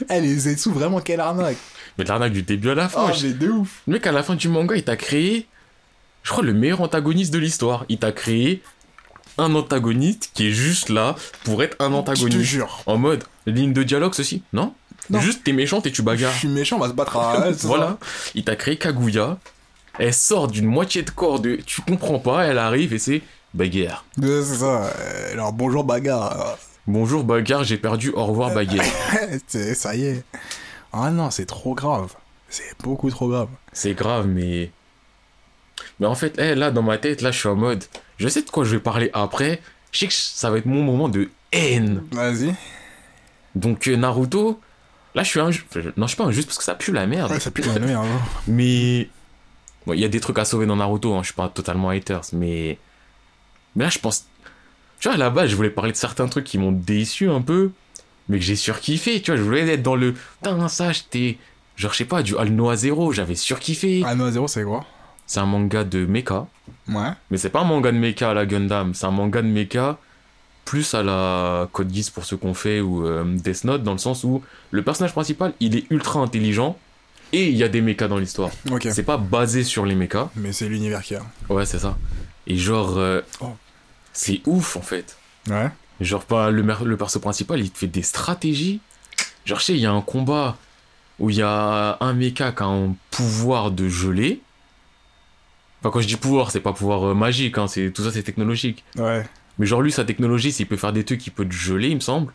[0.09, 1.57] Elle les Zetsu, vraiment, quelle arnaque.
[1.99, 3.07] Mais l'arnaque du début à la fin.
[3.09, 3.81] Oh, je- mais de ouf.
[3.87, 5.47] Le mec, à la fin du manga, il t'a créé,
[6.23, 7.85] je crois, le meilleur antagoniste de l'histoire.
[7.89, 8.63] Il t'a créé
[9.39, 11.15] un antagoniste qui est juste là
[11.45, 12.41] pour être un Je te antagoniste.
[12.41, 12.83] jure.
[12.87, 14.75] En mode, ligne de dialogue, ceci Non?
[15.11, 15.21] Non.
[15.21, 16.33] Juste, t'es méchante et tu Je bagarres.
[16.35, 17.53] suis méchant, on va se battre à.
[17.55, 17.67] ça.
[17.69, 17.99] Voilà.
[18.35, 19.39] Il t'a créé Kaguya.
[19.99, 21.57] Elle sort d'une moitié de corps de.
[21.65, 23.23] Tu comprends pas, elle arrive et c'est
[23.55, 24.05] bagarre.
[24.19, 24.85] Ouais, C'est ça.
[24.99, 26.59] Euh, Alors, bonjour, bagarre.
[26.89, 28.85] Bonjour bagarre, j'ai perdu, au revoir bagarre.
[29.47, 30.25] C'est- ça y est.
[30.93, 32.15] Ah non, c'est trop grave.
[32.49, 33.49] C'est beaucoup trop grave.
[33.73, 34.71] C'est grave, mais.
[36.01, 37.85] Mais en fait, eh, là, dans ma tête, là, je suis en mode.
[38.19, 39.61] Je sais de quoi je vais parler après.
[39.93, 42.03] Je sais que ça va être mon moment de haine.
[42.13, 42.55] Vas-y.
[43.55, 44.61] Donc, euh, Naruto.
[45.15, 45.47] Là, je suis un.
[45.97, 47.31] Non, je suis pas injuste parce que ça pue la merde.
[47.33, 48.05] Ouais, ça pue la merde.
[48.07, 48.21] hein.
[48.47, 49.09] Mais.
[49.87, 51.91] Bon, il y a des trucs à sauver dans Naruto, hein, je suis pas totalement
[51.91, 52.79] haters, mais.
[53.75, 54.27] Mais là, je pense.
[54.99, 57.41] Tu vois, à la base, je voulais parler de certains trucs qui m'ont déçu un
[57.41, 57.71] peu,
[58.29, 60.15] mais que j'ai surkiffé, tu vois, je voulais être dans le.
[60.43, 61.39] Putain, ça, j'étais.
[61.77, 64.03] Genre, je sais pas, du Alnoa Zero, j'avais surkiffé.
[64.17, 64.85] Non, zéro, c'est quoi?
[65.27, 66.47] C'est un manga de mecha,
[66.89, 67.11] Ouais.
[67.31, 69.99] mais c'est pas un manga de mecha à la Gundam, c'est un manga de mecha
[70.65, 73.99] plus à la Code Geass pour ceux qu'on fait ou euh, Death Note, dans le
[73.99, 76.77] sens où le personnage principal, il est ultra intelligent
[77.33, 78.51] et il y a des mechas dans l'histoire.
[78.71, 78.87] Ok.
[78.93, 80.29] C'est pas basé sur les mechas.
[80.37, 81.23] Mais c'est l'univers qui a.
[81.49, 81.97] Ouais, c'est ça.
[82.49, 83.53] Et genre, euh, Oh.
[84.13, 85.17] c'est ouf en fait.
[85.49, 85.71] Ouais.
[86.01, 88.81] Genre, pas le, le perso principal, il te fait des stratégies.
[89.45, 90.57] Genre, je sais, il y a un combat
[91.19, 94.41] où il y a un mecha qui a un pouvoir de geler.
[95.81, 98.23] Enfin, quand je dis pouvoir, c'est pas pouvoir euh, magique, hein, c'est, tout ça c'est
[98.23, 98.85] technologique.
[98.97, 99.25] Ouais.
[99.59, 101.89] Mais genre, lui, sa technologie, c'est qu'il peut faire des trucs, il peut te geler,
[101.89, 102.33] il me semble.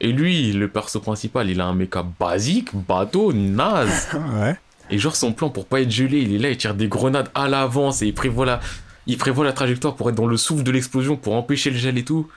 [0.00, 4.08] Et lui, le perso principal, il a un mecha basique, bateau, naze.
[4.34, 4.56] Ouais.
[4.90, 7.30] Et genre son plan pour pas être gelé, il est là, il tire des grenades
[7.34, 8.60] à l'avance et il prévoit la,
[9.06, 11.96] il prévoit la trajectoire pour être dans le souffle de l'explosion pour empêcher le gel
[11.96, 12.28] et tout.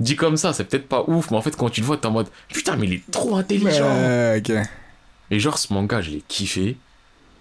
[0.00, 2.06] Dit comme ça, c'est peut-être pas ouf, mais en fait quand tu le vois, t'es
[2.06, 3.88] en mode putain mais il est trop intelligent.
[3.88, 4.54] Ouais, ok.
[5.30, 6.76] Et genre ce manga, je l'ai kiffé.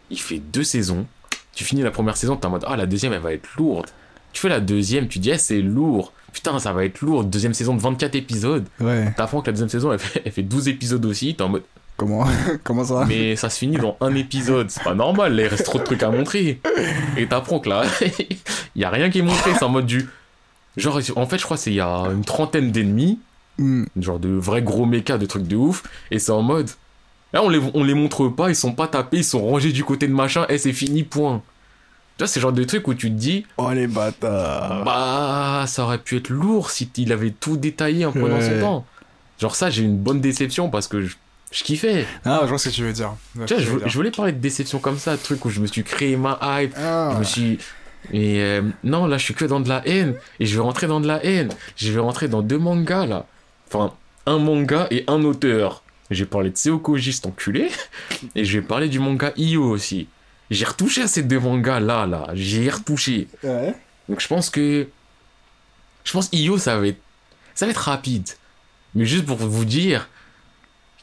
[0.09, 1.07] Il fait deux saisons.
[1.53, 3.87] Tu finis la première saison, t'es en mode ah la deuxième elle va être lourde.
[4.31, 6.13] Tu fais la deuxième, tu dis eh, c'est lourd.
[6.31, 7.23] Putain ça va être lourd.
[7.23, 8.65] Deuxième saison de 24 épisodes.
[8.79, 9.13] Ouais.
[9.15, 11.35] T'apprends que la deuxième saison elle fait, elle fait 12 épisodes aussi.
[11.35, 11.63] T'es en mode
[11.95, 12.25] Comment?
[12.63, 15.65] Comment ça mais ça se finit dans un épisode, c'est pas normal, là, il reste
[15.65, 16.59] trop de trucs à montrer.
[17.17, 17.83] Et t'apprends que là,
[18.75, 20.09] il y a rien qui est montré, c'est en mode du.
[20.75, 23.19] Genre, en fait, je crois c'est il y a une trentaine d'ennemis,
[23.59, 23.83] Hmm.
[23.97, 26.71] genre de vrais gros mechas, de trucs de ouf, et c'est en mode.
[27.33, 29.83] Là, on les, on les montre pas, ils sont pas tapés, ils sont rangés du
[29.83, 31.41] côté de machin, et c'est fini, point.
[32.17, 34.83] Tu vois, c'est le genre de truc où tu te dis, Oh les bâtards.
[34.85, 38.85] bah, ça aurait pu être lourd si il avait tout détaillé en prenant son temps.
[39.39, 41.15] Genre, ça, j'ai une bonne déception parce que je,
[41.51, 42.05] je kiffais.
[42.23, 43.13] Ah, je vois ce que tu veux dire.
[43.35, 43.87] Je Tu vois, veux dire.
[43.89, 46.73] je voulais parler de déception comme ça, truc où je me suis créé ma hype,
[46.77, 47.11] Ah.
[47.13, 47.57] je me suis...
[48.11, 50.87] Et euh, non, là, je suis que dans de la haine, et je vais rentrer
[50.87, 51.49] dans de la haine.
[51.77, 53.25] Je vais rentrer dans deux mangas, là.
[53.69, 53.93] Enfin,
[54.25, 55.82] un manga et un auteur.
[56.11, 57.69] J'ai parlé de Seokoji, cet enculé,
[58.35, 60.07] et je vais parler du manga Io aussi.
[60.49, 62.27] J'ai retouché à ces deux mangas-là, là.
[62.33, 63.27] J'ai retouché.
[63.43, 63.73] Ouais.
[64.09, 64.87] Donc je pense que...
[66.03, 67.01] Je pense Io, ça va être...
[67.55, 68.27] Ça va être rapide.
[68.93, 70.09] Mais juste pour vous dire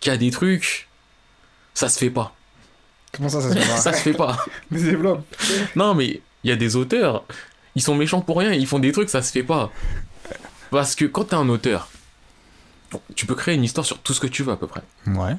[0.00, 0.88] qu'il y a des trucs...
[1.74, 2.34] Ça se fait pas.
[3.12, 4.46] Comment ça, ça se fait ça pas se fait pas.
[4.70, 5.24] Mais développe.
[5.74, 7.24] Non, mais il y a des auteurs,
[7.74, 9.70] ils sont méchants pour rien, ils font des trucs, ça se fait pas.
[10.70, 11.89] Parce que quand t'es un auteur,
[13.14, 14.82] tu peux créer une histoire sur tout ce que tu veux à peu près.
[15.06, 15.36] Ouais.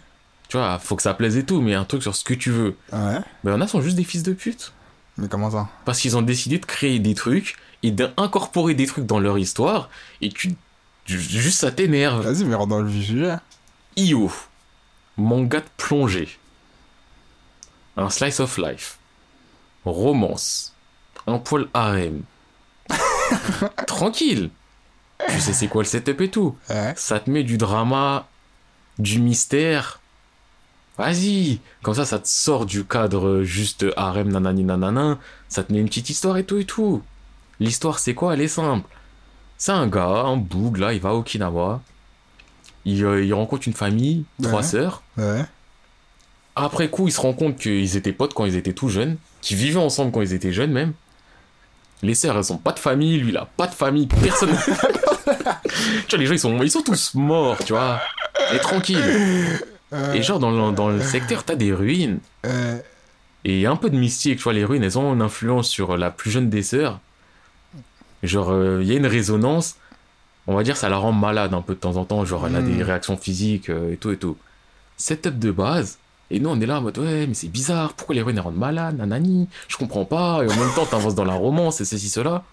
[0.49, 2.51] Tu vois, faut que ça plaise et tout, mais un truc sur ce que tu
[2.51, 2.75] veux.
[2.91, 3.19] Ouais.
[3.43, 4.73] Mais en a sont juste des fils de pute.
[5.17, 5.69] Mais comment ça?
[5.85, 9.89] Parce qu'ils ont décidé de créer des trucs et d'incorporer des trucs dans leur histoire,
[10.21, 10.55] et tu.
[11.05, 12.21] Juste ça t'énerve.
[12.21, 13.35] Vas-y, mais rentre dans le sujet.
[13.97, 14.31] Io,
[15.17, 16.37] manga de plongée.
[17.97, 18.97] Un slice of life.
[19.83, 20.73] Romance.
[21.27, 22.23] Un poil harem.
[23.87, 24.49] Tranquille.
[25.33, 26.55] Tu sais c'est quoi le setup et tout.
[26.69, 26.93] Ouais.
[26.95, 28.27] Ça te met du drama,
[28.99, 29.99] du mystère.
[30.97, 31.59] Vas-y.
[31.81, 35.17] Comme ça, ça te sort du cadre juste harem nanani nanana.
[35.47, 37.01] Ça te met une petite histoire et tout et tout.
[37.59, 38.33] L'histoire, c'est quoi?
[38.33, 38.87] Elle est simple.
[39.57, 41.81] C'est un gars, un boug, là, il va à Okinawa.
[42.85, 45.03] Il, euh, il rencontre une famille, trois sœurs.
[45.17, 45.45] Ouais.
[46.55, 49.57] Après coup, il se rend compte qu'ils étaient potes quand ils étaient tout jeunes, qu'ils
[49.57, 50.93] vivaient ensemble quand ils étaient jeunes même.
[52.01, 54.49] Les sœurs, elles ont pas de famille, lui, il a pas de famille, personne.
[56.07, 57.99] tu vois, les gens, ils sont, ils sont tous morts, tu vois.
[58.53, 58.97] Et tranquille.
[59.93, 62.19] Euh, Et genre, dans le, dans le secteur, t'as des ruines.
[62.45, 62.77] euh,
[63.43, 65.21] Et il y a un peu de mystique, tu vois, les ruines, elles ont une
[65.21, 66.99] influence sur la plus jeune des sœurs.
[68.23, 69.75] Genre, euh, il y a une résonance,
[70.47, 72.55] on va dire, ça la rend malade un peu de temps en temps, genre, elle
[72.55, 74.37] a des réactions physiques euh, et tout et tout.
[74.97, 75.97] Setup de base,
[76.29, 78.43] et nous, on est là en mode, ouais, mais c'est bizarre, pourquoi les ruines, elles
[78.43, 81.85] rendent malades, nanani, je comprends pas, et en même temps, t'avances dans la romance et
[81.85, 82.43] ceci, cela.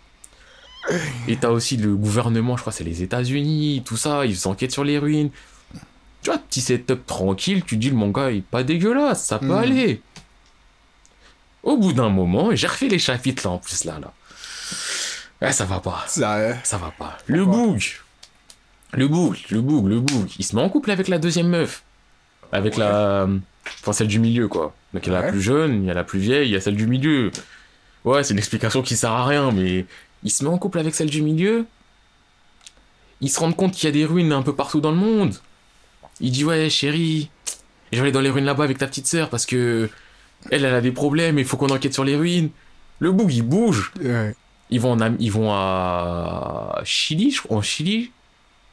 [1.26, 4.84] Et t'as aussi le gouvernement, je crois, c'est les États-Unis, tout ça, ils enquêtent sur
[4.84, 5.30] les ruines.
[6.22, 9.52] Tu vois, petit setup tranquille, tu dis, le manga est pas dégueulasse, ça peut Mm.
[9.58, 10.02] aller.
[11.62, 14.12] Au bout d'un moment, j'ai refait les chapitres là en plus là là.
[15.42, 17.16] Ouais, ça va pas, ça va pas.
[17.26, 17.82] Le boug,
[18.92, 21.82] le boug, le boug, le boug, il se met en couple avec la deuxième meuf,
[22.52, 23.28] avec la,
[23.80, 24.74] enfin celle du milieu quoi.
[24.94, 26.56] Donc il y a la plus jeune, il y a la plus vieille, il y
[26.56, 27.30] a celle du milieu.
[28.04, 29.84] Ouais, c'est une explication qui sert à rien, mais
[30.24, 31.66] il se met en couple avec celle du milieu.
[33.20, 35.34] Il se rend compte qu'il y a des ruines un peu partout dans le monde.
[36.20, 37.30] Il dit ouais chérie,
[37.92, 39.88] je vais aller dans les ruines là-bas avec ta petite sœur parce que
[40.50, 42.50] elle, elle a des problèmes, il faut qu'on enquête sur les ruines.
[43.00, 43.92] Le boug, il bouge.
[44.00, 44.34] Ouais.
[44.70, 48.12] Ils vont, en, ils vont à Chili, je crois, en Chili.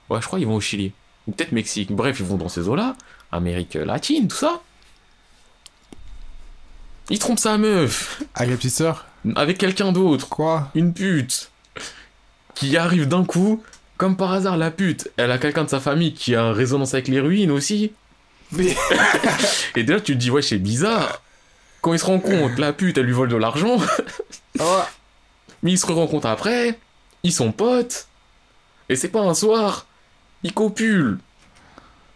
[0.09, 0.91] Ouais, je crois qu'ils vont au Chili.
[1.27, 1.91] Ou peut-être Mexique.
[1.91, 2.95] Bref, ils vont dans ces eaux-là.
[3.31, 4.61] Amérique latine, tout ça.
[7.09, 9.05] Il trompe sa meuf Avec la petite sœur
[9.35, 10.29] avec quelqu'un d'autre.
[10.29, 11.51] Quoi Une pute.
[12.53, 13.63] Qui arrive d'un coup.
[13.97, 17.07] Comme par hasard, la pute, elle a quelqu'un de sa famille qui a résonance avec
[17.07, 17.93] les ruines aussi.
[18.51, 18.75] Mais.
[19.75, 21.21] Et déjà, tu te dis, ouais, c'est bizarre.
[21.81, 23.77] Quand il se rend compte, la pute, elle lui vole de l'argent.
[24.57, 24.81] Oh.
[25.63, 26.79] Mais ils se rencontrent après,
[27.23, 28.07] ils sont potes,
[28.87, 29.85] et c'est pas un soir,
[30.43, 31.17] ils copulent.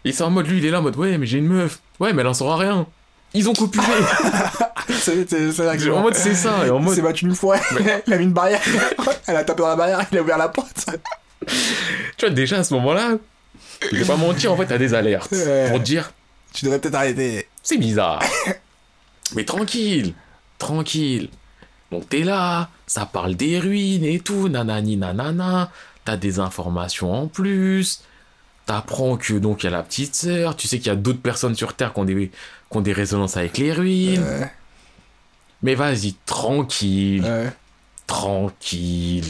[0.05, 1.81] Et c'est en mode, lui, il est là en mode, ouais, mais j'ai une meuf.
[1.99, 2.87] Ouais, mais elle en saura rien.
[3.33, 3.83] Ils ont copulé.
[5.91, 6.65] En mode, c'est ça.
[6.65, 7.57] Et en Il mode, s'est battu une fois,
[8.07, 8.61] il a mis une barrière,
[9.27, 10.85] elle a tapé dans la barrière, il a ouvert la porte.
[12.17, 13.17] tu vois, déjà à ce moment-là,
[13.91, 15.31] je vais pas mentir, en fait, t'as des alertes.
[15.33, 15.69] Ouais.
[15.69, 16.11] Pour te dire,
[16.53, 17.47] Tu devrais peut-être arrêter.
[17.63, 18.21] c'est bizarre.
[19.35, 20.13] mais tranquille,
[20.57, 21.29] tranquille.
[21.91, 25.71] Donc t'es là, ça parle des ruines et tout, nanani nanana.
[26.05, 28.01] T'as des informations en plus.
[28.65, 30.55] T'apprends que donc il y a la petite sœur.
[30.55, 32.31] Tu sais qu'il y a d'autres personnes sur Terre qui ont des,
[32.71, 34.21] qui ont des résonances avec les ruines.
[34.23, 34.51] Ouais,
[35.63, 37.51] Mais vas-y, tranquille, ouais.
[38.07, 39.25] tranquille.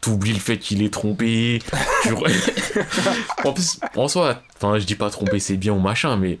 [0.00, 1.60] T'oublies le fait qu'il est trompé.
[2.02, 2.12] Tu
[3.44, 6.38] en plus, en soi, enfin, je dis pas trompé, c'est bien ou machin, mais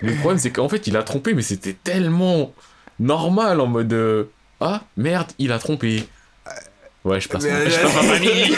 [0.00, 2.52] le problème c'est qu'en fait, il a trompé, mais c'était tellement
[3.00, 4.24] normal en mode euh,
[4.60, 6.06] ah merde, il a trompé.
[7.04, 8.56] Ouais, je ma, Mais- je place ma famille.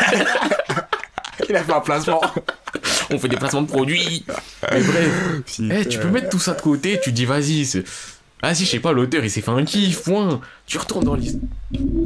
[1.49, 2.21] Il a fait un placement.
[3.11, 4.25] On fait des placements de produits.
[4.71, 7.01] Mais bref, eh, tu peux mettre tout ça de côté.
[7.03, 7.85] Tu dis vas-y, c'est
[8.43, 10.41] ah si, je sais pas, l'auteur il s'est fait un kiff, point.
[10.67, 11.43] Tu retournes dans l'histoire.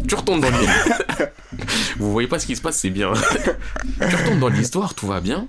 [0.06, 0.98] Tu retournes dans l'histoire.
[1.98, 3.12] Vous voyez pas ce qui se passe, c'est bien.
[3.12, 5.48] tu retournes dans l'histoire, tout va bien.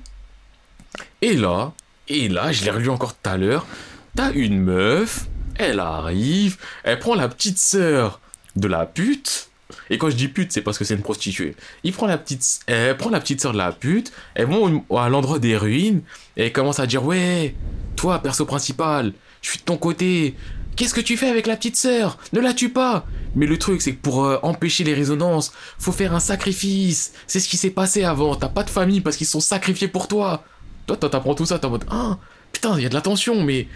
[1.22, 1.74] Et là,
[2.08, 3.68] et là, je l'ai relu encore tout à l'heure.
[4.16, 8.20] T'as une meuf, elle arrive, elle prend la petite sœur
[8.56, 9.51] de la pute.
[9.92, 11.54] Et quand je dis pute, c'est parce que c'est une prostituée.
[11.84, 14.14] Il prend la petite, elle prend la petite sœur de la pute.
[14.36, 16.02] Elles vont à l'endroit des ruines
[16.38, 17.54] et elle commence à dire ouais,
[17.98, 19.12] toi perso principal,
[19.42, 20.36] je suis de ton côté.
[20.78, 22.18] Qu'est-ce que tu fais avec la petite sœur?
[22.32, 25.92] Ne la tue pas Mais le truc, c'est que pour euh, empêcher les résonances, faut
[25.92, 27.12] faire un sacrifice.
[27.28, 28.36] C'est ce qui s'est passé avant.
[28.36, 30.46] T'as pas de famille parce qu'ils sont sacrifiés pour toi.
[30.88, 32.18] Toi, toi, t'apprends tout ça, t'es en mode ah
[32.54, 33.68] putain, il y a de la tension, mais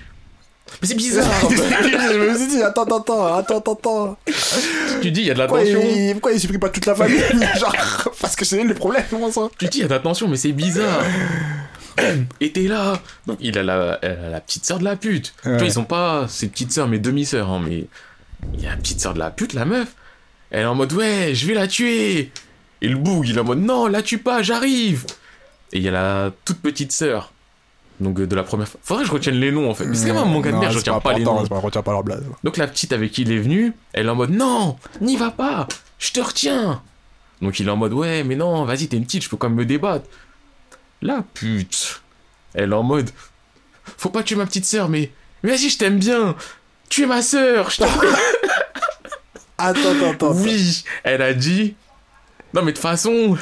[0.82, 1.32] mais c'est bizarre.
[1.50, 4.18] je me suis dit, attends, attends, attends, attends,
[5.02, 5.82] tu dis il y a de la Pourquoi tension.
[5.84, 7.20] il, pourquoi il supprime pas toute la famille
[7.60, 7.76] Genre,
[8.20, 10.28] parce que c'est le problème, comment ça Tu dis, il y a de la tension,
[10.28, 11.02] mais c'est bizarre.
[12.42, 13.00] Et t'es là.
[13.26, 15.34] Donc, il a la, elle a la petite sœur de la pute.
[15.44, 15.58] Tu Ouais.
[15.58, 17.86] vois, ils sont pas ses petites sœurs, mais demi-sœurs, hein, mais
[18.56, 19.88] il y a la petite sœur de la pute, la meuf.
[20.52, 22.32] Elle est en mode, ouais, je vais la tuer.
[22.82, 25.06] Et le boug, il est en mode, non, la tue pas, j'arrive.
[25.72, 27.32] Et il y a la toute petite sœur.
[28.00, 28.80] Donc, euh, de la première fois.
[28.84, 29.86] Faudrait que je retienne les noms, en fait.
[29.86, 31.38] Mais c'est vraiment un manga de merde, je retiens pas les noms.
[31.38, 32.24] retiens pas leur blague.
[32.44, 35.32] Donc la petite avec qui il est venu, elle est en mode non, n'y va
[35.32, 35.68] pas,
[36.00, 36.82] je te retiens.
[37.42, 39.50] Donc il est en mode ouais, mais non, vas-y, t'es une petite, je peux quand
[39.50, 40.06] même me débattre.
[41.02, 42.02] La pute,
[42.54, 43.10] elle est en mode
[43.98, 45.12] faut pas tuer ma petite sœur, mais,
[45.44, 46.36] mais vas-y, je t'aime bien.
[46.90, 47.84] Tu es ma sœur, je.
[49.58, 50.32] Attends, attends, attends.
[50.34, 51.76] oui, elle a dit
[52.54, 53.38] non, mais de toute façon,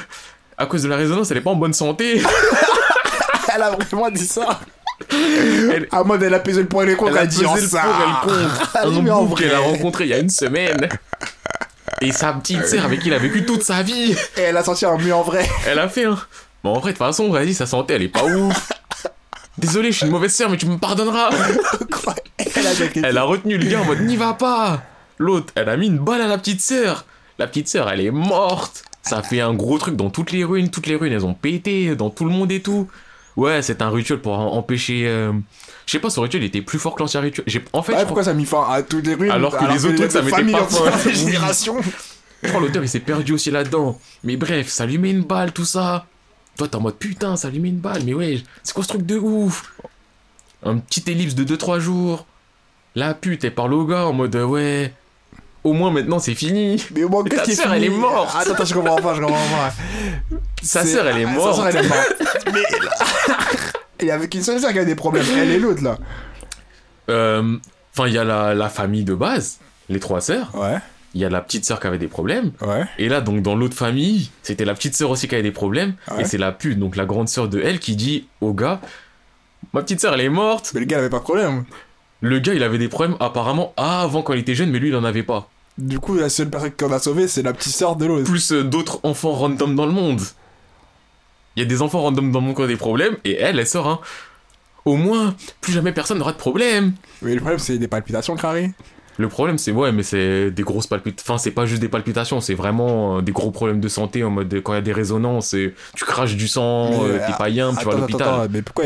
[0.57, 2.21] à cause de la résonance, elle est pas en bonne santé.
[3.55, 4.59] Elle a vraiment dit ça.
[5.11, 7.29] Elle- À mode, elle a pesé le pour et le contre, Elle a elle a
[7.29, 7.81] dit pesé en le ça.
[7.81, 7.91] pour
[8.35, 8.71] et le contre.
[8.83, 9.71] Elle dit, Un mais en bouc qu'elle a vrai.
[9.71, 10.89] rencontré il y a une semaine.
[12.01, 14.15] Et sa petite sœur avec qui il a vécu toute sa vie.
[14.37, 15.47] Et elle a sorti un mieux en vrai.
[15.67, 16.17] Elle a fait un.
[16.63, 18.71] Bon, en vrai, de toute façon, vas-y, sa santé, elle est pas ouf.
[19.57, 21.29] Désolé, je suis une mauvaise sœur, mais tu me pardonneras.
[22.03, 24.81] Quoi Elle a dit Elle a retenu le gars en mode n'y va pas.
[25.19, 27.05] L'autre, elle a mis une balle à la petite sœur.
[27.39, 28.83] La petite sœur, elle est morte.
[29.03, 30.69] Ça a fait un gros truc dans toutes les ruines.
[30.71, 32.87] Toutes les ruines, elles ont pété dans tout le monde et tout.
[33.35, 35.03] Ouais, c'est un rituel pour empêcher.
[35.07, 35.31] euh,
[35.85, 37.45] Je sais pas, ce rituel il était plus fort que l'ancien rituel.
[37.73, 39.85] En fait, Ouais, pourquoi ça a mis fin à toutes les ruines Alors que les
[39.85, 41.09] autres trucs, ça mettait pas fin.
[41.09, 41.75] des générations.
[41.81, 41.91] crois,
[42.43, 43.99] je crois l'auteur il s'est perdu aussi là-dedans.
[44.23, 46.05] Mais bref, s'allumer une balle, tout ça.
[46.57, 49.17] Toi, t'es en mode putain, s'allumer une balle, mais ouais, c'est quoi ce truc de
[49.17, 49.73] ouf?
[50.63, 52.25] Un petit ellipse de 2-3 jours.
[52.95, 54.93] La pute, elle parle au gars en mode ouais.
[55.63, 56.83] Au moins maintenant c'est fini.
[56.93, 58.35] Mais au moins, ta sœur, elle est morte.
[58.37, 59.73] Attends, attends, je comprends pas, je comprends pas.
[60.61, 61.55] Sa C'est- sœur elle est Ah, morte.
[61.55, 62.13] Sa sœur, elle est morte.
[62.53, 62.63] Mais.
[64.01, 65.25] Il y avait qu'une seule sœur qui avait des problèmes.
[65.37, 65.97] Elle et l'autre, là.
[67.09, 67.57] Euh,
[67.95, 70.49] Enfin, il y a la, la famille de base, les trois sœurs.
[70.55, 70.79] Ouais,
[71.13, 72.51] Il y a la petite sœur qui avait des problèmes.
[72.61, 72.85] ouais.
[72.97, 75.93] Et là, donc, dans l'autre famille, c'était la petite sœur aussi qui avait des problèmes.
[76.09, 76.23] Ouais.
[76.23, 78.81] Et c'est la pute, donc la grande sœur de elle, qui dit au gars
[79.73, 80.71] Ma petite sœur, elle est morte.
[80.73, 81.65] Mais le gars, il avait pas de problème.
[82.23, 84.95] Le gars, il avait des problèmes apparemment avant quand il était jeune, mais lui, il
[84.95, 85.49] en avait pas.
[85.77, 88.23] Du coup, la seule personne qu'on a sauvée, c'est la petite sœur de l'autre.
[88.23, 90.21] Plus euh, d'autres enfants random dans le monde.
[91.57, 93.59] Il y a des enfants random dans le monde qui ont des problèmes, et elle,
[93.59, 93.99] elle sort un.
[94.85, 96.93] Au moins, plus jamais personne n'aura de problème.
[97.23, 98.71] Mais le problème, c'est des palpitations, Carré.
[99.17, 101.33] Le problème, c'est ouais, mais c'est des grosses palpitations.
[101.33, 104.29] Enfin, c'est pas juste des palpitations, c'est vraiment euh, des gros problèmes de santé en
[104.29, 107.33] mode quand il y a des résonances, et tu craches du sang, euh, euh, t'es
[107.37, 108.49] pas bien, tu vas à l'hôpital.
[108.49, 108.85] mais pourquoi.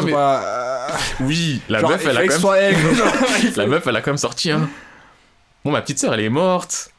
[0.00, 0.98] ils ont mais- pas.
[1.20, 2.76] Oui, la genre, meuf, elle a quand même.
[3.56, 4.68] La meuf, elle a quand même sorti, hein.
[5.64, 6.90] Bon, ma petite sœur, elle est morte.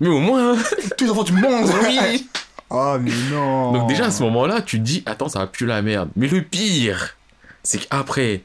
[0.00, 0.56] Mais au moins.
[0.98, 2.28] Tous les enfants du monde Oui.
[2.70, 5.66] Oh, mais non Donc, déjà, à ce moment-là, tu te dis, attends, ça va plus
[5.66, 6.10] la merde.
[6.16, 7.16] Mais le pire,
[7.62, 8.42] c'est qu'après,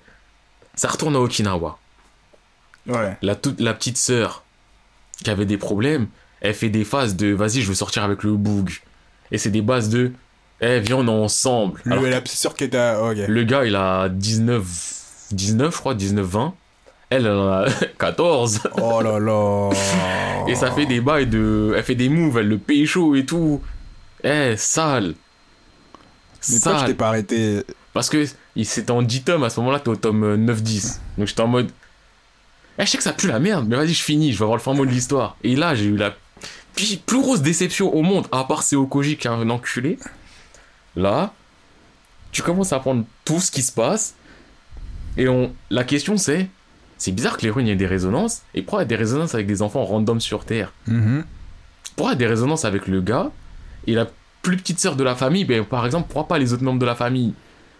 [0.75, 1.77] ça retourne à Okinawa.
[2.87, 3.17] Ouais.
[3.21, 4.43] La, toute, la petite sœur
[5.23, 6.07] qui avait des problèmes,
[6.41, 8.71] elle fait des phases de vas-y, je veux sortir avec le boug.
[9.31, 10.11] Et c'est des bases de
[10.61, 11.79] eh, viens, on est ensemble.
[11.83, 12.77] Le, Alors, la petite sœur qui était.
[12.77, 13.17] à- Ok.
[13.27, 14.63] le gars, il a 19,
[15.31, 16.53] 19, je crois, 19, 20.
[17.09, 17.65] Elle, elle en a
[17.99, 18.61] 14.
[18.81, 19.69] Oh là là
[20.47, 21.73] Et ça fait des bails de.
[21.75, 23.61] Elle fait des moves, elle le pécho et tout.
[24.23, 25.13] Eh, sale.
[26.49, 27.63] Mais toi, je t'ai pas arrêté.
[27.93, 28.25] Parce que
[28.63, 30.99] c'était en 10 tomes, à ce moment-là, t'es au tome euh, 9-10.
[31.17, 31.69] Donc j'étais en mode.
[32.79, 34.57] Eh, je sais que ça pue la merde, mais vas-y, je finis, je vais avoir
[34.57, 35.35] le fin mot de l'histoire.
[35.43, 36.13] Et là, j'ai eu la
[37.07, 39.97] plus grosse déception au monde, à part Seokoji qui est un enculé.
[40.97, 41.31] Là,
[42.31, 44.15] tu commences à apprendre tout ce qui se passe.
[45.15, 45.53] Et on...
[45.69, 46.49] la question c'est.
[46.97, 48.41] C'est bizarre que les ruines aient des résonances.
[48.55, 50.73] Et pourquoi il y a des résonances avec des enfants random sur Terre?
[50.87, 51.23] Mhm.
[51.95, 53.29] pourquoi il y a des résonances avec le gars
[53.85, 54.07] et la
[54.41, 56.85] plus petite sœur de la famille, ben, par exemple, pourquoi pas les autres membres de
[56.85, 57.33] la famille?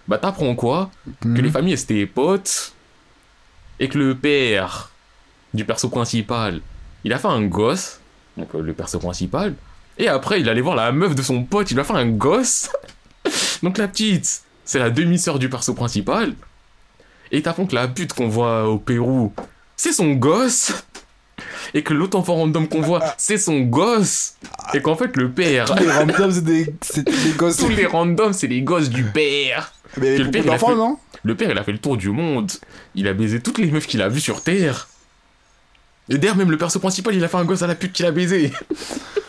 [0.07, 0.89] Bah t'apprends quoi?
[1.21, 1.41] Que Mhm.
[1.41, 2.73] les familles c'était potes
[3.79, 4.91] et que le père
[5.53, 6.61] du perso principal,
[7.03, 7.99] il a fait un gosse,
[8.37, 9.53] donc euh, le perso principal,
[9.97, 12.69] et après il allait voir la meuf de son pote, il a fait un gosse.
[13.63, 16.33] donc la petite, c'est la demi-sœur du perso principal,
[17.31, 19.33] et t'apprends que la pute qu'on voit au Pérou,
[19.75, 20.73] c'est son gosse.
[21.75, 24.35] Et que l'autre enfant random qu'on voit, c'est son gosse.
[24.73, 27.57] Et qu'en fait, le père, Tous les randoms, c'est des, c'est des gosses.
[27.57, 29.71] tous les randoms, c'est les gosses du père.
[29.97, 30.97] Mais que le beaucoup père, il a d'enfants, fait- non?
[31.23, 32.51] Le père, il a fait le tour du monde.
[32.95, 34.87] Il a baisé toutes les meufs qu'il a vues sur Terre.
[36.09, 38.05] Et d'ailleurs, même le perso principal, il a fait un gosse à la pute qu'il
[38.05, 38.51] a baisé.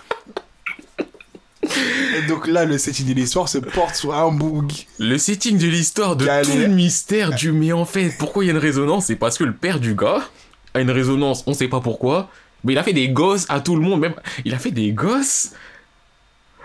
[2.16, 4.72] Et donc là, le setting de l'histoire se porte sur un boug.
[4.98, 8.50] Le setting de l'histoire de tout le mystère du mais en fait, pourquoi il y
[8.50, 9.06] a une résonance?
[9.06, 10.22] C'est parce que le père du gars
[10.74, 12.30] a une résonance, on sait pas pourquoi,
[12.64, 14.14] mais il a fait des gosses à tout le monde, même
[14.44, 15.50] il a fait des gosses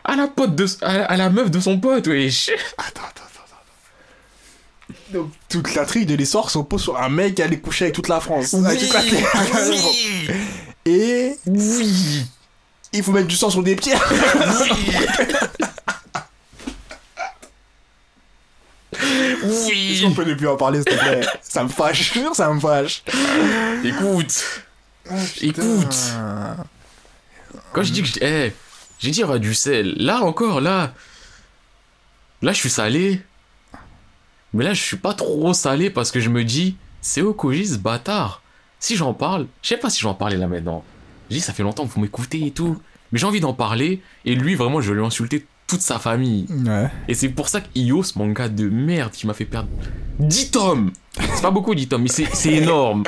[0.04, 2.50] à la pote de à, à la meuf de son pote, wesh.
[2.78, 4.94] Attends, attends, attends, attends.
[5.14, 7.96] Donc, toute la trique de l'histoire se pose sur un mec qui allait coucher avec
[7.96, 8.54] toute la France.
[8.54, 10.28] Avec toute la oui,
[10.86, 12.26] Et oui,
[12.94, 14.02] il faut mettre du sang sur des pierres.
[18.94, 20.14] Est-ce qu'on oui.
[20.16, 21.22] peut ne plus en parler, s'il te plaît?
[21.42, 23.04] Ça me fâche, je jure, ça me fâche.
[23.84, 24.44] Écoute,
[25.42, 25.96] écoute.
[27.74, 28.54] Quand je dis que je- eh,
[29.00, 29.96] j'ai dit il y aura du sel.
[29.98, 30.94] Là encore, là,
[32.42, 33.22] là je suis salé.
[34.54, 37.78] Mais là je suis pas trop salé parce que je me dis, c'est Okoji ce
[37.78, 38.42] bâtard.
[38.80, 40.84] Si j'en parle, je sais pas si j'en parlais là maintenant.
[41.30, 42.78] Je dis ça fait longtemps que vous m'écoutez et tout,
[43.12, 44.02] mais j'ai envie d'en parler.
[44.26, 46.46] Et lui vraiment, je vais lui insulter toute sa famille.
[46.66, 46.88] Ouais.
[47.08, 49.70] Et c'est pour ça qu'Io, ce manga de merde qui m'a fait perdre
[50.20, 50.92] 10 tomes.
[51.18, 53.04] C'est pas beaucoup 10 tomes, mais c'est énorme.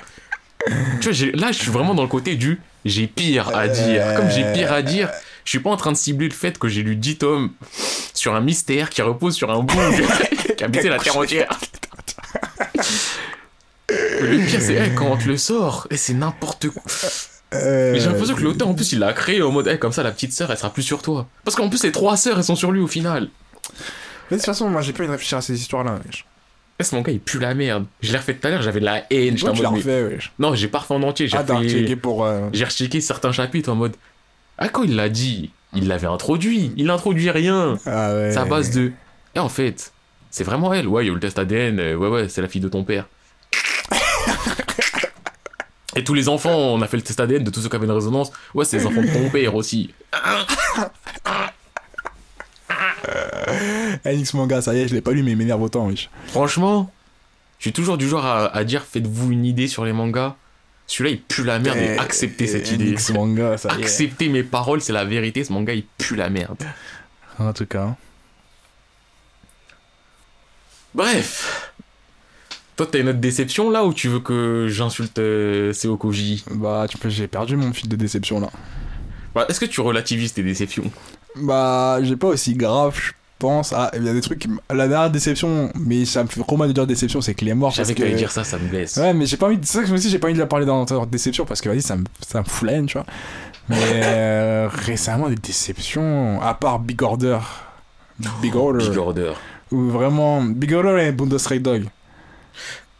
[0.99, 4.15] Tu vois, j'ai- là, je suis vraiment dans le côté du j'ai pire à dire.
[4.15, 5.09] Comme j'ai pire à dire,
[5.43, 7.51] je suis pas en train de cibler le fait que j'ai lu 10 tomes
[8.13, 9.77] sur un mystère qui repose sur un bout
[10.57, 11.49] qui a baissé la terre entière.
[13.89, 16.81] Le pire, c'est eh, quand on te le sort, et c'est n'importe quoi.
[17.55, 19.91] Euh, Mais j'ai l'impression que l'auteur, en plus, il l'a créé en mode, eh, comme
[19.91, 21.27] ça, la petite sœur, elle sera plus sur toi.
[21.43, 23.29] Parce qu'en plus, les trois sœurs, elles sont sur lui au final.
[24.31, 25.99] Mais de toute façon, moi, j'ai pas envie de réfléchir à ces histoires-là.
[26.05, 26.25] wesh.
[26.81, 27.85] Ce manga, il pue la merde?
[28.01, 29.35] Je l'ai refait tout à l'heure, j'avais de la haine.
[29.35, 30.31] Toi, tu l'as refait, wesh.
[30.39, 31.27] Non, j'ai pas refait en entier.
[31.27, 32.25] J'ai Ah, refait- pour...
[32.25, 33.95] euh, j'ai rechecké certains chapitres en mode.
[34.57, 36.73] Ah, quand il l'a dit, il l'avait introduit.
[36.75, 37.77] Il n'introduit rien.
[37.85, 38.35] Ah ouais.
[38.37, 38.91] À base de.
[39.35, 39.91] Et en fait,
[40.31, 40.87] C'est vraiment elle.
[40.87, 41.79] Ouais, il y a eu le test ADN.
[41.79, 43.07] euh, ouais, ouais, c'est la fille de ton père.
[45.95, 47.85] Et tous les enfants, on a fait le test ADN de tous ceux qui avaient
[47.85, 48.31] une résonance.
[48.53, 49.93] Ouais, c'est les enfants de ton père aussi.
[54.05, 56.09] Enix Manga, ça y est, je l'ai pas lu, mais il m'énerve autant, wesh.
[56.27, 56.91] Franchement,
[57.59, 60.35] je suis toujours du genre à, à dire faites-vous une idée sur les mangas.
[60.87, 62.87] Celui-là, il pue la merde et Eh, acceptez cette eh, idée.
[62.89, 63.83] Enix Manga, ça y est.
[63.83, 65.43] Acceptez mes paroles, c'est la vérité.
[65.43, 66.57] Ce manga, il pue la merde.
[67.39, 67.95] En tout cas.
[70.93, 71.73] Bref.
[72.75, 76.87] Toi, t'as une autre déception là ou tu veux que j'insulte euh, Seo Koji Bah,
[76.89, 78.49] tu peux, j'ai perdu mon fil de déception là.
[79.33, 80.91] Bah, Est-ce que tu relativises tes déceptions?
[81.37, 83.73] Bah, j'ai pas aussi grave, je pense.
[83.73, 84.45] Ah, il y a des trucs.
[84.69, 87.53] La dernière déception, mais ça me fait trop mal de dire déception, c'est qu'il est
[87.53, 87.71] mort.
[87.71, 88.01] Je Parce savais que...
[88.03, 88.97] que t'allais dire ça, ça me blesse.
[88.97, 89.65] Ouais, mais j'ai pas envie de.
[89.65, 91.45] C'est ça que je me dis, j'ai pas envie de la parler dans dans déception
[91.45, 93.05] parce que vas-y, ça me, ça me fout la haine, tu vois.
[93.69, 97.39] Mais euh, récemment, des déceptions, à part Big Order.
[98.41, 98.89] Big Order.
[98.89, 99.33] Big Order.
[99.71, 100.41] Ou vraiment.
[100.43, 101.85] Big Order et Bundes Stray Dog.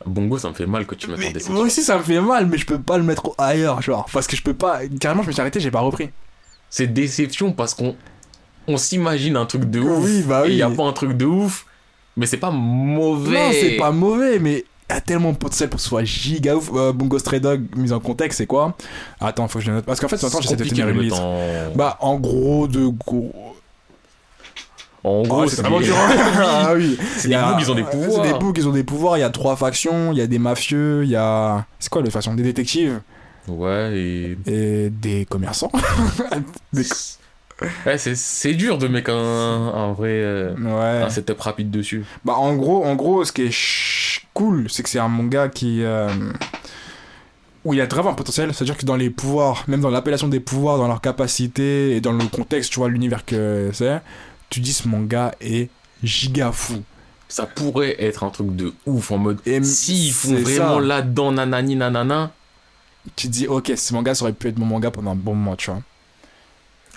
[0.05, 1.53] Bongo, ça me fait mal que tu mettes en Mais déception.
[1.53, 4.05] moi aussi, ça me fait mal, mais je peux pas le mettre ailleurs, genre.
[4.13, 4.79] Parce que je peux pas.
[4.99, 6.09] Carrément, je me suis arrêté, j'ai pas repris.
[6.69, 7.95] C'est déception parce qu'on
[8.67, 10.03] on s'imagine un truc de ouf.
[10.03, 10.57] Oui, bah Et il oui.
[10.57, 11.65] y a pas un truc de ouf,
[12.17, 13.33] mais c'est pas mauvais.
[13.37, 16.03] Non, c'est pas mauvais, mais il y a tellement de potentiel pour que ce soit
[16.03, 16.69] giga ouf.
[16.73, 18.75] Euh, Bungo Stray Dog, mise en contexte, c'est quoi?
[19.19, 19.85] Attends, faut que je le note.
[19.85, 21.21] Parce qu'en fait, C'est j'essaie de tenir une liste.
[21.75, 23.54] Bah, en gros, de gros.
[25.05, 25.95] En gros, Oh, c'est vraiment des- dur.
[26.39, 26.97] ah oui.
[27.17, 28.21] C'est Il y des a- bougs, ils ont des C'est pouvoirs.
[28.23, 29.17] des bougs, ils ont des pouvoirs.
[29.17, 30.11] Il y a trois factions.
[30.11, 31.03] Il y a des mafieux.
[31.03, 31.65] Il y a.
[31.79, 32.99] C'est quoi les factions Des détectives?
[33.47, 34.37] Ouais, et...
[34.47, 35.71] et des commerçants.
[36.73, 36.83] Des-
[37.85, 40.09] Ouais, c'est- c'est dur de mettre un, un vrai...
[40.11, 41.03] euh, Ouais.
[41.03, 42.03] un setup rapide dessus.
[42.25, 45.47] Bah en gros, en gros, ce qui est ch- cool, c'est que c'est un manga
[45.47, 46.09] qui euh,
[47.63, 48.53] où il y a vraiment un potentiel.
[48.53, 52.11] C'est-à-dire que dans les pouvoirs, même dans l'appellation des pouvoirs, dans leurs capacités et dans
[52.11, 54.01] le contexte, tu vois, l'univers que c'est,
[54.55, 55.69] tu dis ce manga est
[56.03, 56.81] giga fou.
[57.27, 59.39] Ça pourrait être un truc de ouf en mode...
[59.45, 62.31] Et S'ils font c'est vraiment là-dedans nanani nanana,
[63.15, 65.33] Tu te dis, ok, ce manga, ça aurait pu être mon manga pendant un bon
[65.35, 65.81] moment, tu vois.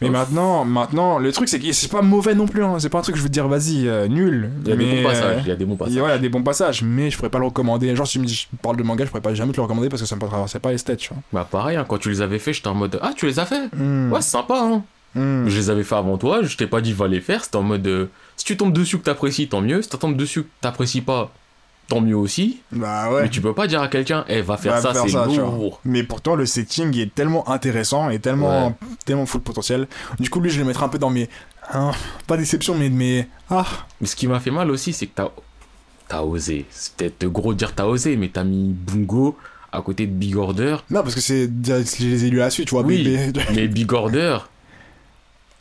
[0.00, 0.12] Mais Ouf.
[0.12, 2.62] maintenant, maintenant, le truc c'est que c'est pas mauvais non plus.
[2.62, 2.76] Hein.
[2.78, 4.48] C'est pas un truc que je veux dire, vas-y, euh, nul.
[4.62, 5.36] il y a des Mais, bons passages.
[5.38, 5.94] euh, Il y a des bons passages.
[5.96, 7.96] ouais, il y a des bons passages, mais je pourrais pas le recommander.
[7.96, 9.62] Genre, si tu me dis, je parle de manga, je pourrais pas jamais te le
[9.62, 11.22] recommander parce que ça me traversait pas les têtes, tu vois.
[11.32, 12.96] Bah pareil, hein, quand tu les avais fait, j'étais en mode...
[13.02, 14.12] Ah, tu les as fait Hmm.
[14.12, 14.84] Ouais, c'est sympa, hein.
[15.14, 15.48] Hmm.
[15.48, 17.62] Je les avais fait avant toi, je t'ai pas dit va les faire, c'était en
[17.62, 17.86] mode...
[17.86, 18.06] euh,
[18.36, 19.82] si tu tombes dessus que t'apprécies, tant mieux.
[19.82, 21.32] Si tu tombes dessus que t'apprécies pas,
[21.88, 22.60] tant mieux aussi.
[22.70, 23.22] Bah ouais.
[23.22, 25.80] Mais tu peux pas dire à quelqu'un, eh, va faire Va ça, c'est lourd.
[25.84, 28.74] Mais pourtant, le setting est tellement intéressant et tellement, Ouais.
[29.06, 29.88] tellement full potentiel.
[30.20, 31.28] Du coup, lui, je le mettrai un peu dans mes.
[31.72, 31.90] hein,
[32.26, 33.26] pas déception, mais de mes.
[33.50, 33.64] Ah
[34.00, 35.30] Mais ce qui m'a fait mal aussi, c'est que t'as...
[36.08, 36.64] T'as osé.
[36.70, 39.36] C'est peut-être gros de dire t'as osé, mais t'as mis Bungo
[39.72, 40.76] à côté de Big Order.
[40.90, 41.50] Non, parce que c'est.
[41.64, 42.82] Je les ai lus à la suite, tu vois.
[42.82, 43.04] Oui.
[43.04, 43.42] bébé.
[43.54, 44.38] Mais Big Order,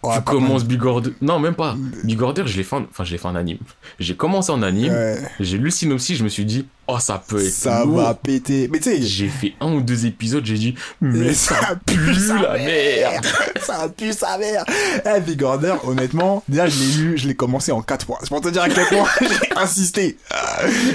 [0.03, 1.09] Ouais, tu commences Big Order...
[1.21, 1.75] Non, même pas.
[2.03, 2.83] Big Order, je l'ai fait en...
[2.89, 3.57] Enfin, je l'ai fait en anime.
[3.99, 7.21] J'ai commencé en anime, Ouais, j'ai lu le synopsis, je me suis dit, oh, ça
[7.27, 7.97] peut être ça lourd.
[7.97, 8.69] va péter.
[8.71, 9.01] Mais tu sais.
[9.01, 13.25] J'ai fait un ou deux épisodes, j'ai dit, mais ça ça pue la merde.
[13.61, 14.63] ça pue sa mère.
[15.03, 18.19] Eh, Big Order, honnêtement, déjà, je l'ai lu, je l'ai commencé en 4 mois.
[18.21, 20.17] C'est pour te dire à quel point j'ai insisté.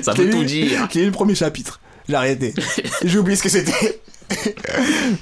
[0.02, 0.88] Ça veut tout dire.
[0.92, 1.80] J'ai lu le premier chapitre.
[2.08, 2.54] J'ai arrêté.
[3.04, 4.00] J'ai oublié ce que c'était.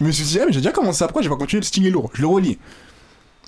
[0.01, 1.85] je me suis dit, ah, mais j'ai déjà commencé pourquoi j'ai pas continué Le Sting
[1.87, 2.11] est lourd.
[2.15, 2.59] Je le relis.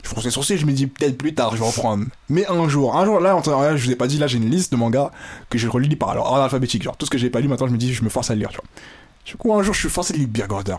[0.02, 2.06] Je fronce les sourcils, je me dis peut-être plus tard, je vais reprendre.
[2.28, 4.50] Mais un jour, un jour, là, en je vous ai pas dit, là, j'ai une
[4.50, 5.10] liste de mangas
[5.48, 6.82] que je relis par alors, ordre alphabétique.
[6.82, 8.34] Genre, tout ce que j'ai pas lu, maintenant, je me dis, je me force à
[8.34, 8.64] le lire, tu vois.
[9.24, 10.76] Du coup, un jour, je suis forcé de lire Big Order.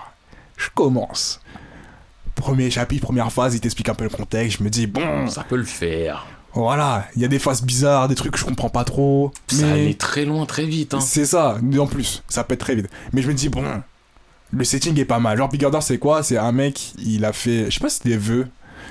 [0.58, 1.40] Je commence.
[2.36, 4.60] Premier chapitre, première phase, il t'explique un peu le contexte.
[4.60, 6.26] Je me dis, bon, Ça peut le faire.
[6.54, 9.32] voilà, il y a des phases bizarres, des trucs que je comprends pas trop.
[9.48, 9.72] Ça mais...
[9.72, 10.94] allait très loin, très vite.
[10.94, 11.00] Hein.
[11.00, 12.90] C'est ça, en plus, ça pète très vite.
[13.14, 13.64] Mais je me dis, bon,
[14.52, 15.38] le setting est pas mal.
[15.38, 16.24] Genre, Big c'est quoi?
[16.24, 17.66] C'est un mec, il a fait.
[17.66, 18.48] Je sais pas si c'est des vœux.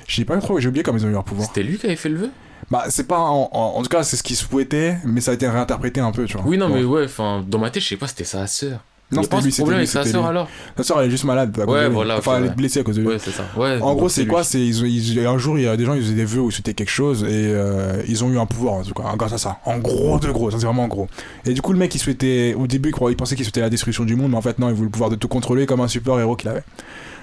[0.06, 1.48] Je sais pas trop, j'ai oublié comment ils ont eu leur pouvoir.
[1.48, 2.30] C'était lui qui avait fait le vœu?
[2.70, 3.18] Bah, c'est pas.
[3.18, 6.12] En, en- en tout cas, c'est ce qu'il souhaitait, mais ça a été réinterprété un
[6.12, 6.46] peu, tu vois.
[6.46, 8.84] Oui, non, mais ouais, enfin, dans ma tête, je sais pas, c'était sa sœur.
[9.16, 11.06] Non, c'était pas lui, c'était problème lui, avec sa c'était sœur alors Sa soeur, elle
[11.09, 11.56] est juste malade.
[11.66, 12.55] Ouais, voilà, Enfin, elle est ouais.
[12.55, 13.09] blessée à cause de lui.
[13.09, 13.44] Ouais, c'est ça.
[13.56, 15.84] Ouais, En gros, c'est quoi C'est ils, ont- ils- un jour, il y a des
[15.84, 18.47] gens, ils faisaient des vœux où c'était quelque chose et euh, ils ont eu un
[18.47, 19.59] pouvoir en tout cas, grâce à ça.
[19.64, 21.09] En gros, de gros, ça c'est vraiment gros.
[21.44, 23.60] Et du coup, le mec, il souhaitait, au début, il croyait- il pensait qu'il souhaitait
[23.60, 25.66] la destruction du monde, mais en fait non, il voulait le pouvoir de tout contrôler
[25.66, 26.62] comme un super héros qu'il avait.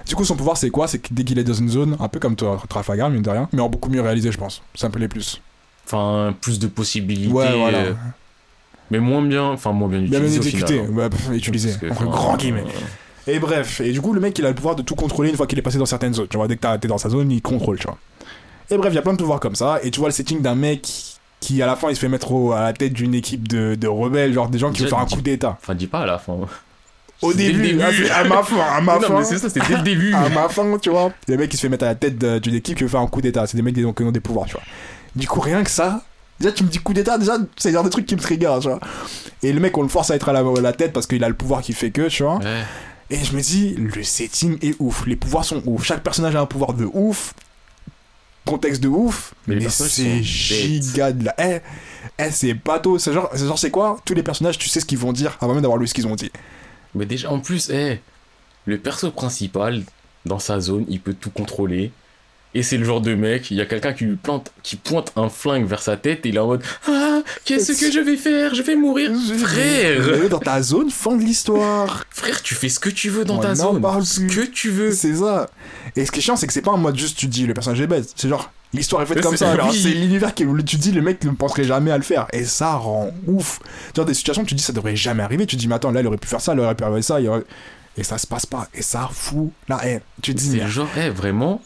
[0.07, 2.07] Du coup, son pouvoir, c'est quoi C'est que dès qu'il est dans une zone, un
[2.07, 4.61] peu comme toi, Trafalgar, mine de rien, mais en beaucoup mieux réalisé, je pense.
[4.73, 5.41] Ça me plaît plus.
[5.85, 7.31] Enfin, plus de possibilités.
[7.33, 7.79] Ouais, voilà.
[8.91, 10.39] Mais moins bien, enfin, moins bien Bien utilisé.
[10.39, 11.09] au exécuté, hein.
[11.09, 12.63] pff, utilisé, entre grands guillemets.
[13.27, 15.29] euh, Et bref, et du coup, le mec, il a le pouvoir de tout contrôler
[15.29, 16.27] une fois qu'il est passé dans certaines zones.
[16.27, 17.97] Tu vois, dès que t'es dans sa zone, il contrôle, tu vois.
[18.71, 19.79] Et bref, il y a plein de pouvoirs comme ça.
[19.83, 20.87] Et tu vois le setting d'un mec
[21.39, 23.75] qui, à la fin, il se fait mettre au- à la tête d'une équipe de,
[23.75, 25.57] de rebelles, genre des gens qui veulent faire un coup d'état.
[25.61, 26.33] Enfin, dis pas à la fin.
[27.21, 27.81] Au C'est début, début.
[27.81, 29.19] ah, c'est à ma fin, à ma non, fin.
[29.19, 30.13] mais c'est ça, c'était dès le début.
[30.13, 31.11] À ma fin, tu vois.
[31.27, 33.07] Le mec qui se fait mettre à la tête d'une équipe qui veut faire un
[33.07, 33.45] coup d'état.
[33.45, 34.63] C'est des mecs qui ont des pouvoirs, tu vois.
[35.15, 36.03] Du coup, rien que ça,
[36.39, 38.69] Déjà, tu me dis coup d'état, déjà, c'est genre de truc qui me trigger, tu
[38.69, 38.79] vois.
[39.43, 41.23] Et le mec, on le force à être à la, à la tête parce qu'il
[41.23, 42.37] a le pouvoir qui fait que, tu vois.
[42.37, 42.63] Ouais.
[43.09, 45.05] Et je me dis, le setting est ouf.
[45.07, 45.83] Les pouvoirs sont ouf.
[45.83, 47.33] Chaque personnage a un pouvoir de ouf.
[48.45, 49.33] Contexte de ouf.
[49.47, 51.35] Mais c'est giga de la.
[51.39, 51.59] Eh,
[52.19, 52.99] eh, c'est bateau.
[52.99, 55.37] C'est genre, c'est genre, c'est quoi Tous les personnages, tu sais ce qu'ils vont dire
[55.41, 56.31] avant même d'avoir lu ce qu'ils ont dit.
[56.95, 57.99] Mais déjà, en plus, eh,
[58.65, 59.83] le perso principal,
[60.25, 61.91] dans sa zone, il peut tout contrôler.
[62.55, 65.11] Et c'est le genre de mec, il y a quelqu'un qui lui plante, qui pointe
[65.15, 68.17] un flingue vers sa tête et il est en mode Ah, qu'est-ce que je vais
[68.17, 68.55] faire?
[68.55, 69.11] Je vais mourir.
[69.37, 72.05] Frère Dans ta zone, fin de l'histoire.
[72.09, 73.79] Frère, tu fais ce que tu veux dans On ta zone.
[73.81, 74.27] parle Ce plus.
[74.27, 74.91] que tu veux.
[74.91, 75.47] C'est ça.
[75.95, 77.53] Et ce qui est chiant, c'est que c'est pas en mode juste tu dis le
[77.53, 78.11] personnage est bête.
[78.15, 79.55] C'est genre l'histoire est faite comme ça.
[79.69, 79.79] Oui.
[79.81, 82.25] C'est l'univers que tu dis le mec ne penserait jamais à le faire.
[82.33, 83.59] Et ça rend ouf.
[83.95, 85.45] Genre des situations tu dis ça devrait jamais arriver.
[85.45, 87.21] Tu dis mais attends là il aurait pu faire ça, il aurait pu faire ça.
[87.21, 87.43] il aurait-
[87.97, 88.67] Et ça se passe pas.
[88.73, 90.01] Et ça fout la haine.
[90.23, 91.61] Tu dis genre, eh, vraiment,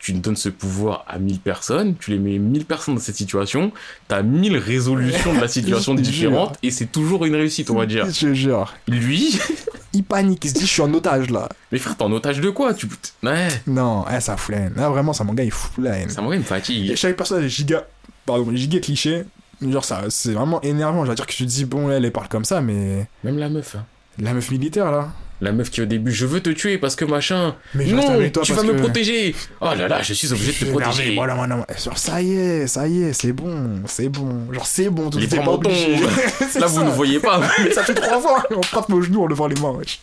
[0.00, 3.70] tu donnes ce pouvoir à 1000 personnes, tu les mets 1000 personnes dans cette situation,
[4.08, 6.12] t'as 1000 résolutions de la situation Je te jure.
[6.30, 8.06] différentes et c'est toujours une réussite, on va dire.
[8.10, 8.74] Je jure.
[8.88, 9.38] Lui,
[9.92, 11.48] Il panique, il se dit je suis en otage là.
[11.72, 12.72] mais frère, t'es en otage de quoi?
[12.74, 12.88] Tu...
[13.24, 14.72] Ouais, Non, eh, ça fout la haine.
[14.76, 16.08] Là vraiment ça mon gars il fout la haine.
[16.08, 16.94] ça me Et fatigue.
[16.96, 17.86] chaque personnage est giga.
[18.24, 19.24] Pardon, giga cliché.
[19.60, 21.04] Genre ça, c'est vraiment énervant.
[21.04, 23.36] Je veux dire que tu te dis bon elle, elle parle comme ça mais Même
[23.38, 23.84] la meuf, hein.
[24.18, 25.08] la meuf militaire là.
[25.40, 27.54] La meuf qui au début, je veux te tuer parce que machin.
[27.74, 29.34] Mais non, toi tu vas me que- protéger.
[29.60, 31.14] Oh là là, je suis obligé de te protéger.
[31.14, 31.78] Voilà, voilà, voilà.
[31.82, 34.52] Genre, ça y est, ça y est, c'est bon, c'est bon.
[34.52, 35.96] Genre, c'est bon, tout Les pas obligé.
[36.60, 37.40] Là, vous ne voyez pas.
[37.64, 40.00] Mais ça fait trois fois, on frappe nos genoux en levant les mains, wesh.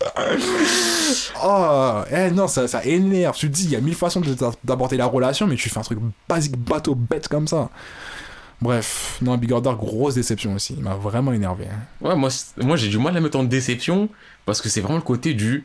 [1.44, 3.36] Oh, eh non, ça, ça énerve.
[3.38, 5.78] Tu te dis, il y a mille façons de- d'aborder la relation, mais tu fais
[5.80, 7.70] un truc basique, bateau, bête comme ça.
[8.62, 10.74] Bref, non, Big Order, grosse déception aussi.
[10.78, 11.66] Il m'a vraiment énervé.
[11.72, 11.80] hein.
[12.08, 14.10] Ouais, moi, c'est- moi j'ai du mal à mettre en déception
[14.46, 15.64] parce que c'est vraiment le côté du.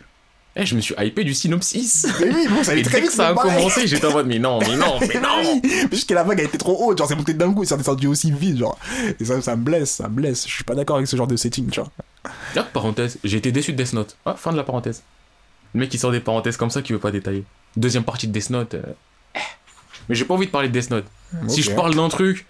[0.55, 2.07] Eh, je me suis hypé du synopsis.
[2.21, 3.11] Mais oui, bon, ça allait très dès vite.
[3.11, 5.59] que ça a commencé, j'étais en mode, mais non, mais non, mais non.
[5.65, 7.67] Mais juste que la vague a été trop haute, genre c'est monté d'un coup et
[7.67, 8.79] ça descendu aussi vite, genre.
[9.19, 10.47] Et ça, ça me blesse, ça me blesse.
[10.47, 11.91] Je suis pas d'accord avec ce genre de setting, tu vois.
[12.55, 14.15] Là, parenthèse, j'ai été déçu de Death Note.
[14.27, 15.03] Ah, fin de la parenthèse.
[15.73, 17.45] Le mec qui sort des parenthèses comme ça qui veut pas détailler.
[17.79, 18.75] Deuxième partie de Death Note.
[18.75, 18.83] euh,
[19.35, 19.39] eh.
[20.11, 21.07] Mais j'ai pas envie de parler de Death Note.
[21.49, 22.45] Si je parle d'un truc,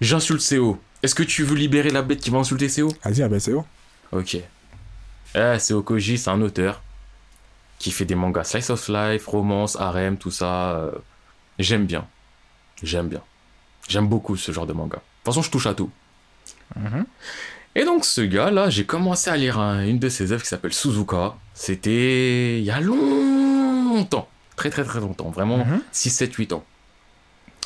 [0.00, 0.78] j'insulte CO.
[1.02, 3.64] Est-ce que tu veux libérer la bête qui va insulter CO Vas-y, ah c'est bon.
[4.12, 4.36] Ok.
[5.34, 6.82] Eh, CO Koji, c'est un auteur
[7.78, 10.76] qui fait des mangas slice of life, romance, harem, tout ça.
[10.76, 10.90] euh,
[11.58, 12.06] J'aime bien.
[12.82, 13.20] J'aime bien.
[13.88, 14.96] J'aime beaucoup ce genre de manga.
[14.96, 15.90] De toute façon, je touche à tout.
[17.74, 20.72] Et donc ce gars-là, j'ai commencé à lire un- une de ses œuvres qui s'appelle
[20.72, 21.34] Suzuka.
[21.54, 24.28] C'était il y a longtemps.
[24.56, 25.28] Très très très longtemps.
[25.30, 25.82] Vraiment Mhm.
[25.92, 26.64] 6, 7, 8 ans.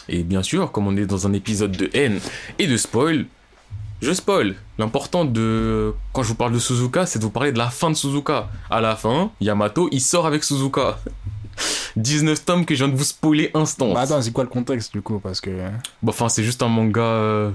[0.09, 2.19] Et bien sûr, comme on est dans un épisode de haine
[2.59, 3.27] et de spoil,
[4.03, 4.55] je spoil.
[4.79, 5.93] L'important de...
[6.13, 8.49] Quand je vous parle de Suzuka, c'est de vous parler de la fin de Suzuka.
[8.71, 10.99] À la fin, Yamato, il sort avec Suzuka.
[11.97, 13.93] 19 tomes que je viens de vous spoiler instant.
[13.93, 15.51] Bah attends, c'est quoi le contexte du coup Parce que.
[16.03, 17.01] Bon, enfin, c'est juste un manga...
[17.03, 17.51] euh,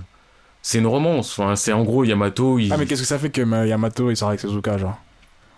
[0.62, 1.40] C'est une romance.
[1.40, 2.72] Enfin, c'est en gros Yamato, il...
[2.72, 4.98] Ah, mais qu'est-ce que ça fait que euh, Yamato il sort avec Suzuka, genre?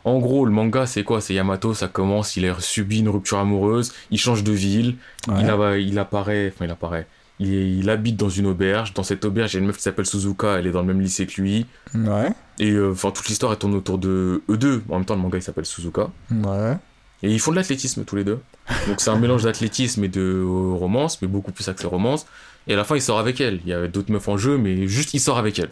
[0.07, 1.19] En gros, le manga, c'est quoi?
[1.19, 4.95] C'est Yamato, ça commence, il a subi une rupture amoureuse, il change de ville,
[5.27, 5.41] Ouais.
[5.41, 7.05] il, a- il apparaît, enfin il apparaît,
[7.39, 9.83] il, il habite dans une auberge, dans cette auberge, il y a une meuf qui
[9.83, 12.29] s'appelle Suzuka, elle est dans le même lycée que lui, Ouais.
[12.59, 15.21] et euh, enfin toute l'histoire elle tourne autour de eux deux, en même temps le
[15.21, 16.77] manga il s'appelle Suzuka, Ouais.
[17.23, 18.39] et ils font de l'athlétisme tous les deux,
[18.87, 22.25] donc c'est un mélange d'athlétisme et de euh, romance, mais beaucoup plus axé romance,
[22.67, 24.57] et à la fin il sort avec elle, il y a d'autres meufs en jeu,
[24.57, 25.71] mais juste il sort avec elle.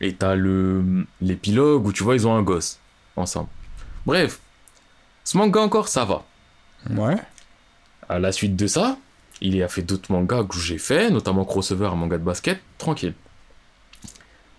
[0.00, 0.84] Et t'as le
[1.20, 2.78] l'épilogue où tu vois ils ont un gosse
[3.18, 3.48] ensemble.
[4.06, 4.40] Bref,
[5.24, 6.24] ce manga encore ça va.
[6.90, 7.16] Ouais.
[8.08, 8.96] À la suite de ça,
[9.40, 13.14] il a fait d'autres mangas que j'ai fait, notamment Crossover, un manga de basket, tranquille.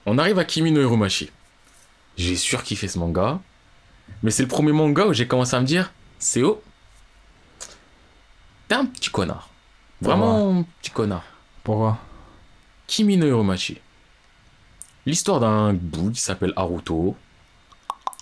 [0.05, 1.31] On arrive à Kimi no Hiromashi.
[2.17, 3.39] J'ai surkiffé ce manga,
[4.23, 6.61] mais c'est le premier manga où j'ai commencé à me dire, Seo,
[8.67, 9.49] t'es un petit connard.
[10.01, 11.23] Vraiment un petit connard.
[11.63, 11.97] Pourquoi?
[12.87, 13.79] Kimi no Hiromachi.
[15.05, 17.15] L'histoire d'un bout qui s'appelle Haruto.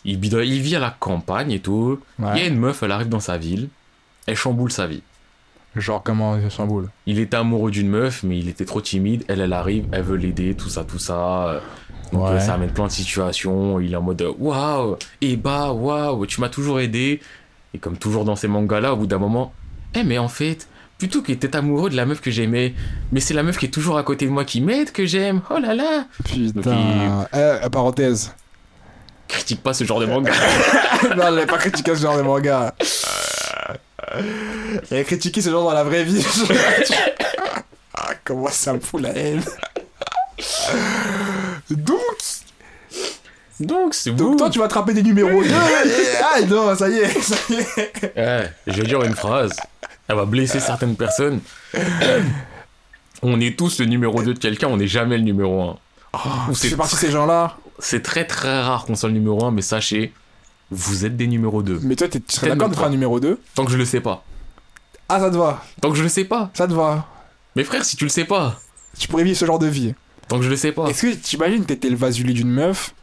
[0.07, 1.99] Il, vit à la campagne et tout.
[2.19, 3.69] Il y a une meuf, elle arrive dans sa ville.
[4.25, 5.03] Elle chamboule sa vie.
[5.75, 6.89] Genre, comment il chamboule?
[7.05, 9.23] Il était amoureux d'une meuf, mais il était trop timide.
[9.27, 11.61] Elle, elle arrive, elle veut l'aider, tout ça, tout ça.
[12.11, 12.39] Donc Ouais.
[12.39, 13.79] ça amène plein de situations.
[13.79, 17.19] Il est en mode waouh, et bah waouh, tu m'as toujours aidé.
[17.73, 19.53] Et comme toujours dans ces mangas-là, au bout d'un moment,
[19.93, 20.67] eh mais en fait,
[20.97, 22.73] plutôt que d'être amoureux de la meuf que j'aimais,
[23.11, 25.41] mais c'est la meuf qui est toujours à côté de moi qui m'aide que j'aime.
[25.49, 27.27] Oh là là, Putain.
[27.34, 28.34] Eh, parenthèse.
[29.27, 30.31] Critique pas ce genre de manga.
[31.15, 32.73] non, j'avais pas critiqué ce genre de manga.
[34.89, 36.25] J'avais critiqué ce genre dans la vraie vie.
[37.93, 39.43] ah, comment ça me fout la haine.
[41.69, 41.99] Donc,
[43.59, 44.35] Donc c'est donc vous.
[44.37, 45.49] toi, tu vas attraper des numéros 2.
[45.53, 48.13] ah, non, ça y est, ça y est.
[48.15, 49.51] Eh, je vais dire une phrase.
[50.07, 51.41] Elle va blesser certaines personnes.
[53.21, 55.77] On est tous le numéro 2 de quelqu'un, on n'est jamais le numéro 1.
[56.13, 56.19] Oh,
[56.53, 57.57] c'est c'est parti de ces gens-là.
[57.79, 60.13] C'est très très rare qu'on soit le numéro 1, mais sachez,
[60.71, 61.79] vous êtes des numéros 2.
[61.83, 64.01] Mais toi, t'es- tu serais d'accord d'être un numéro 2 Tant que je le sais
[64.01, 64.23] pas.
[65.09, 65.63] Ah, ça te va.
[65.81, 66.49] Tant que je le sais pas.
[66.53, 67.05] Ça te va.
[67.55, 68.59] Mais frère, si tu le sais pas.
[68.99, 69.93] Tu pourrais vivre ce genre de vie.
[70.27, 70.87] Tant que je le sais pas.
[70.87, 72.93] Est-ce que t'imagines t'étais le vasuli d'une meuf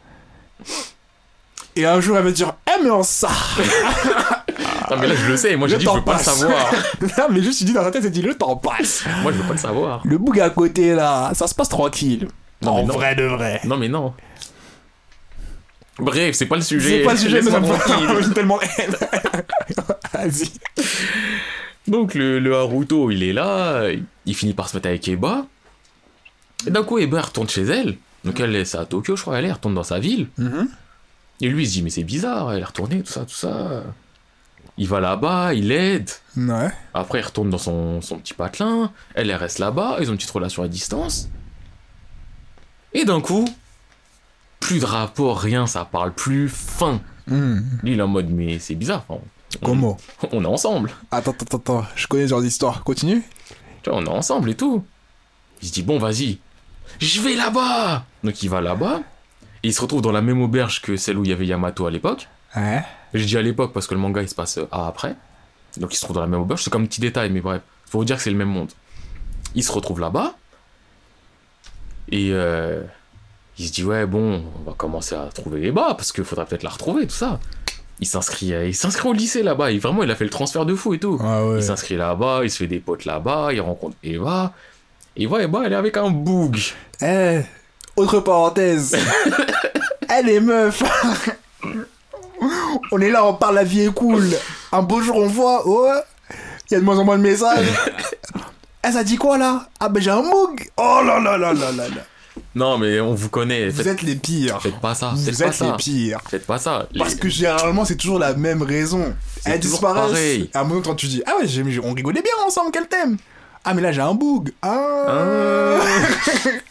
[1.76, 3.28] et un jour elle va dire Eh mais on ça
[4.90, 5.56] Non, mais là, je le sais.
[5.56, 6.70] Moi, j'ai dit, je veux pas le savoir.
[7.18, 9.04] Non mais juste tu dis dans ta tête, tu dis le temps passe.
[9.22, 10.02] Moi, je veux pas le savoir.
[10.04, 12.28] Le boug à côté là, ça se passe tranquille.
[12.62, 12.94] Non, mais en non.
[12.94, 13.60] vrai de vrai.
[13.64, 14.14] Non, mais non.
[15.98, 16.98] Bref, c'est pas le sujet.
[16.98, 18.58] C'est pas le sujet, mais ça me tellement.
[20.12, 20.50] Vas-y.
[21.86, 23.88] Donc le, le Haruto, il est là,
[24.26, 25.46] il finit par se mettre avec Eba.
[26.66, 27.96] Et d'un coup, Eba retourne chez elle.
[28.24, 30.28] Donc elle est à Tokyo, je crois, elle est, elle retourne dans sa ville.
[31.40, 33.82] Et lui, il se dit, mais c'est bizarre, elle est retournée, tout ça, tout ça.
[34.76, 36.10] Il va là-bas, il l'aide.
[36.36, 36.70] Ouais.
[36.94, 38.90] Après, il retourne dans son, son petit patelin.
[39.14, 39.98] Elle, elle reste là-bas.
[40.00, 41.28] Ils ont une petite relation à distance.
[42.92, 43.44] Et d'un coup,
[44.64, 46.48] plus de rapport, rien, ça parle plus.
[46.48, 47.00] Fin.
[47.28, 49.04] Lui, il est en mode, mais c'est bizarre.
[49.08, 49.96] enfin, on- Comment
[50.32, 50.90] On est ensemble.
[51.10, 52.82] Attends, attends, attends, je connais ce genre d'histoire.
[52.82, 53.22] Continue.
[53.82, 54.84] Tu vois, on est ensemble et tout.
[55.62, 56.38] Il se dit, bon, vas-y,
[56.98, 58.04] je vais là-bas.
[58.24, 59.00] Donc il va là-bas.
[59.62, 61.86] Et il se retrouve dans la même auberge que celle où il y avait Yamato
[61.86, 62.26] à l'époque.
[62.56, 62.82] Ouais.
[63.12, 65.14] Je dis à l'époque parce que le manga il se passe euh, à après.
[65.76, 66.62] Donc il se trouve dans la même auberge.
[66.64, 67.62] C'est comme un petit détail, mais bref.
[67.86, 68.70] Faut vous dire que c'est le même monde.
[69.54, 70.34] Il se retrouve là-bas.
[72.10, 72.82] Et euh,
[73.58, 76.44] il se dit, ouais, bon, on va commencer à trouver les bas parce qu'il faudra
[76.44, 77.38] peut-être la retrouver, tout ça.
[78.00, 79.70] Il s'inscrit, euh, il s'inscrit au lycée là-bas.
[79.70, 81.18] Et vraiment, il a fait le transfert de fou et tout.
[81.22, 81.58] Ah ouais.
[81.58, 84.52] Il s'inscrit là-bas, il se fait des potes là-bas, il rencontre Eva.
[85.16, 86.58] Eva, Eva, elle est avec un boug.
[87.00, 87.40] Eh,
[87.96, 88.96] autre parenthèse.
[90.08, 90.82] Elle est meuf.
[92.92, 94.28] on est là, on parle, la vie est cool.
[94.70, 95.88] Un beau jour, on voit, oh,
[96.70, 97.66] il y a de moins en moins de messages.
[98.86, 99.66] Eh, ça dit quoi là?
[99.80, 100.62] Ah, ben j'ai un moog.
[100.76, 102.02] Oh là là là là là là.
[102.54, 103.68] Non, mais on vous connaît.
[103.68, 104.62] Vous Faites, êtes les pires.
[104.62, 105.12] faites pas ça.
[105.16, 105.76] Vous Faites pas êtes les ça.
[105.76, 106.20] pires.
[106.28, 106.86] Faites pas ça.
[106.92, 109.12] Les- Parce que généralement, c'est toujours la même raison.
[109.40, 110.00] C'est Elle toujours disparaît.
[110.08, 110.50] pareil.
[110.54, 113.16] À un moment, quand tu dis, ah ouais, j'ai- on rigolait bien ensemble, quel thème?
[113.64, 114.52] Ah, mais là, j'ai un boog.
[114.62, 115.06] Ah.
[115.08, 115.80] Ah.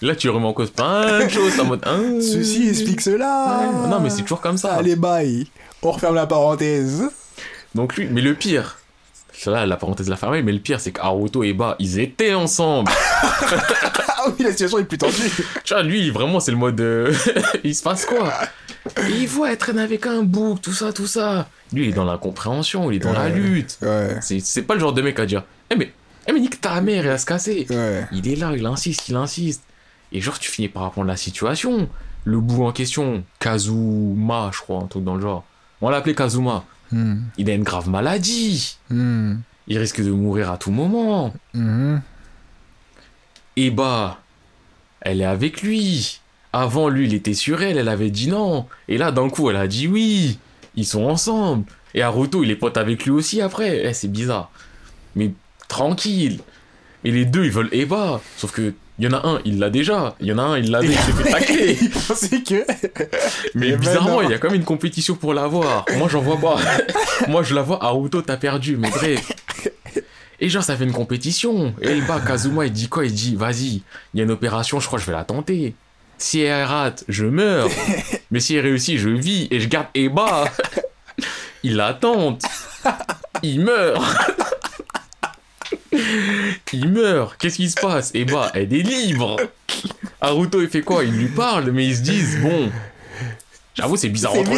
[0.01, 1.59] Là, tu remets en cause plein de choses.
[1.59, 1.81] en mode.
[1.85, 1.97] ah.
[2.21, 3.63] Ceci explique cela.
[3.89, 4.73] Non, mais c'est toujours comme ça.
[4.75, 5.47] Allez, bye.
[5.81, 7.03] On referme la parenthèse.
[7.75, 8.77] Donc lui, mais le pire.
[9.45, 12.91] Là, la parenthèse la fermée, mais le pire, c'est qu'Aruto et Eba, ils étaient ensemble.
[14.25, 15.13] Ah oui, la situation est plus tendue.
[15.65, 16.79] tu vois, lui, vraiment, c'est le mode.
[16.79, 17.13] euh,
[17.65, 18.31] il se passe quoi?
[19.05, 21.49] Et il voit, elle traîne avec un bouc, tout ça, tout ça.
[21.73, 23.77] Lui, il est dans l'incompréhension, il est dans la lutte.
[23.81, 25.91] Ouais, C'est pas le genre de mec à dire Eh mais,
[26.27, 27.67] eh mais nique ta mère, elle va se casser.
[27.69, 28.05] ouais.
[28.13, 29.63] Il est là, il insiste, il insiste.
[30.13, 31.89] Et genre, tu finis par apprendre la situation.
[32.23, 35.43] Le bout en question, Kazuma, je crois, un truc dans le genre.
[35.81, 36.63] On l'a appelé Kazuma.
[36.93, 38.77] Hmm, Il a une grave maladie.
[38.89, 39.35] hmm,
[39.67, 41.33] Il risque de mourir à tout moment.
[41.53, 41.97] hmm.
[43.57, 44.19] Et bah,
[45.01, 46.19] elle est avec lui.
[46.53, 48.67] Avant, lui, il était sur elle, elle avait dit non.
[48.87, 50.37] Et là, d'un coup, elle a dit oui.
[50.75, 51.65] Ils sont ensemble.
[51.95, 53.85] Et Haruto, il est pote avec lui aussi après.
[53.85, 54.51] Eh, c'est bizarre.
[55.15, 55.31] Mais
[55.67, 56.39] tranquille.
[57.03, 58.21] Et les deux, ils veulent Eva.
[58.37, 60.15] Sauf que, il y en a un, il l'a déjà.
[60.19, 61.77] Il y en a un, il l'avait, il s'est fait tacler.
[61.81, 62.55] Il pensait que.
[63.55, 64.23] Mais Mais bizarrement, non.
[64.23, 65.85] il y a quand même une compétition pour l'avoir.
[65.97, 66.57] Moi, j'en vois pas.
[67.27, 69.31] Moi, je la vois, Haruto, t'as perdu, mais bref.
[70.39, 71.73] Et genre, ça fait une compétition.
[71.81, 73.05] Et le bas, Kazuma, il dit quoi?
[73.05, 73.81] Il dit, vas-y,
[74.13, 75.73] il y a une opération, je crois que je vais la tenter.
[76.17, 77.69] Si elle rate, je meurs.
[78.29, 80.45] Mais si elle réussit, je vis et je garde Eba.
[81.63, 82.43] Il la tente.
[83.41, 84.01] Il meurt.
[86.73, 87.35] Il meurt.
[87.37, 88.11] Qu'est-ce qui se passe?
[88.13, 89.37] Eba, elle est libre.
[90.21, 91.03] Haruto, il fait quoi?
[91.03, 92.71] Il lui parle, mais ils se disent, bon.
[93.75, 94.57] J'avoue, c'est bizarre entre nous.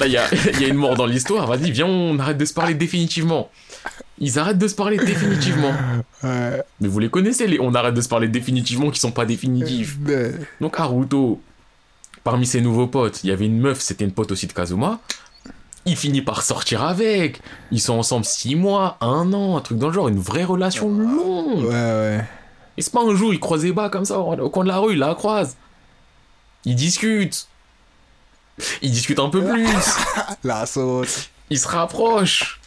[0.00, 0.24] Là, il y a,
[0.54, 1.46] il y a une mort dans l'histoire.
[1.46, 3.50] Vas-y, viens, on arrête de se parler définitivement.
[4.18, 5.72] Ils arrêtent de se parler définitivement.
[6.22, 6.62] Ouais.
[6.80, 9.96] Mais vous les connaissez, les on arrête de se parler définitivement qui sont pas définitifs.
[10.00, 11.40] Mais- Donc Haruto,
[12.24, 14.98] parmi ses nouveaux potes, il y avait une meuf, c'était une pote aussi de Kazuma.
[15.86, 17.40] Il finit par sortir avec.
[17.70, 20.88] Ils sont ensemble six mois, un an, un truc dans le genre, une vraie relation
[20.90, 21.64] longue.
[21.64, 22.24] Ouais, ouais.
[22.76, 24.68] Et c'est pas un jour, ils croisent les bas comme ça au au coin de
[24.68, 25.56] la rue, ils la croisent.
[26.64, 27.48] Ils discutent.
[28.82, 29.68] Ils discutent un peu plus.
[30.44, 31.30] La sauce.
[31.48, 32.60] Ils se rapprochent.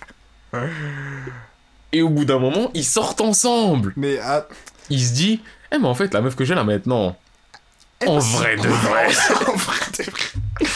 [1.91, 3.93] Et au bout d'un moment, ils sortent ensemble.
[3.95, 4.47] Mais ah,
[4.89, 5.41] Il se dit,
[5.71, 7.15] eh mais en fait, la meuf que j'ai là maintenant,
[8.07, 9.07] en vrai de vrai.
[9.47, 10.69] en vrai, de vrai.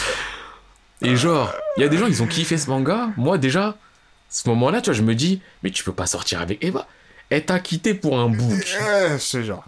[1.02, 3.10] Et genre, il y a des gens, ils ont kiffé ce manga.
[3.16, 3.76] Moi, déjà,
[4.28, 6.86] ce moment-là, tu vois, je me dis, mais tu peux pas sortir avec Eva.
[7.30, 8.50] Elle t'a quitté pour un bouc.
[8.80, 9.64] Ouais, ce genre.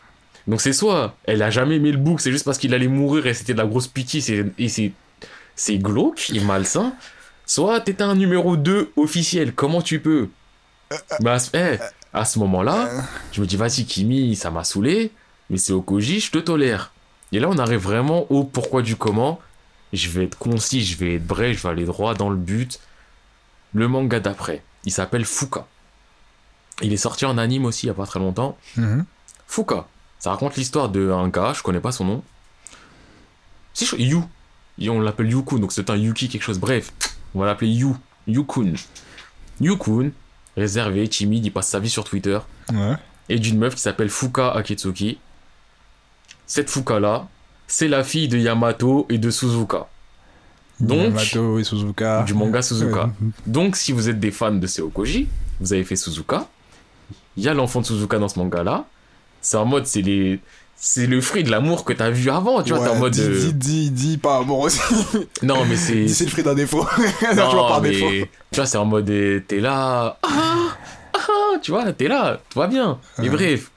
[0.47, 3.27] Donc c'est soit elle a jamais aimé le bouc, c'est juste parce qu'il allait mourir
[3.27, 4.90] et c'était de la grosse pitié c'est- et c'est
[5.55, 6.94] c'est glauque et malsain.
[7.44, 10.28] Soit t'étais un numéro 2 officiel, comment tu peux?
[11.20, 11.77] Bah, eh,
[12.12, 12.89] À ce moment-là,
[13.32, 15.12] je me dis, vas-y, Kimi, ça m'a saoulé,
[15.51, 16.93] mais c'est Okoji, je te tolère.
[17.31, 19.39] Et là, on arrive vraiment au pourquoi du comment.
[19.93, 22.81] Je vais être concis, je vais être bref, je vais aller droit dans le but.
[23.75, 25.67] Le manga d'après, il s'appelle Fuka.
[26.83, 28.57] Il est sorti en anime aussi il y a pas très longtemps.
[28.77, 29.05] Mhm.
[29.47, 29.87] Fuka,
[30.19, 32.23] ça raconte l'histoire d'un gars, je connais pas son nom.
[33.75, 33.97] Si, je...
[33.97, 34.19] Yu.
[34.89, 36.59] On l'appelle Yukun, donc c'est un Yuki quelque chose.
[36.59, 36.93] Bref,
[37.35, 37.95] on va l'appeler Yu.
[38.27, 38.73] Yukun.
[39.61, 40.11] Yukun,
[40.57, 42.39] réservé, timide, il passe sa vie sur Twitter.
[42.73, 42.95] Ouais.
[43.29, 45.19] Et d'une meuf qui s'appelle Fuka Akitsuki.
[46.47, 47.29] Cette Fuka-là,
[47.73, 49.87] c'est la fille de Yamato et de Suzuka.
[50.81, 52.25] Donc, Yamato et Suzuka.
[52.25, 53.11] du manga Suzuka.
[53.47, 55.29] Donc, si vous êtes des fans de Seokoji,
[55.61, 56.49] vous avez fait Suzuka.
[57.37, 58.87] Il y a l'enfant de Suzuka dans ce manga-là.
[59.41, 60.41] C'est en mode, c'est les.
[60.83, 63.13] C'est le fruit de l'amour que t'as vu avant, tu vois, t'es en ouais, mode.
[63.13, 64.81] Dis, euh, dis, dis, dis, pas amour aussi.
[65.43, 66.09] Non, mais c'est.
[66.09, 66.85] C'est le fruit d'un défaut.
[67.21, 68.11] tu Non, vois, par mais défaut.
[68.51, 70.19] Tu vois, c'est en mode, euh, t'es là.
[70.23, 70.77] Ah,
[71.15, 72.99] ah, tu vois, t'es là, tout va bien.
[73.19, 73.37] Mais Ouais.
[73.37, 73.71] bref.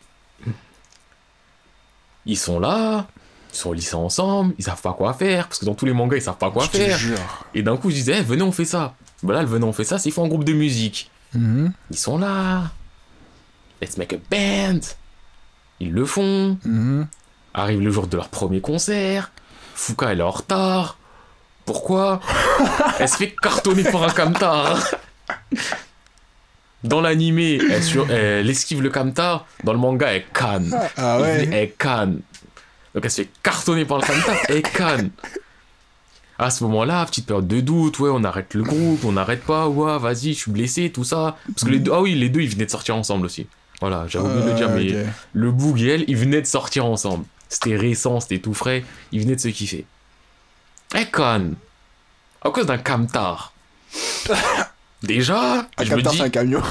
[2.26, 3.08] Ils sont là,
[3.54, 5.94] ils sont au lycée ensemble, ils savent pas quoi faire, parce que dans tous les
[5.94, 6.98] mangas, ils savent pas quoi Je te faire.
[6.98, 7.46] jure.
[7.54, 8.96] Et d'un coup, je disais, Eh, venez, on fait ça.
[9.22, 11.10] Bah là, le venez, on fait ça, c'est fait en groupe de musique.
[11.34, 12.64] Mhm, Ils sont là.
[13.82, 14.80] Let's make a band.
[15.80, 16.58] Ils le font.
[16.66, 17.08] mhm.
[17.54, 19.32] Arrive le jour de leur premier concert.
[19.76, 20.98] Fuka, elle est en retard.
[21.66, 22.20] Pourquoi?
[23.00, 24.78] Elle se fait cartonner par un camtar.
[26.84, 29.46] Dans l'animé, elle, sur- elle esquive le camtar.
[29.64, 30.78] Dans le manga, elle canne.
[30.98, 31.48] Ah ouais.
[31.52, 32.20] Elle canne.
[32.94, 34.36] Donc elle se fait cartonner par le camtar.
[34.50, 35.10] Elle canne.
[36.40, 39.68] À ce moment-là, petite période de doute, ouais, on arrête le groupe, on n'arrête pas,
[39.68, 41.38] ouais, vas-y, je suis blessé, tout ça.
[41.54, 43.48] Parce que les deux, ah oui, les deux, ils venaient de sortir ensemble aussi.
[43.82, 46.48] Voilà, j'avais oublié de le dire, Ah, mais le Boog et elle, ils venaient de
[46.48, 47.26] sortir ensemble.
[47.50, 49.86] C'était récent, c'était tout frais, ils venaient de se kiffer.
[50.96, 51.54] Eh con
[52.42, 53.54] À cause d'un camtar.
[55.04, 56.62] Déjà, Un je me capteur, dis, c'est un camion.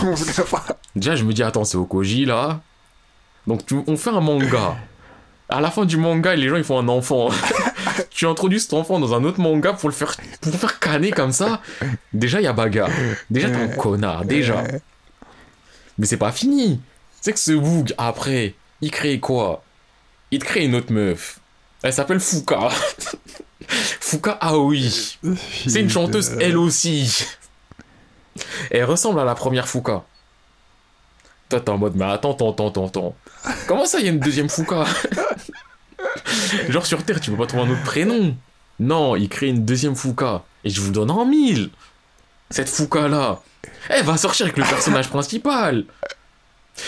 [0.96, 2.60] déjà, je me dis, attends, c'est Okoji là.
[3.46, 4.76] Donc, tu- on fait un manga.
[5.52, 7.28] À la fin du manga, les gens ils font un enfant.
[8.10, 11.10] tu introduis cet enfant dans un autre manga pour le faire, pour le faire canner
[11.10, 11.60] comme ça.
[12.14, 12.88] Déjà, il y a bagarre.
[13.28, 14.24] Déjà, t'es un connard.
[14.24, 14.64] Déjà.
[15.98, 16.80] Mais c'est pas fini.
[17.20, 19.62] C'est que ce Boog, après, il crée quoi?
[20.30, 21.38] Il te crée une autre meuf.
[21.82, 22.70] Elle s'appelle Fuka.
[23.68, 24.76] Fuka Aoi.
[25.68, 27.26] C'est une chanteuse, elle aussi.
[28.70, 30.02] Elle ressemble à la première Fuka.
[31.50, 33.14] Toi, t'es en mode, mais attends, attends, attends, attends.
[33.68, 34.84] Comment ça, il y a une deuxième Fuka
[36.68, 38.36] Genre, sur Terre, tu peux pas trouver un autre prénom.
[38.80, 40.42] Non, il crée une deuxième Fuka.
[40.64, 41.70] Et je vous donne en mille.
[42.50, 43.40] Cette Fuka-là,
[43.88, 45.84] elle va sortir avec le personnage principal.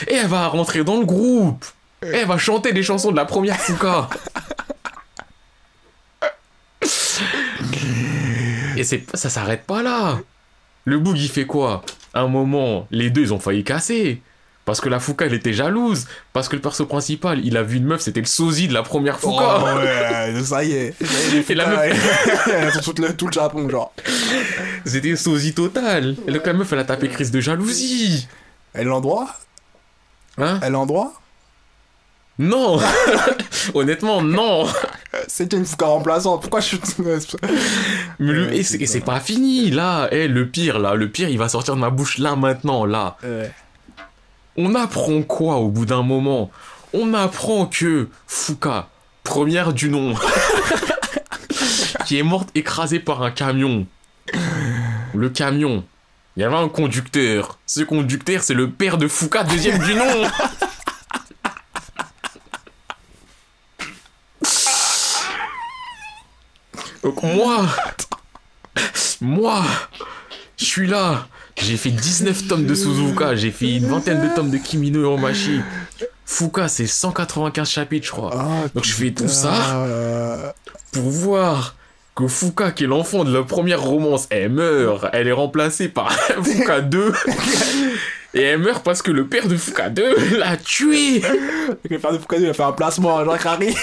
[0.08, 1.64] Et elle va rentrer dans le groupe.
[2.02, 4.08] Et elle va chanter les chansons de la première Fuka.
[8.76, 10.18] Et c'est, ça s'arrête pas là.
[10.84, 11.82] Le Boog, il fait quoi?
[12.12, 14.20] Un moment, les deux, ils ont failli casser.
[14.64, 16.06] Parce que la Fouca, elle était jalouse.
[16.32, 18.82] Parce que le perso principal, il a vu une meuf, c'était le sosie de la
[18.82, 19.74] première Oh Fouca.
[19.76, 20.94] ouais, ça y est.
[21.50, 23.92] Et la Elles sont toutes le- tout le Japon, genre.
[24.86, 26.16] C'était une sosie totale.
[26.26, 28.26] Et donc la meuf, elle a tapé crise de jalousie.
[28.72, 29.26] Elle est en droit?
[30.38, 30.58] Hein?
[30.62, 31.12] Elle est en droit?
[32.38, 32.80] Non
[33.74, 34.66] Honnêtement, non
[35.28, 36.40] C'est une Fouca remplaçante.
[36.40, 36.80] Pourquoi je suis.
[36.98, 40.08] Mais le- Ouais, et c'est pas fini, là.
[40.10, 40.94] Eh, le pire, là.
[40.94, 43.16] Le pire, il va sortir de ma bouche là, maintenant, là.
[43.22, 43.52] Ouais.
[44.56, 46.50] On apprend quoi au bout d'un moment?
[46.92, 48.88] On apprend que Fuka,
[49.24, 50.14] première du nom,
[52.06, 53.86] qui est morte écrasée par un camion.
[55.12, 55.84] Le camion.
[56.36, 57.58] Il y avait un conducteur.
[57.66, 60.24] Ce conducteur, c'est le père de Fuka, deuxième du nom.
[67.02, 67.66] Donc moi,
[69.20, 69.64] moi,
[70.56, 71.26] je suis là.
[71.56, 75.60] J'ai fait 19 tomes de Suzuka, j'ai fait une vingtaine de tomes de Kimino Hiromashi.
[76.26, 78.30] Fuka, c'est 195 chapitres, je crois.
[78.34, 80.54] Ah, Donc je fais tout ça
[80.92, 81.76] pour voir
[82.14, 85.06] que Fuka, qui est l'enfant de la première romance, elle meurt.
[85.12, 86.12] Elle est remplacée par
[86.42, 87.12] Fuka 2.
[88.34, 91.22] Et elle meurt parce que le père de Fuka 2 l'a tué.
[91.88, 93.74] Le père de Foucault, il a fait un placement à Jacques Harry.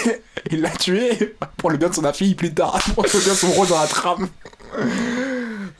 [0.52, 2.80] Il l'a tué pour le bien de son fille plus tard.
[2.96, 4.28] Pour le bien de son rôle dans la trame.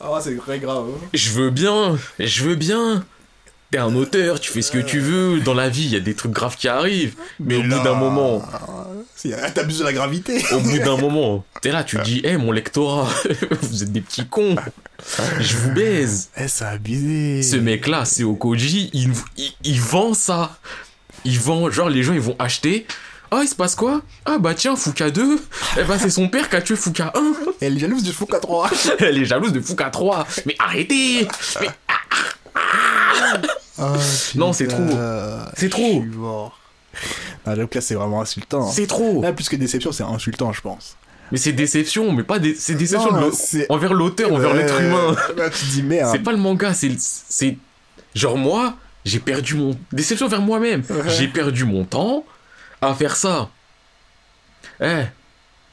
[0.04, 0.86] Ah, c'est très grave.
[0.90, 1.08] hein.
[1.14, 3.04] Je veux bien, je veux bien.
[3.72, 5.40] T'es un auteur, tu fais ce que tu veux.
[5.40, 7.16] Dans la vie, il y a des trucs graves qui arrivent.
[7.40, 8.42] Mais, au là, bout d'un moment,
[9.54, 10.44] T'abuses de la gravité.
[10.52, 13.08] au bout d'un moment, t'es là, tu te dis, hé, mon lectorat,
[13.62, 14.56] vous êtes des petits cons.
[15.40, 16.30] Je vous baise.
[16.38, 17.44] Eh, c'est abusé.
[17.44, 20.58] Ce mec-là, c'est Okoji, il, il, il vend ça.
[21.24, 22.86] Il vend, genre, les gens, ils vont acheter.
[23.34, 24.02] Ah, il se passe quoi?
[24.26, 25.40] Ah, bah tiens, Fouka 2.
[25.80, 27.34] Eh bah, c'est son père qui a tué Fouka 1.
[27.62, 28.70] Elle est jalouse du Foucault 3.
[29.00, 30.28] Elle est jalouse de Fouka 3.
[30.46, 31.28] Mais arrêtez
[31.62, 31.70] Mais
[33.80, 33.94] Ah,
[34.36, 34.84] Non, c'est trop.
[35.56, 36.04] C'est trop.
[37.46, 38.70] Ah, j'avoue que là, c'est vraiment insultant.
[38.70, 39.22] C'est trop.
[39.22, 40.98] Là, plus que déception, c'est insultant, je pense.
[41.32, 42.54] Mais c'est déception, mais pas des...
[42.56, 43.32] c'est déception de Non,
[43.70, 45.16] envers l'auteur, envers l'être humain.
[45.38, 46.10] Là, tu dis merde.
[46.12, 47.58] C'est pas le manga, c'est c'est
[48.14, 48.76] genre moi,
[49.06, 50.84] j'ai perdu mon déception vers moi-même.
[50.90, 51.10] Ouais.
[51.18, 52.26] J'ai perdu mon temps
[52.82, 53.50] à faire ça.
[54.82, 55.04] Eh,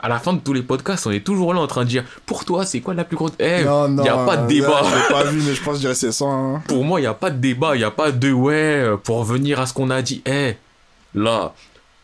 [0.00, 2.04] à la fin de tous les podcasts, on est toujours là en train de dire
[2.26, 4.04] pour toi, c'est quoi la plus grande Eh, Non, non.
[4.04, 4.82] y a pas de débat.
[5.08, 6.26] pas vu, mais je pense que je dirais c'est ça.
[6.26, 6.62] hein.
[6.68, 9.18] pour moi, il y a pas de débat, il y a pas de ouais pour
[9.18, 10.22] revenir à ce qu'on a dit.
[10.26, 10.56] Eh,
[11.14, 11.52] là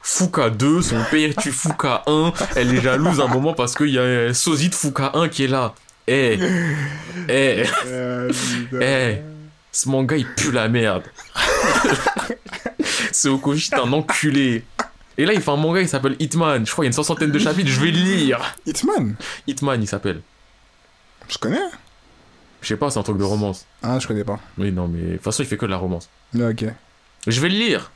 [0.06, 3.98] Fouca 2, son père tue Fouca 1, elle est jalouse un moment parce qu'il y
[3.98, 5.74] a sosie de Fouca 1 qui est là.
[6.06, 6.38] Eh,
[7.28, 8.80] eh, putain.
[8.82, 9.18] Eh,
[9.72, 11.04] ce manga il pue la merde.
[13.12, 14.64] Ce Okoshi est un enculé.
[15.18, 16.66] Et là il fait un manga il s'appelle Hitman.
[16.66, 18.40] Je crois qu'il y a une soixantaine de chapitres, je vais le lire.
[18.66, 19.14] Hitman
[19.46, 20.20] Hitman il s'appelle.
[21.28, 21.58] Je connais
[22.62, 23.66] Je sais pas, c'est un truc de romance.
[23.82, 24.38] Ah, je connais pas.
[24.58, 26.08] Oui, non, mais de toute façon il fait que de la romance.
[26.38, 26.64] Ah, Ok.
[27.26, 27.90] Je vais le lire.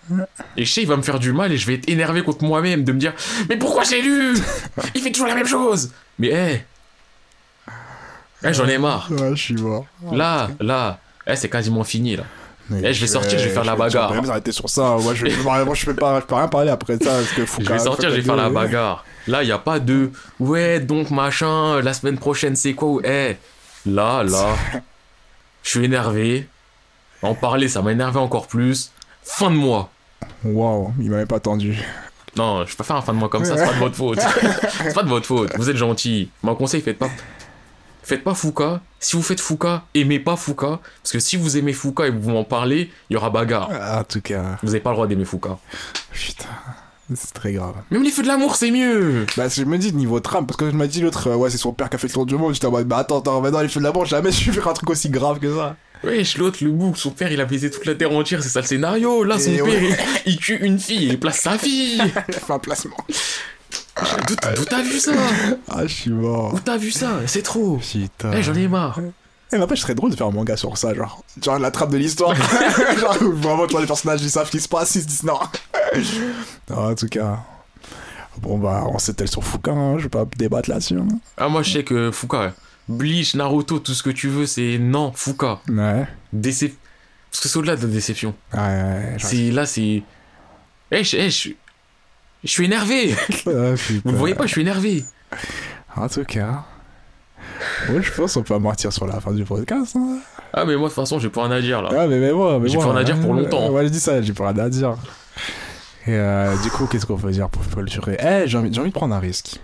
[0.57, 2.45] Et je sais, il va me faire du mal et je vais être énervé contre
[2.45, 3.13] moi-même de me dire
[3.51, 4.35] Mais pourquoi j'ai lu?
[4.95, 6.65] Il fait toujours la même chose Mais hé
[8.43, 9.09] Eh, j'en ai marre.
[9.11, 9.85] Ouais, je suis mort.
[10.13, 12.25] Là, là, eh, c'est quasiment fini là.
[12.71, 14.15] Mais Eh, je vais sortir, je vais faire la bagarre.
[14.15, 14.97] Je vais arrêter sur ça.
[15.01, 17.11] Moi, je, moi, je peux pas, je peux rien parler après ça.
[17.13, 19.05] Parce que Je vais sortir, je vais faire la bagarre.
[19.27, 23.01] Là, il n'y a pas de ouais, donc machin, la semaine prochaine, c'est quoi ou
[23.05, 23.37] Eh,
[23.87, 24.55] là, là,
[25.63, 26.49] je suis énervé.
[27.23, 28.93] En parler, ça m'a énervé encore plus.
[29.23, 29.91] Fin de mois.
[30.45, 31.79] Waouh, il m'avait pas attendu.
[32.37, 33.97] Non, je peux pas faire un fin de mois comme ça, c'est pas de votre
[33.97, 34.21] faute.
[34.83, 36.31] c'est pas de votre faute, vous êtes gentil.
[36.43, 37.11] Mon conseil, faites pas.
[38.09, 38.81] Faites pas Fouca.
[39.01, 40.81] Si vous faites Fouca, aimez pas Fouca.
[41.03, 43.69] Parce que si vous aimez Fouca et vous m'en parlez, il y aura bagarre.
[43.71, 45.59] En tout cas, Vous avez pas le droit d'aimer Fouca.
[46.11, 46.47] putain,
[47.15, 47.75] c'est très grave.
[47.91, 49.27] Même les feux de l'amour, c'est mieux.
[49.37, 51.59] Bah, je me dis niveau trame, parce que je m'as dit l'autre, euh, ouais, c'est
[51.59, 52.55] son père qui a fait le tour du monde.
[52.55, 54.53] J'étais en mode, bah attends, attends, maintenant les feux de la mort, jamais je vais
[54.53, 55.77] faire un truc aussi grave que ça.
[56.03, 58.61] Wesh, l'autre, le bouc, son père, il a baisé toute la terre entière, c'est ça
[58.63, 59.23] le scénario.
[59.25, 59.97] Là, son Et père, ouais.
[60.27, 61.97] il, il tue une fille il place sa fille.
[62.29, 62.97] Il a fait un placement.
[64.27, 65.13] D'où d'où t'as vu ça?
[65.69, 66.55] Ah, je suis mort.
[66.55, 67.21] Où t'as vu ça?
[67.27, 67.79] C'est trop.
[67.79, 68.33] Putain.
[68.33, 68.99] Eh, j'en ai marre.
[69.53, 71.25] Eh, mais après, je serais drôle de faire un manga sur ça, genre.
[71.43, 72.35] Genre la trame de l'histoire.
[73.01, 75.25] genre, vraiment, tu vois, les personnages, ils savent ce qui se passe, ils se disent
[75.25, 75.39] non.
[76.71, 77.39] Non, en tout cas.
[78.41, 80.97] Bon, bah, on s'étale sur Foucault, hein, je vais pas débattre là-dessus.
[80.99, 81.09] hein.
[81.37, 82.53] Ah, moi, je sais que Fouca,
[82.89, 85.59] Bleach, Naruto, tout ce que tu veux, c'est non, Fouca.
[85.69, 86.07] Ouais.
[86.33, 86.75] Décep...
[87.31, 88.35] Parce que c'est au-delà de la déception.
[88.55, 90.03] Ouais, ouais, genre- là, c'est.
[90.93, 91.51] Eh, je, eh, je-
[92.49, 93.15] je suis énervé.
[93.47, 93.75] Ah.
[94.05, 95.05] Vous le voyez pas, je suis énervé.
[95.97, 96.65] En tout cas.
[97.89, 99.97] Ouais, je pense qu'on peut amortir sur la fin du podcast.
[99.97, 100.19] Hein.
[100.53, 101.91] Ah, mais moi, de toute façon, j'ai plus rien à dire là.
[101.93, 103.41] Ah, mais, mais moi, mais J'ai plus rien à dire pour hein.
[103.41, 103.71] longtemps.
[103.71, 104.97] Ouais, je dis ça, j'ai plus rien à dire.
[106.07, 108.17] Et euh, du coup, qu'est-ce qu'on peut dire pour clôturer?
[108.21, 109.61] Eh, j'ai envie, j'ai envie de prendre un risque.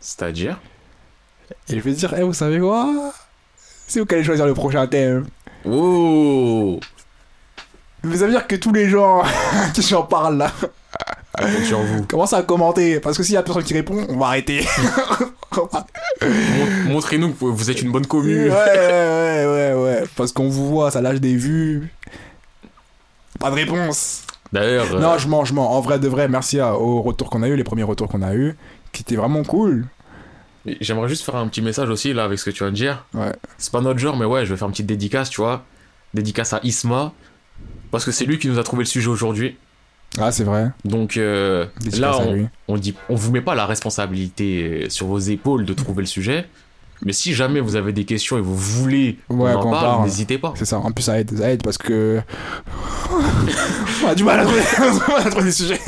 [0.00, 0.60] C'est-à-dire?
[1.68, 3.12] Et je vais dire, eh, vous savez quoi?
[3.86, 5.26] C'est vous qui allez choisir le prochain thème.
[5.64, 6.78] Oh
[8.04, 9.22] Mais ça veut dire que tous les gens
[9.74, 10.52] qui j'en parlent là
[11.46, 12.02] compte sur vous.
[12.08, 13.00] commencent à commenter.
[13.00, 14.64] Parce que s'il y a personne qui répond, on va arrêter.
[16.22, 18.44] Mon- Montrez-nous que vous êtes une bonne commune.
[18.44, 20.02] ouais, ouais, ouais, ouais.
[20.16, 21.88] Parce qu'on vous voit, ça lâche des vues.
[23.38, 24.22] Pas de réponse.
[24.52, 25.70] D'ailleurs, euh, Non, je mens, je mens.
[25.72, 28.22] En vrai, de vrai, merci à- aux retours qu'on a eu, les premiers retours qu'on
[28.22, 28.56] a eu,
[28.92, 29.86] qui étaient vraiment cool.
[30.80, 33.06] j'aimerais juste faire un petit message aussi là avec ce que tu viens de dire.
[33.14, 33.32] Ouais.
[33.58, 35.64] C'est pas notre genre, mais ouais, je vais faire une petite dédicace, tu vois.
[36.14, 37.12] Dédicace à Isma.
[37.90, 39.56] Parce que c'est lui qui nous a trouvé le sujet aujourd'hui.
[40.18, 40.70] Ah, c'est vrai.
[40.84, 41.66] Donc euh,
[41.98, 46.02] là, on, on dit, on vous met pas la responsabilité sur vos épaules de trouver
[46.02, 46.46] le sujet.
[47.02, 50.04] Mais si jamais vous avez des questions et vous voulez qu'on en parle, parle.
[50.04, 50.52] n'hésitez pas.
[50.56, 50.78] C'est ça.
[50.78, 52.20] En plus, ça aide, ça aide parce que.
[54.04, 54.60] on a du mal à trouver,
[55.16, 55.80] à trouver des sujets.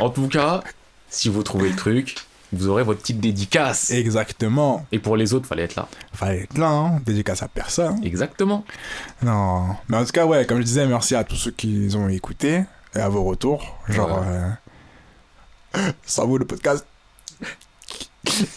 [0.00, 0.62] En tout cas,
[1.08, 2.14] si vous trouvez le truc,
[2.52, 3.90] vous aurez votre petite dédicace.
[3.90, 4.86] Exactement.
[4.92, 5.88] Et pour les autres, fallait être là.
[6.12, 7.00] Fallait être là, hein.
[7.04, 8.00] Dédicace à personne.
[8.04, 8.64] Exactement.
[9.22, 9.64] Non.
[9.88, 12.62] Mais en tout cas, ouais, comme je disais, merci à tous ceux qui ont écouté
[12.94, 13.78] et à vos retours.
[13.88, 16.84] Genre, euh, ça vaut le podcast.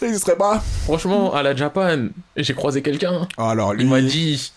[0.02, 0.62] N'existerait pas.
[0.84, 3.28] Franchement, à la Japan, j'ai croisé quelqu'un.
[3.38, 4.52] Alors, lui, Il m'a dit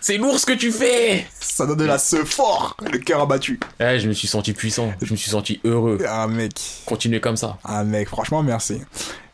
[0.00, 1.26] C'est lourd ce que tu fais
[1.58, 3.58] ça donne de la ce fort, le cœur abattu.
[3.80, 5.98] Eh, je me suis senti puissant, je me suis senti heureux.
[6.08, 6.52] Ah, mec.
[6.86, 7.58] Continuez comme ça.
[7.64, 8.80] Ah, mec, franchement, merci.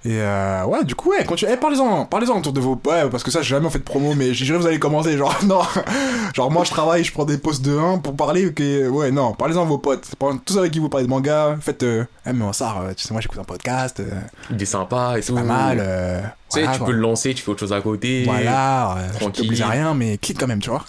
[0.07, 1.51] Et euh, ouais, du coup, ouais, continue.
[1.53, 2.79] Eh, parlez-en, parlez-en autour de vos.
[2.87, 4.79] Ouais, parce que ça, j'ai jamais fait de promo, mais je dirais que vous allez
[4.79, 5.17] commencer.
[5.17, 5.61] Genre, non.
[6.35, 8.53] Genre, moi, je travaille, je prends des postes de 1 pour parler.
[8.53, 8.87] Que...
[8.89, 10.07] Ouais, non, parlez-en à vos potes.
[10.45, 11.57] Tous avec qui vous parlez de manga.
[11.61, 11.83] Faites.
[11.85, 12.05] Euh...
[12.27, 14.01] Eh, mais ça, euh, tu sais, moi, j'écoute un podcast.
[14.01, 14.11] euh,
[14.51, 15.35] Il est sympa et tout.
[15.35, 15.79] pas mal.
[15.81, 18.25] euh, Tu sais, voilà, tu peux le lancer, tu fais autre chose à côté.
[18.25, 19.43] Voilà, euh, je Tranquille.
[19.45, 20.85] t'oblige à rien, mais clique quand même, tu vois.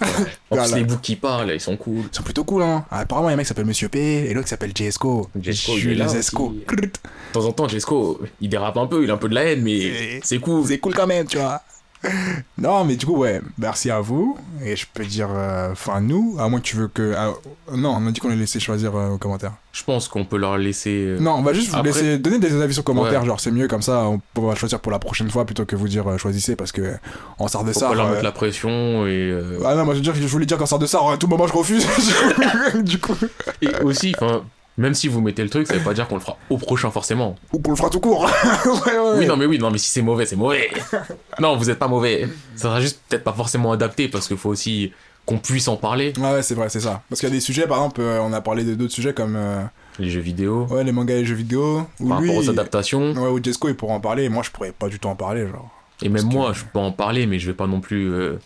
[0.52, 2.04] En plus, les boucs qui parlent, ils sont cool.
[2.12, 2.86] Ils sont plutôt cool, hein.
[2.92, 4.72] Ah, Apparemment, il y a un mec qui s'appelle Monsieur P et l'autre qui s'appelle
[4.76, 5.30] Jesco.
[5.42, 6.08] Jesco, il est là.
[6.08, 6.92] De
[7.34, 9.62] temps en temps, Jesco, il dérape un peu, il a un peu de la haine,
[9.62, 10.66] mais c'est cool.
[10.66, 11.62] C'est cool quand même, tu vois.
[12.58, 14.38] Non, mais du coup, ouais, merci à vous.
[14.64, 17.14] Et je peux dire, euh, enfin, nous, à moins que tu veux que.
[17.18, 17.34] ah,
[17.74, 19.52] non, on a dit qu'on les laissait choisir euh, aux commentaires.
[19.74, 20.90] Je pense qu'on peut leur laisser.
[21.06, 23.28] euh, Non, on va juste vous Après- laisser donner des avis sur commentaires, Ouais.
[23.28, 25.88] genre c'est mieux comme ça, on pourra choisir pour la prochaine fois plutôt que vous
[25.90, 26.96] dire euh, choisissez parce que
[27.40, 27.90] en sort de Faut ça.
[27.90, 29.10] pas leur mettre la pression et.
[29.32, 31.18] euh, Ah non, moi je veux dire, je voulais dire qu'en sort de ça, à
[31.18, 31.86] tout moment je refuse.
[32.84, 33.16] du coup,
[33.62, 34.44] Et aussi, enfin,
[34.78, 36.92] même si vous mettez le truc, ça veut pas dire qu'on le fera au prochain
[36.92, 37.36] forcément.
[37.54, 38.24] ou qu'on le fera tout court.
[38.66, 39.18] ouais, ouais.
[39.20, 40.70] Oui, non, mais oui, non, mais si c'est mauvais, c'est mauvais.
[41.40, 42.28] non, vous êtes pas mauvais.
[42.56, 44.92] Ça sera juste peut-être pas forcément adapté parce qu'il faut aussi
[45.26, 46.14] qu'on puisse en parler.
[46.18, 47.02] Ouais, ouais, c'est vrai, c'est ça.
[47.10, 49.14] Parce qu'il y a des sujets, par exemple, euh, on a parlé de d'autres sujets
[49.14, 49.64] comme euh,
[49.98, 51.88] Les jeux vidéo, ouais, les mangas et les jeux vidéo.
[52.00, 53.14] Ou par lui, rapport aux adaptations.
[53.14, 55.16] ouais, ou Jesco, il pourra en parler, et moi je pourrais pas du tout en
[55.16, 55.70] parler, genre.
[56.04, 58.38] Et même que- moi, je peux en parler, mais je vais pas non plus euh,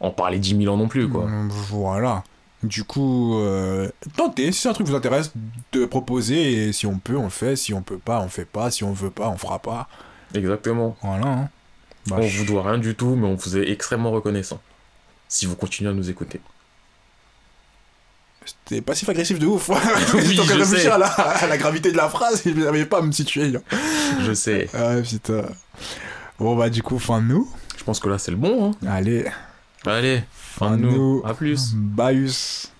[0.00, 1.24] en parler 10 000 ans non plus, quoi.
[1.26, 2.24] Mm, Voilà.
[2.64, 5.32] Du coup, euh, tentez, si un truc vous intéresse,
[5.72, 8.44] de proposer, et si on peut, on le fait, si on peut pas, on fait
[8.46, 9.88] pas, si on veut pas, on fera pas.
[10.34, 10.96] Exactement.
[11.02, 11.26] Voilà.
[11.26, 11.48] Hein.
[12.08, 14.60] Bah, on je- vous doit rien du tout, mais on vous est extrêmement reconnaissant.
[15.28, 16.40] Si vous continuez à nous écouter.
[18.44, 19.68] C'était passif-agressif de ouf.
[20.14, 20.88] Oui, je sais.
[20.88, 23.48] à la, à la gravité de la phrase je n'arrivais pas à me situer.
[23.50, 23.60] là.
[24.22, 24.68] Je sais.
[24.74, 25.42] Ah putain.
[26.38, 27.48] Bon, bah, du coup, fin de nous.
[27.76, 28.70] Je pense que là, c'est le bon.
[28.82, 28.88] Hein.
[28.88, 29.26] Allez,
[29.86, 30.22] Allez,
[30.66, 31.22] de nous.
[31.24, 31.74] À plus.
[31.74, 32.70] Baius.